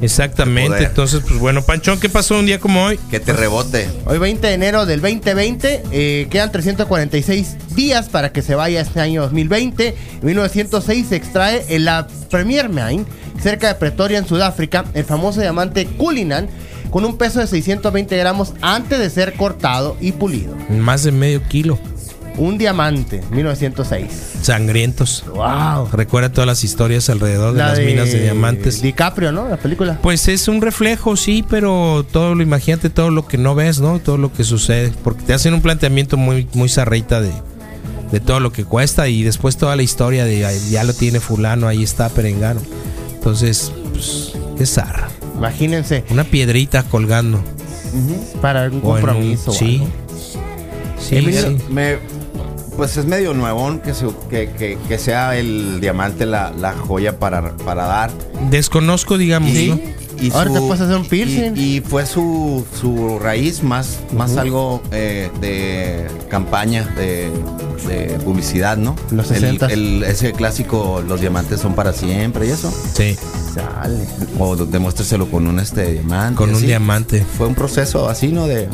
Exactamente. 0.00 0.84
Entonces, 0.84 1.22
pues 1.26 1.38
bueno, 1.38 1.62
Panchón, 1.62 1.98
¿qué 1.98 2.08
pasó 2.08 2.38
un 2.38 2.46
día 2.46 2.58
como 2.58 2.84
hoy? 2.84 2.98
Que 3.10 3.20
te 3.20 3.32
rebote. 3.32 3.88
Hoy 4.06 4.18
20 4.18 4.46
de 4.46 4.52
enero 4.52 4.86
del 4.86 5.00
2020, 5.00 5.82
eh, 5.90 6.26
quedan 6.30 6.52
346 6.52 7.74
días 7.74 8.08
para 8.08 8.32
que 8.32 8.42
se 8.42 8.54
vaya 8.54 8.80
este 8.80 9.00
año 9.00 9.22
2020. 9.22 9.88
En 9.88 10.26
1906 10.26 11.06
se 11.08 11.16
extrae 11.16 11.64
en 11.68 11.84
la 11.84 12.06
Premier 12.30 12.68
Mine, 12.68 13.04
cerca 13.42 13.68
de 13.68 13.74
Pretoria, 13.76 14.18
en 14.18 14.26
Sudáfrica, 14.26 14.84
el 14.94 15.04
famoso 15.04 15.40
diamante 15.40 15.86
Cullinan, 15.86 16.48
con 16.90 17.04
un 17.04 17.16
peso 17.16 17.40
de 17.40 17.46
620 17.46 18.16
gramos 18.16 18.54
antes 18.60 18.98
de 18.98 19.10
ser 19.10 19.34
cortado 19.34 19.96
y 20.00 20.12
pulido. 20.12 20.54
Más 20.68 21.02
de 21.04 21.12
medio 21.12 21.42
kilo. 21.48 21.78
Un 22.36 22.58
diamante, 22.58 23.22
1906. 23.30 24.06
Sangrientos. 24.42 25.24
¡Wow! 25.32 25.88
Recuerda 25.92 26.32
todas 26.32 26.46
las 26.48 26.64
historias 26.64 27.08
alrededor 27.08 27.52
de 27.52 27.58
La 27.60 27.68
las 27.68 27.78
minas 27.78 28.10
de 28.12 28.22
diamantes. 28.22 28.82
DiCaprio, 28.82 29.30
¿no? 29.30 29.48
La 29.48 29.56
película. 29.56 29.98
Pues 30.02 30.26
es 30.28 30.48
un 30.48 30.60
reflejo, 30.60 31.16
sí, 31.16 31.44
pero 31.48 32.04
todo 32.10 32.34
lo, 32.34 32.42
imagínate 32.42 32.90
todo 32.90 33.10
lo 33.10 33.26
que 33.28 33.38
no 33.38 33.54
ves, 33.54 33.80
¿no? 33.80 34.00
Todo 34.00 34.16
lo 34.18 34.32
que 34.32 34.42
sucede. 34.42 34.92
Porque 35.04 35.22
te 35.22 35.32
hacen 35.32 35.54
un 35.54 35.62
planteamiento 35.62 36.16
muy, 36.16 36.48
muy 36.54 36.68
zarrita 36.68 37.20
de, 37.20 37.30
de 38.10 38.18
todo 38.20 38.40
lo 38.40 38.50
que 38.52 38.64
cuesta 38.64 39.06
y 39.08 39.22
después 39.22 39.56
toda 39.56 39.76
la 39.76 39.82
historia 39.84 40.24
de 40.24 40.44
"Ay, 40.44 40.58
ya 40.70 40.82
lo 40.82 40.92
tiene 40.92 41.20
fulano, 41.20 41.68
ahí 41.68 41.84
está 41.84 42.08
Perengano. 42.08 42.60
Entonces, 43.14 43.70
pues, 43.92 44.32
es 44.58 44.70
zarra. 44.74 45.08
Imagínense. 45.36 46.04
Una 46.10 46.24
piedrita 46.24 46.82
colgando. 46.82 47.40
Para 48.42 48.62
algún 48.64 48.80
O 48.82 48.98
en 48.98 49.04
un- 49.04 49.10
compromiso. 49.10 49.52
sí. 49.52 49.76
algo. 49.82 50.04
Sí, 50.98 51.16
Emilio, 51.16 51.42
sí. 51.42 51.56
me- 51.70 51.98
pues 52.76 52.96
es 52.96 53.06
medio 53.06 53.34
nuevón 53.34 53.80
que, 53.80 53.94
se- 53.94 54.06
que, 54.30 54.50
que- 54.50 54.78
que 54.88 54.98
sea 54.98 55.36
el 55.36 55.80
diamante 55.80 56.26
la, 56.26 56.50
la 56.52 56.72
joya 56.72 57.18
para, 57.18 57.56
para 57.58 57.84
dar. 57.86 58.10
Desconozco, 58.50 59.16
digamos, 59.18 59.50
Y, 59.50 59.68
¿no? 59.68 59.80
y 60.20 60.30
Ahora 60.32 60.50
te 60.52 60.58
su- 60.58 60.66
puedes 60.66 60.80
hacer 60.80 60.96
un 60.96 61.06
piercing. 61.06 61.52
Y, 61.56 61.76
y 61.76 61.80
fue 61.80 62.06
su, 62.06 62.64
su 62.80 63.18
raíz 63.18 63.62
más, 63.62 63.98
más 64.16 64.36
algo 64.36 64.82
eh, 64.92 65.30
de 65.40 66.06
campaña, 66.28 66.86
de, 66.96 67.30
de 67.88 68.18
publicidad, 68.24 68.76
¿no? 68.76 68.94
Los 69.10 69.30
El- 69.30 69.58
60s. 69.58 69.70
el- 69.70 70.02
ese 70.04 70.32
clásico, 70.32 71.02
los 71.06 71.20
diamantes 71.20 71.60
son 71.60 71.74
para 71.74 71.92
siempre 71.92 72.46
y 72.46 72.50
eso. 72.50 72.72
Sí, 72.94 73.16
Sale. 73.54 74.04
O 74.38 74.56
demuéstreselo 74.56 75.30
con 75.30 75.46
un 75.46 75.60
este 75.60 75.92
diamante. 75.92 76.36
con 76.36 76.50
un 76.50 76.56
así. 76.56 76.66
diamante. 76.66 77.24
Fue 77.38 77.46
un 77.46 77.54
proceso 77.54 78.08
así, 78.08 78.28
¿no? 78.28 78.46
De, 78.48 78.68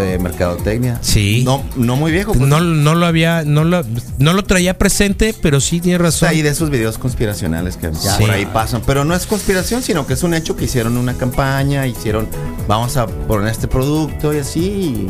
de 0.00 0.18
mercadotecnia. 0.18 0.98
Sí. 1.02 1.42
No, 1.44 1.62
no 1.76 1.96
muy 1.96 2.12
viejo. 2.12 2.32
pues. 2.32 2.48
No, 2.48 2.60
no 2.60 2.94
lo 2.94 3.06
había, 3.06 3.44
no 3.44 3.64
lo, 3.64 3.82
no 4.18 4.32
lo 4.32 4.44
traía 4.44 4.78
presente, 4.78 5.34
pero 5.42 5.60
sí 5.60 5.80
tiene 5.80 5.98
razón. 5.98 6.28
ahí 6.28 6.42
de 6.42 6.50
esos 6.50 6.70
videos 6.70 6.98
conspiracionales 6.98 7.76
que 7.76 7.92
Sí. 7.94 8.08
por 8.20 8.30
ahí 8.30 8.46
pasan. 8.46 8.82
Pero 8.86 9.04
no 9.04 9.14
es 9.14 9.26
conspiración, 9.26 9.82
sino 9.82 10.06
que 10.06 10.14
es 10.14 10.22
un 10.22 10.34
hecho 10.34 10.56
que 10.56 10.64
hicieron 10.66 10.96
una 10.96 11.14
campaña, 11.14 11.86
hicieron, 11.86 12.28
vamos 12.66 12.96
a 12.96 13.06
poner 13.06 13.48
este 13.50 13.68
producto 13.68 14.32
y 14.34 14.38
así. 14.38 15.08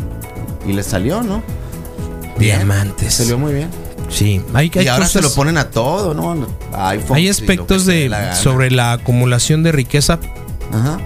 Y, 0.66 0.70
y 0.70 0.72
les 0.72 0.86
salió, 0.86 1.22
¿no? 1.22 1.42
Diamantes. 2.38 3.14
Salió 3.14 3.38
muy 3.38 3.52
bien. 3.52 3.68
Sí, 4.10 4.40
hay, 4.54 4.70
hay 4.74 4.84
y 4.84 4.88
ahora 4.88 5.06
se 5.06 5.20
lo 5.20 5.30
ponen 5.34 5.58
a 5.58 5.68
todo, 5.70 6.14
¿no? 6.14 6.46
iPhone, 6.72 7.16
Hay 7.16 7.28
aspectos 7.28 7.84
de 7.84 8.08
la 8.08 8.34
sobre 8.34 8.70
la 8.70 8.92
acumulación 8.92 9.62
de 9.62 9.70
riqueza 9.72 10.18
Ajá. 10.72 10.98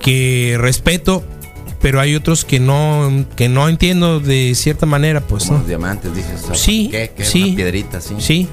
que 0.00 0.56
respeto, 0.58 1.22
pero 1.80 2.00
hay 2.00 2.14
otros 2.14 2.44
que 2.44 2.58
no 2.60 3.24
que 3.36 3.48
no 3.48 3.68
entiendo 3.68 4.20
de 4.20 4.54
cierta 4.54 4.86
manera, 4.86 5.20
pues 5.20 5.44
Como 5.44 5.54
no. 5.54 5.58
los 5.60 5.68
diamantes, 5.68 6.14
dices. 6.14 6.42
o 6.42 6.46
sea, 6.48 6.54
Sí, 6.54 6.88
¿qué? 6.90 7.12
¿Qué? 7.16 7.24
sí. 7.24 7.42
Una 7.44 7.56
piedrita, 7.56 8.00
sí. 8.00 8.14
Sí. 8.18 8.48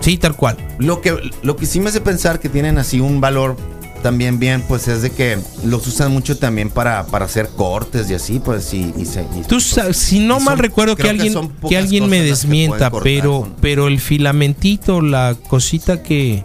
Sí, 0.00 0.16
tal 0.16 0.36
cual. 0.36 0.56
Lo 0.78 1.00
que, 1.00 1.16
lo 1.42 1.56
que 1.56 1.66
sí 1.66 1.80
me 1.80 1.88
hace 1.88 2.00
pensar 2.00 2.38
que 2.40 2.48
tienen 2.48 2.78
así 2.78 3.00
un 3.00 3.20
valor 3.20 3.56
también 4.02 4.38
bien, 4.38 4.62
pues 4.62 4.86
es 4.86 5.02
de 5.02 5.10
que 5.10 5.38
los 5.64 5.84
usan 5.88 6.12
mucho 6.12 6.38
también 6.38 6.70
para, 6.70 7.04
para 7.06 7.24
hacer 7.24 7.48
cortes 7.48 8.08
y 8.08 8.14
así, 8.14 8.38
pues 8.38 8.72
y, 8.72 8.94
y 8.96 9.04
se- 9.04 9.26
y- 9.36 9.42
Tú 9.48 9.58
sa- 9.60 9.92
si 9.92 10.20
no 10.20 10.38
mal 10.38 10.54
son- 10.54 10.58
recuerdo 10.62 10.94
que 10.94 11.08
alguien 11.08 11.34
que, 11.68 11.76
alguien 11.76 12.08
me 12.08 12.22
desmienta, 12.22 12.92
pero 13.02 13.40
con- 13.40 13.54
pero 13.60 13.88
el 13.88 13.98
filamentito, 13.98 15.00
la 15.00 15.36
cosita 15.48 16.00
que 16.04 16.44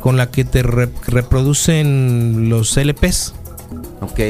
con 0.00 0.16
la 0.16 0.30
que 0.32 0.44
te 0.44 0.64
re- 0.64 0.90
reproducen 1.06 2.48
los 2.48 2.76
LPs. 2.76 3.34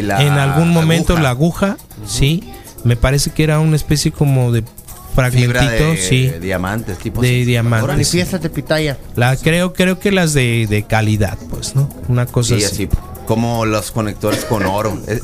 La 0.02 0.22
en 0.22 0.32
algún 0.34 0.70
momento 0.70 1.12
aguja. 1.14 1.22
la 1.22 1.30
aguja, 1.30 1.76
sí, 2.06 2.42
me 2.84 2.96
parece 2.96 3.30
que 3.30 3.44
era 3.44 3.60
una 3.60 3.76
especie 3.76 4.12
como 4.12 4.52
de 4.52 4.62
fibra 4.62 5.30
fragmentito, 5.30 5.90
de 5.90 5.96
sí, 5.96 6.28
diamantes, 6.40 6.98
tipo 6.98 7.20
de 7.22 7.44
diamantes. 7.44 8.12
De 8.12 8.50
pitaya. 8.50 8.98
La 9.16 9.36
creo 9.36 9.72
creo 9.72 9.98
que 10.00 10.10
las 10.10 10.34
de, 10.34 10.66
de 10.68 10.82
calidad, 10.82 11.38
pues, 11.50 11.76
¿no? 11.76 11.88
Una 12.08 12.26
cosa 12.26 12.56
Sí, 12.56 12.64
así. 12.64 12.84
así, 12.84 12.88
como 13.26 13.64
los 13.64 13.90
conectores 13.92 14.44
con 14.44 14.64
oro. 14.66 14.98
Es- 15.06 15.22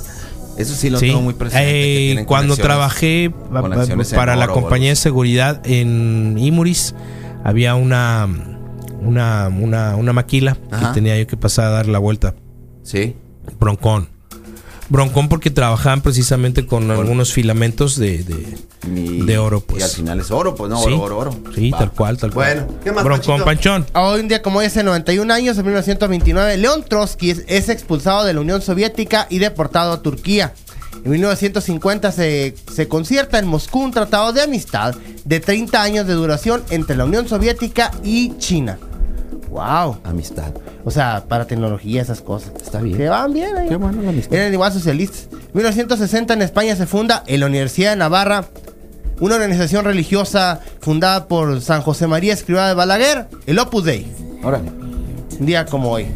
Eso 0.56 0.74
sí 0.74 0.90
lo 0.90 0.98
Sí. 0.98 1.06
tengo 1.06 1.22
muy 1.22 1.32
presente. 1.34 2.12
Eh, 2.20 2.24
cuando 2.26 2.54
trabajé 2.56 3.32
conexiones 3.50 4.12
en 4.12 4.16
para 4.16 4.36
la 4.36 4.44
oro 4.44 4.54
compañía 4.54 4.90
de 4.90 4.96
seguridad 4.96 5.60
en 5.64 6.36
Imuris, 6.38 6.94
había 7.44 7.74
una 7.76 8.28
una, 9.00 9.48
una, 9.48 9.96
una 9.96 10.12
maquila 10.12 10.58
Ajá. 10.70 10.88
que 10.88 10.94
tenía 10.94 11.18
yo 11.18 11.26
que 11.26 11.36
pasar 11.38 11.66
a 11.66 11.70
dar 11.70 11.86
la 11.88 11.98
vuelta. 11.98 12.34
Sí. 12.82 13.16
Broncón. 13.58 14.10
Broncón 14.90 15.28
porque 15.28 15.50
trabajaban 15.50 16.02
precisamente 16.02 16.66
con 16.66 16.90
algunos 16.90 17.32
filamentos 17.32 17.96
de, 17.96 18.22
de, 18.24 18.56
Y- 18.94 19.22
de 19.24 19.38
oro, 19.38 19.58
Y 19.68 19.70
pues. 19.72 19.84
al 19.84 19.90
final 19.90 20.20
es 20.20 20.30
oro, 20.30 20.54
pues 20.56 20.68
no, 20.68 20.78
Sí. 20.82 20.92
oro, 20.92 21.16
oro, 21.16 21.18
oro. 21.18 21.40
Sí, 21.54 21.70
Va. 21.70 21.78
tal 21.78 21.92
cual, 21.92 22.18
tal 22.18 22.32
cual. 22.32 22.64
Bueno, 22.66 22.78
¿qué 22.82 22.92
más, 22.92 23.04
Broncón 23.04 23.44
Panchito? 23.44 23.70
Panchón. 23.70 23.86
Hoy 23.94 24.20
un 24.20 24.28
día 24.28 24.42
como 24.42 24.60
hace 24.60 24.82
91 24.82 25.30
años, 25.30 25.56
en 25.56 25.64
1929, 25.64 26.56
León 26.58 26.84
Trotsky 26.88 27.30
es, 27.30 27.44
es 27.46 27.68
expulsado 27.68 28.24
de 28.24 28.34
la 28.34 28.40
Unión 28.40 28.60
Soviética 28.62 29.26
y 29.30 29.38
deportado 29.38 29.92
a 29.92 30.02
Turquía. 30.02 30.54
En 31.04 31.12
1950 31.12 32.10
se, 32.12 32.54
se 32.70 32.88
concierta 32.88 33.38
en 33.38 33.46
Moscú 33.46 33.80
un 33.84 33.92
tratado 33.92 34.32
de 34.32 34.42
amistad 34.42 34.94
de 35.24 35.40
30 35.40 35.80
años 35.80 36.06
de 36.06 36.14
duración 36.14 36.62
entre 36.70 36.96
la 36.96 37.04
Unión 37.04 37.28
Soviética 37.28 37.92
y 38.02 38.36
China. 38.38 38.78
¡Wow! 39.50 39.98
Amistad. 40.04 40.52
O 40.84 40.90
sea, 40.90 41.24
para 41.28 41.46
tecnología, 41.46 42.02
esas 42.02 42.20
cosas. 42.20 42.52
Está 42.60 42.80
bien. 42.80 42.96
Que 42.96 43.08
van 43.08 43.32
bien 43.32 43.56
ahí. 43.56 43.68
Qué 43.68 43.76
bueno 43.76 44.00
la 44.02 44.10
amistad. 44.10 44.34
Eran 44.38 44.52
igual 44.52 44.72
socialistas. 44.72 45.28
1960 45.52 46.34
en 46.34 46.42
España 46.42 46.76
se 46.76 46.86
funda 46.86 47.24
en 47.26 47.40
la 47.40 47.46
Universidad 47.46 47.90
de 47.90 47.96
Navarra 47.96 48.46
una 49.20 49.34
organización 49.34 49.84
religiosa 49.84 50.60
fundada 50.80 51.28
por 51.28 51.60
San 51.60 51.82
José 51.82 52.06
María 52.06 52.32
Escribá 52.32 52.68
de 52.68 52.74
Balaguer, 52.74 53.26
el 53.46 53.58
Opus 53.58 53.84
Dei. 53.84 54.06
Órale. 54.42 54.70
Un 55.38 55.46
día 55.46 55.66
como 55.66 55.90
hoy. 55.90 56.06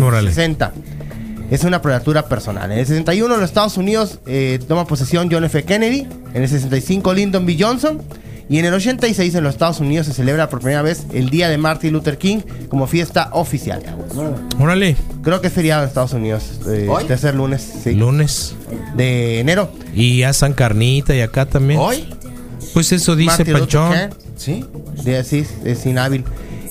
Órale. 0.00 0.30
60. 0.30 0.72
Es 1.50 1.62
una 1.64 1.82
prelatura 1.82 2.26
personal. 2.26 2.72
En 2.72 2.78
el 2.78 2.86
61 2.86 3.36
los 3.36 3.44
Estados 3.44 3.76
Unidos 3.76 4.18
eh, 4.26 4.58
toma 4.66 4.86
posesión 4.86 5.28
John 5.30 5.44
F. 5.44 5.62
Kennedy. 5.64 6.06
En 6.32 6.42
el 6.42 6.48
65 6.48 7.12
Lyndon 7.12 7.44
B. 7.44 7.56
Johnson. 7.58 8.02
Y 8.48 8.58
en 8.58 8.66
el 8.66 8.74
86 8.74 9.34
en 9.34 9.44
los 9.44 9.54
Estados 9.54 9.80
Unidos 9.80 10.06
se 10.06 10.12
celebra 10.12 10.50
por 10.50 10.60
primera 10.60 10.82
vez 10.82 11.04
el 11.14 11.30
Día 11.30 11.48
de 11.48 11.56
Martin 11.56 11.92
Luther 11.92 12.18
King 12.18 12.38
como 12.68 12.86
fiesta 12.86 13.30
oficial. 13.32 13.82
Órale. 14.58 14.96
Creo 15.22 15.40
que 15.40 15.46
es 15.46 15.52
feriado 15.52 15.82
en 15.82 15.88
Estados 15.88 16.12
Unidos. 16.12 16.60
eh, 16.68 16.86
¿Hoy? 16.88 17.04
Tercer 17.04 17.34
lunes 17.34 17.66
sí, 17.82 17.92
Lunes. 17.94 18.54
de 18.96 19.40
enero. 19.40 19.70
Y 19.94 20.22
asan 20.24 20.52
carnita 20.52 21.14
y 21.14 21.20
acá 21.22 21.46
también. 21.46 21.80
¿Hoy? 21.80 22.04
Pues 22.74 22.92
eso 22.92 23.16
dice 23.16 23.28
Martin 23.44 23.52
Luther 23.54 23.60
Panchón. 23.60 23.92
King. 24.10 24.16
Sí. 24.36 24.64
De, 25.04 25.24
sí, 25.24 25.46
es 25.64 25.86
inhábil. 25.86 26.24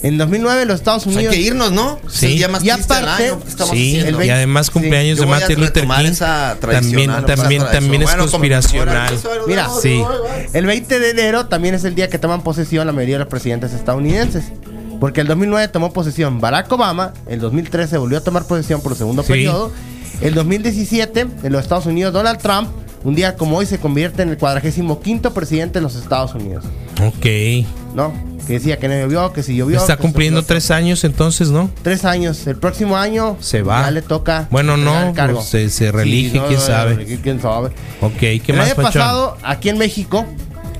En 0.03 0.17
2009 0.17 0.65
los 0.65 0.75
Estados 0.75 1.05
Pues 1.05 1.15
hay 1.15 1.27
Unidos... 1.27 1.35
que 1.35 1.41
irnos, 1.41 1.71
¿no? 1.71 1.97
Sí. 2.09 2.27
día 2.27 2.49
más 2.49 2.63
Y 2.63 2.69
aparte- 2.69 3.23
año. 3.29 3.39
¿Qué 3.41 3.49
estamos 3.49 3.73
Sí, 3.75 3.95
y 4.25 4.29
además 4.29 4.69
cumpleaños 4.69 5.17
Yo 5.17 5.23
de 5.23 5.29
Martin 5.31 5.59
Luther 5.61 5.83
King. 5.87 6.05
esa 6.11 6.57
También, 6.59 7.09
también, 7.25 7.61
esa 7.61 7.71
también 7.71 8.01
es. 8.01 8.09
Bueno, 8.09 8.27
conspiracional. 8.29 9.15
como- 9.15 9.47
Mira, 9.47 9.69
Sí. 9.81 10.03
El 10.51 10.65
20 10.65 10.99
de 10.99 11.09
enero 11.09 11.45
también 11.47 11.73
es 11.73 11.85
el 11.85 11.95
día 11.95 12.09
que 12.09 12.19
toman 12.19 12.43
posesión 12.43 12.85
la 12.85 12.91
mayoría 12.93 13.15
de 13.15 13.19
los 13.19 13.29
presidentes 13.29 13.71
estadounidenses. 13.73 14.43
Porque 14.99 15.21
el 15.21 15.27
2009 15.27 15.69
tomó 15.69 15.91
posesión 15.93 16.39
Barack 16.41 16.71
Obama, 16.71 17.13
el 17.27 17.39
2013 17.39 17.97
volvió 17.97 18.17
a 18.17 18.21
tomar 18.21 18.45
posesión 18.45 18.81
por 18.81 18.91
el 18.91 18.97
segundo 18.97 19.23
Sí. 19.23 19.29
periodo, 19.29 19.71
el 20.21 20.33
2017 20.33 21.27
en 21.43 21.51
los 21.51 21.61
Estados 21.63 21.85
Unidos 21.85 22.11
Donald 22.13 22.39
Trump, 22.39 22.69
un 23.05 23.15
día 23.15 23.35
como 23.35 23.57
hoy 23.57 23.65
se 23.65 23.79
convierte 23.79 24.21
en 24.21 24.29
el 24.29 24.37
45 24.37 25.01
quinto 25.01 25.33
presidente 25.33 25.79
de 25.79 25.83
los 25.83 25.95
Estados 25.95 26.33
Unidos. 26.35 26.63
Ok. 27.05 27.65
¿No? 27.93 28.13
Que 28.47 28.53
decía 28.53 28.77
que 28.77 28.87
no 28.89 28.95
llovió, 28.95 29.31
que 29.33 29.41
si 29.43 29.55
llovió. 29.55 29.77
Está 29.79 29.97
cumpliendo 29.97 30.39
llovió. 30.41 30.47
tres 30.47 30.71
años 30.71 31.03
entonces, 31.03 31.49
¿no? 31.49 31.69
Tres 31.81 32.03
años. 32.05 32.45
El 32.47 32.57
próximo 32.57 32.97
año 32.97 33.37
Se 33.39 33.61
va. 33.61 33.83
ya 33.83 33.91
le 33.91 34.01
toca. 34.01 34.47
Bueno, 34.51 34.75
no, 34.77 35.13
cargo. 35.13 35.37
pues, 35.37 35.49
se- 35.49 35.69
se 35.69 35.91
Sí, 36.31 36.31
no, 36.33 36.47
quién 36.47 36.59
sabe. 36.59 37.19
quién 37.21 37.41
sabe. 37.41 37.69
Ok, 38.01 38.17
¿qué 38.19 38.43
el 38.47 38.57
más, 38.57 38.67
año 38.67 38.75
pasado, 38.75 39.37
aquí 39.43 39.69
en 39.69 39.77
México, 39.77 40.25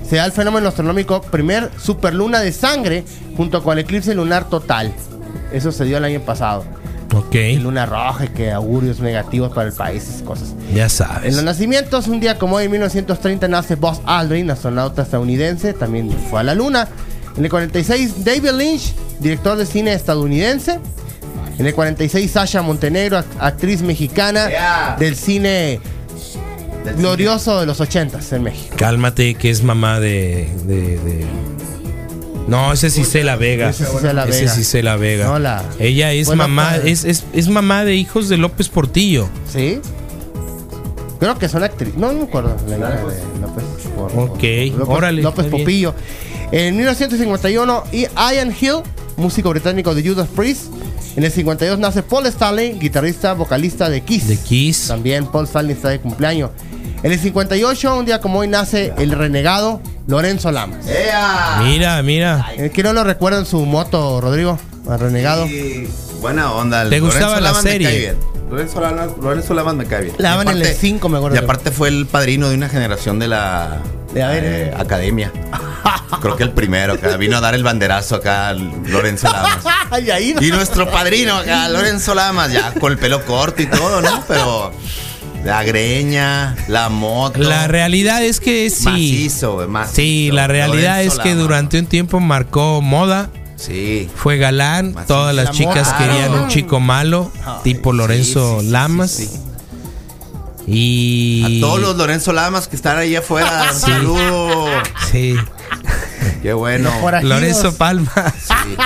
se 0.08 0.16
da 0.16 0.26
el 0.26 0.32
fenómeno 0.32 0.68
astronómico 0.68 1.22
primer 1.22 1.70
superluna 1.82 2.40
de 2.40 2.52
sangre 2.52 3.04
junto 3.36 3.62
con 3.62 3.78
el 3.78 3.84
eclipse 3.84 4.14
lunar 4.14 4.48
total. 4.50 4.92
Eso 5.52 5.72
se 5.72 5.84
dio 5.84 5.96
el 5.96 6.04
año 6.04 6.20
pasado. 6.20 6.64
Ok, 7.12 7.34
Luna 7.60 7.86
roja 7.86 8.24
y 8.24 8.28
que 8.28 8.50
augurios 8.52 9.00
negativos 9.00 9.52
para 9.52 9.68
el 9.68 9.74
país, 9.74 10.02
esas 10.02 10.22
cosas. 10.22 10.54
ya 10.74 10.84
En 10.84 10.90
sabes. 10.90 11.34
los 11.34 11.44
nacimientos, 11.44 12.08
un 12.08 12.18
día 12.20 12.38
como 12.38 12.56
hoy, 12.56 12.64
en 12.64 12.70
1930, 12.72 13.46
nace 13.48 13.74
Buzz 13.76 14.00
Aldrin, 14.04 14.50
astronauta 14.50 15.02
estadounidense, 15.02 15.72
también 15.74 16.10
fue 16.30 16.40
a 16.40 16.42
la 16.42 16.54
Luna. 16.54 16.88
En 17.36 17.44
el 17.44 17.50
46, 17.50 18.24
David 18.24 18.50
Lynch, 18.56 18.94
director 19.20 19.56
de 19.56 19.66
cine 19.66 19.92
estadounidense. 19.92 20.80
En 21.58 21.66
el 21.66 21.74
46, 21.74 22.30
Sasha 22.30 22.62
Montenegro, 22.62 23.18
act- 23.18 23.24
actriz 23.38 23.80
mexicana 23.82 24.48
Yeah. 24.48 24.96
del 24.98 25.14
cine 25.14 25.80
glorioso 26.98 27.60
de 27.60 27.66
los 27.66 27.80
80 27.80 28.18
en 28.32 28.42
México. 28.42 28.74
Cálmate, 28.76 29.34
que 29.34 29.50
es 29.50 29.62
mamá 29.62 30.00
de. 30.00 30.48
de- 30.66 30.98
de- 30.98 31.26
No, 32.46 32.72
ese 32.72 32.88
es 32.88 32.98
Isela 32.98 33.36
Vega. 33.36 33.70
Ese 33.70 33.84
es 33.84 33.94
Isela 33.94 34.24
Ese 34.24 34.40
Vega. 34.40 34.52
es 34.52 34.58
Isela 34.58 34.96
Vega. 34.96 35.26
No, 35.26 35.38
la- 35.38 35.64
Ella 35.78 36.12
es 36.12 36.28
mamá, 36.34 36.70
padre. 36.72 36.90
es, 36.90 37.04
es, 37.04 37.24
es 37.32 37.48
mamá 37.48 37.84
de 37.84 37.94
hijos 37.96 38.28
de 38.28 38.36
López 38.36 38.68
Portillo. 38.68 39.28
¿Sí? 39.50 39.80
Creo 41.20 41.38
que 41.38 41.48
son 41.48 41.62
actrices. 41.62 41.96
No, 41.96 42.12
no 42.12 42.18
me 42.20 42.24
acuerdo. 42.24 42.54
La 42.68 42.76
hija 42.76 42.88
de 42.90 43.40
López, 43.40 43.64
por- 43.96 44.12
Ok, 44.18 44.42
López, 44.78 44.88
órale, 44.96 45.22
López. 45.22 45.46
Popillo. 45.46 45.94
En 46.52 46.76
1951, 46.76 47.84
y 47.92 48.06
Ian 48.34 48.54
Hill, 48.60 48.82
músico 49.16 49.48
británico 49.50 49.94
de 49.94 50.06
Judas 50.06 50.28
Priest. 50.34 50.66
En 51.16 51.24
el 51.24 51.30
52 51.30 51.78
nace 51.78 52.02
Paul 52.02 52.26
Stanley, 52.26 52.72
guitarrista, 52.78 53.32
vocalista 53.34 53.88
de 53.88 54.02
Kiss. 54.02 54.28
De 54.28 54.36
Kiss. 54.36 54.88
También 54.88 55.26
Paul 55.26 55.46
Stanley 55.46 55.74
está 55.76 55.88
de 55.88 56.00
cumpleaños. 56.00 56.50
En 57.04 57.12
el 57.12 57.20
58, 57.20 57.96
un 57.98 58.06
día 58.06 58.18
como 58.20 58.38
hoy, 58.38 58.48
nace 58.48 58.94
el 58.96 59.12
renegado 59.12 59.82
Lorenzo 60.06 60.50
Lamas. 60.50 60.86
Mira, 61.62 62.02
mira. 62.02 62.46
Eh, 62.56 62.70
¿Quién 62.72 62.86
no 62.86 62.92
lo 62.94 63.04
recuerda 63.04 63.38
en 63.38 63.44
su 63.46 63.64
moto, 63.66 64.22
Rodrigo? 64.22 64.58
Al 64.88 64.98
renegado. 64.98 65.46
Y 65.46 65.86
buena 66.22 66.50
onda. 66.52 66.80
el 66.82 66.88
¿Te 66.90 67.00
gustaba 67.00 67.34
la 67.36 67.48
Lamas 67.48 67.64
me 67.64 67.70
serie? 67.72 67.88
cae 67.88 67.98
bien. 67.98 68.16
Lorenzo 68.50 68.80
Lamas, 68.80 69.08
Lorenzo 69.20 69.52
Lamas 69.54 69.74
me 69.74 69.84
cae 69.84 70.02
bien. 70.04 70.14
La 70.18 70.30
daban 70.30 70.46
Y 70.46 70.50
en 70.52 70.56
el 70.56 70.62
aparte- 70.62 70.78
5, 70.80 71.08
me 71.10 71.18
acuerdo. 71.18 71.36
Y 71.36 71.38
aparte 71.40 71.70
fue 71.70 71.88
el 71.88 72.06
padrino 72.06 72.48
de 72.48 72.54
una 72.54 72.68
generación 72.70 73.18
de 73.18 73.28
la 73.28 73.80
De 74.14 74.22
a 74.22 74.28
ver, 74.28 74.44
eh, 74.44 74.74
academia. 74.76 75.30
Creo 76.22 76.36
que 76.36 76.42
el 76.44 76.52
primero 76.52 76.94
acá. 76.94 77.18
Vino 77.18 77.36
a 77.36 77.40
dar 77.42 77.54
el 77.54 77.62
banderazo 77.62 78.16
acá 78.16 78.54
Lorenzo 78.54 79.28
Lamas. 79.30 79.58
Ahí 79.90 80.32
no. 80.34 80.42
Y 80.42 80.50
nuestro 80.50 80.90
padrino 80.90 81.36
acá, 81.36 81.68
Lorenzo 81.68 82.14
Lamas, 82.14 82.50
ya 82.50 82.72
con 82.74 82.92
el 82.92 82.98
pelo 82.98 83.22
corto 83.26 83.60
y 83.60 83.66
todo, 83.66 84.00
¿no? 84.00 84.22
Pero 84.26 84.72
la 85.44 85.62
greña, 85.62 86.56
la 86.68 86.88
moto. 86.88 87.38
La 87.40 87.68
realidad 87.68 88.22
es 88.24 88.40
que 88.40 88.70
sí. 88.70 88.84
Macizo. 88.84 89.66
Sí, 89.92 90.30
la 90.32 90.46
realidad 90.46 91.02
es 91.02 91.18
que 91.18 91.34
durante 91.34 91.78
un 91.78 91.86
tiempo 91.86 92.20
marcó 92.20 92.80
moda. 92.80 93.30
Sí. 93.56 94.10
Fue 94.16 94.36
galán. 94.38 94.94
Todas 95.06 95.34
las 95.34 95.46
La 95.46 95.50
chicas 95.52 95.86
moda. 95.88 95.98
querían 95.98 96.32
un 96.34 96.48
chico 96.48 96.80
malo, 96.80 97.30
tipo 97.62 97.92
Lorenzo 97.92 98.60
sí, 98.60 98.66
sí, 98.66 98.72
Lamas. 98.72 99.10
sí, 99.10 99.26
sí. 99.26 99.40
Y. 100.66 101.58
A 101.58 101.60
todos 101.60 101.80
los 101.80 101.96
Lorenzo 101.96 102.32
Lamas 102.32 102.66
que 102.68 102.76
están 102.76 102.96
ahí 102.98 103.14
afuera. 103.14 103.68
un 103.70 103.78
Sí. 103.78 103.90
saludo. 103.90 104.66
Sí. 105.12 105.36
Qué 106.42 106.52
bueno. 106.54 106.90
Lorenzo 107.22 107.74
Palma. 107.76 108.10
Sí. 108.38 108.76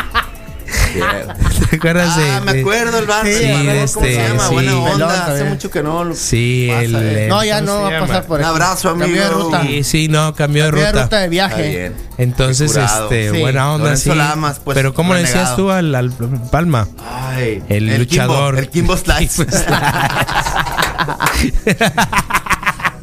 ¿Te 1.71 1.77
acuerdas 1.77 2.17
de.? 2.17 2.31
Ah, 2.31 2.41
me 2.41 2.61
acuerdo 2.61 2.99
el 2.99 3.07
bar. 3.07 3.27
Sí, 3.27 3.49
¿cómo 3.53 3.71
este, 3.71 4.15
se 4.15 4.29
llama? 4.29 4.49
sí. 4.49 4.55
Buena 4.55 4.71
Pelón 4.73 4.93
onda. 5.03 5.27
Hace 5.27 5.45
mucho 5.45 5.71
que 5.71 5.83
no. 5.83 6.15
Sí, 6.15 6.67
pasa, 6.71 6.83
el. 6.83 6.95
eh. 6.95 7.23
el- 7.25 7.29
No, 7.29 7.45
ya 7.45 7.61
¿cómo 7.61 7.73
no 7.73 7.83
va 7.83 7.97
a 7.97 8.01
pasar 8.01 8.27
por 8.27 8.39
Un 8.41 8.45
aquí. 8.45 8.51
abrazo, 8.55 8.89
Cambió 8.91 9.07
de 9.21 9.25
amigo. 9.27 9.43
ruta. 9.45 9.63
Sí, 9.63 9.85
sí, 9.85 10.09
no, 10.09 10.35
cambió 10.35 10.65
de 10.65 10.71
Cambió 10.71 10.87
de 10.87 10.93
ruta. 10.93 11.05
ruta 11.05 11.17
de 11.19 11.25
Está 11.25 11.31
viaje. 11.31 11.69
bien. 11.69 11.95
Entonces, 12.19 12.77
este, 12.77 13.31
Sí. 13.33 13.39
buena 13.41 13.73
onda, 13.73 13.85
Lorenzo 13.85 14.13
sí. 14.13 14.19
Lamas, 14.19 14.61
pues, 14.65 14.75
Pero 14.75 14.95
¿cómo 14.95 15.15
le 15.15 15.21
decías 15.21 15.55
tú 15.57 15.71
al, 15.71 15.95
al 15.95 16.11
Palma? 16.51 16.89
Ay, 17.31 17.63
El 17.69 17.99
luchador. 17.99 18.55
Kimbo, 18.57 18.61
el 18.61 18.69
Kimbo 18.71 18.97
Slice. 18.97 19.47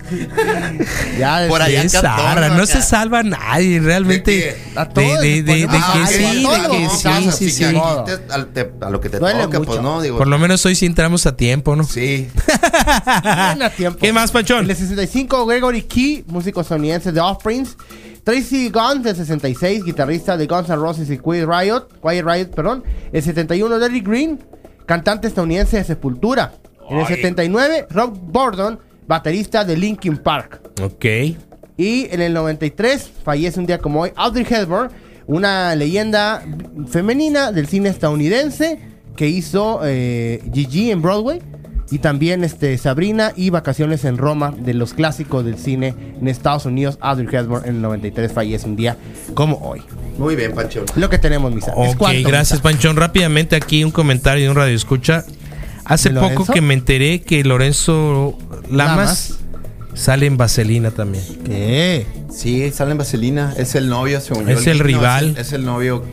Ya, 1.20 1.46
Por 1.48 1.62
allá 1.62 1.88
zarra, 1.90 2.50
no 2.50 2.64
acá. 2.64 2.66
se 2.68 2.82
salva 2.82 3.24
nadie, 3.24 3.80
realmente. 3.80 4.32
¿De 4.32 4.80
A 4.80 4.86
De, 4.86 4.94
que 4.94 5.18
sí, 5.22 5.42
de 5.42 5.68
que 5.68 6.90
sí, 7.32 7.32
sí, 7.32 7.52
sí. 7.52 7.64
a 7.64 8.90
lo 8.90 9.02
que 9.02 9.10
te 9.10 9.20
Duele 9.20 9.44
toca, 9.44 9.60
mucho. 9.60 9.72
pues 9.72 9.82
no, 9.82 10.02
digo. 10.02 10.18
Por 10.18 10.28
lo 10.28 10.38
menos 10.38 10.66
hoy 10.66 10.76
sí 10.76 10.86
entramos 10.86 11.26
a 11.26 11.36
tiempo, 11.36 11.76
¿no? 11.76 11.84
Sí. 11.84 12.28
A 12.96 13.70
tiempo. 13.76 14.00
¿Qué 14.00 14.12
más, 14.14 14.32
Pachón? 14.32 14.66
En 14.66 14.70
el 14.72 14.76
65, 14.76 15.46
Gregory 15.46 15.84
Key, 15.84 16.24
músico 16.28 16.62
estadounidense 16.62 17.12
de 17.12 17.20
Offspring. 17.20 17.68
Tracy 18.24 18.70
Guns, 18.70 19.04
del 19.04 19.16
66, 19.16 19.84
guitarrista 19.84 20.36
de 20.36 20.48
Guns 20.48 20.68
N' 20.70 20.76
Roses 20.78 21.10
y 21.10 21.18
Quiet 21.20 21.48
Riot. 21.48 21.88
Quiet 22.02 22.26
Riot, 22.26 22.46
perdón. 22.56 22.84
El 23.14 23.22
71, 23.22 23.78
Derry 23.78 24.02
Green, 24.02 24.44
cantante 24.88 25.28
estadounidense 25.28 25.78
de 25.78 25.84
Sepultura. 25.84 26.54
En 26.90 27.00
el 27.00 27.08
79, 27.08 27.88
Rob 27.92 28.18
Bordon, 28.18 28.80
baterista 29.08 29.64
de 29.64 29.78
Linkin 29.78 30.18
Park. 30.18 30.62
Ok. 30.82 31.06
Y 31.78 32.08
en 32.12 32.22
el 32.22 32.34
93 32.34 33.12
fallece 33.24 33.60
un 33.60 33.66
día 33.66 33.80
como 33.80 34.02
hoy 34.02 34.12
Audrey 34.16 34.46
Hepburn, 34.50 34.90
una 35.28 35.76
leyenda 35.76 36.44
femenina 36.88 37.52
del 37.52 37.68
cine 37.68 37.90
estadounidense 37.90 38.80
que 39.16 39.28
hizo 39.28 39.82
eh, 39.84 40.42
Gigi 40.54 40.92
en 40.92 41.02
Broadway 41.02 41.42
y 41.92 42.00
también 42.00 42.44
este, 42.44 42.78
Sabrina 42.78 43.32
y 43.36 43.50
Vacaciones 43.50 44.06
en 44.06 44.18
Roma 44.18 44.54
de 44.58 44.74
los 44.74 44.94
clásicos 44.94 45.46
del 45.46 45.58
cine 45.58 45.94
en 46.20 46.28
Estados 46.28 46.66
Unidos. 46.66 46.98
Audrey 47.02 47.28
Hepburn 47.32 47.66
en 47.66 47.76
el 47.76 47.82
93 47.82 48.32
fallece 48.32 48.68
un 48.68 48.76
día 48.76 48.98
como 49.34 49.58
hoy. 49.58 49.82
Muy 50.18 50.36
bien, 50.36 50.54
Pancho. 50.54 50.86
Lo 50.96 51.10
que 51.10 51.20
tenemos, 51.20 51.54
misa. 51.54 51.72
¿Es 51.72 51.92
Ok, 51.92 51.98
cuánto, 51.98 52.28
gracias, 52.28 52.60
Misa? 52.60 52.64
Panchón. 52.64 52.96
Rápidamente 52.96 53.56
aquí 53.56 53.84
un 53.84 53.92
comentario 53.92 54.46
de 54.46 54.50
un 54.50 54.56
radio 54.56 54.76
escucha. 54.76 55.26
Hace 55.86 56.10
¿De 56.10 56.16
poco 56.16 56.30
Lorenzo? 56.30 56.54
que 56.54 56.62
me 56.62 56.74
enteré 56.74 57.22
que 57.22 57.44
Lorenzo 57.44 58.38
Lamas, 58.72 59.30
Lamas. 59.32 59.34
sale 59.94 60.26
en 60.26 60.38
Vaselina 60.38 60.92
también. 60.92 61.24
¿Qué? 61.46 62.06
Sí, 62.36 62.70
sale 62.72 62.92
en 62.92 62.98
Vaselina. 62.98 63.54
Es 63.58 63.76
el 63.76 63.88
novio, 63.88 64.20
según 64.20 64.48
yo. 64.48 64.58
Es 64.60 64.68
el 64.68 64.80
no, 64.80 64.84
rival. 64.84 65.26
Es 65.26 65.32
el, 65.36 65.42
es 65.42 65.54
el 65.54 65.66
novio 65.66 66.04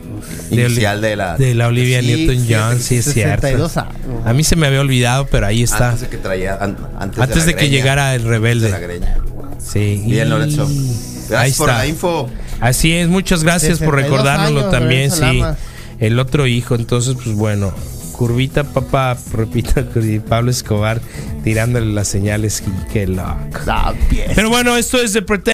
De 0.49 0.63
inicial 0.65 1.01
de 1.01 1.15
la. 1.15 1.37
de 1.37 1.53
la 1.55 1.67
Olivia 1.67 2.01
Sí, 2.01 2.07
Newton-John, 2.07 2.79
sí 2.79 2.97
es 2.97 3.05
cierto. 3.13 3.41
62 3.47 3.77
años. 3.77 3.93
A 4.25 4.33
mí 4.33 4.43
se 4.43 4.55
me 4.55 4.67
había 4.67 4.79
olvidado, 4.81 5.27
pero 5.27 5.47
ahí 5.47 5.63
está. 5.63 5.89
Antes 5.89 6.01
de 6.01 6.09
que 6.09 6.17
traía. 6.17 6.55
an- 6.61 6.77
antes, 6.99 7.19
Antes 7.19 7.37
la 7.39 7.45
de 7.45 7.53
que 7.55 7.59
greña. 7.65 7.71
llegara 7.77 8.15
el 8.15 8.23
rebelde. 8.23 8.67
De 8.67 8.71
la 8.71 8.79
greña. 8.79 9.17
Sí. 9.59 10.01
Bien, 10.05 10.27
Y- 10.27 10.29
Lorenzo. 10.29 10.65
Ahí 10.65 11.27
Gracias 11.29 11.57
por 11.57 11.69
está. 11.69 11.79
la 11.81 11.87
info. 11.87 12.29
Así 12.61 12.93
es, 12.93 13.07
muchas 13.09 13.43
gracias 13.43 13.79
por 13.79 13.95
62 13.95 14.03
recordárnoslo 14.03 14.59
años, 14.59 14.71
también, 14.71 15.09
Lorenzo 15.09 15.29
sí. 15.31 15.39
Lamas. 15.39 15.57
El 15.99 16.19
otro 16.19 16.47
hijo, 16.47 16.75
entonces, 16.75 17.15
pues 17.21 17.35
bueno, 17.35 17.73
curvita 18.13 18.63
papá, 18.63 19.17
repita, 19.33 19.85
Pablo 20.27 20.51
Escobar 20.51 21.01
tirándole 21.43 21.91
las 21.93 22.07
señales 22.07 22.63
qué 22.91 23.07
loco. 23.07 23.27
Ah. 23.67 23.93
Pero 24.35 24.49
bueno, 24.49 24.77
esto 24.77 24.97
es 25.01 25.11
de. 25.13 25.21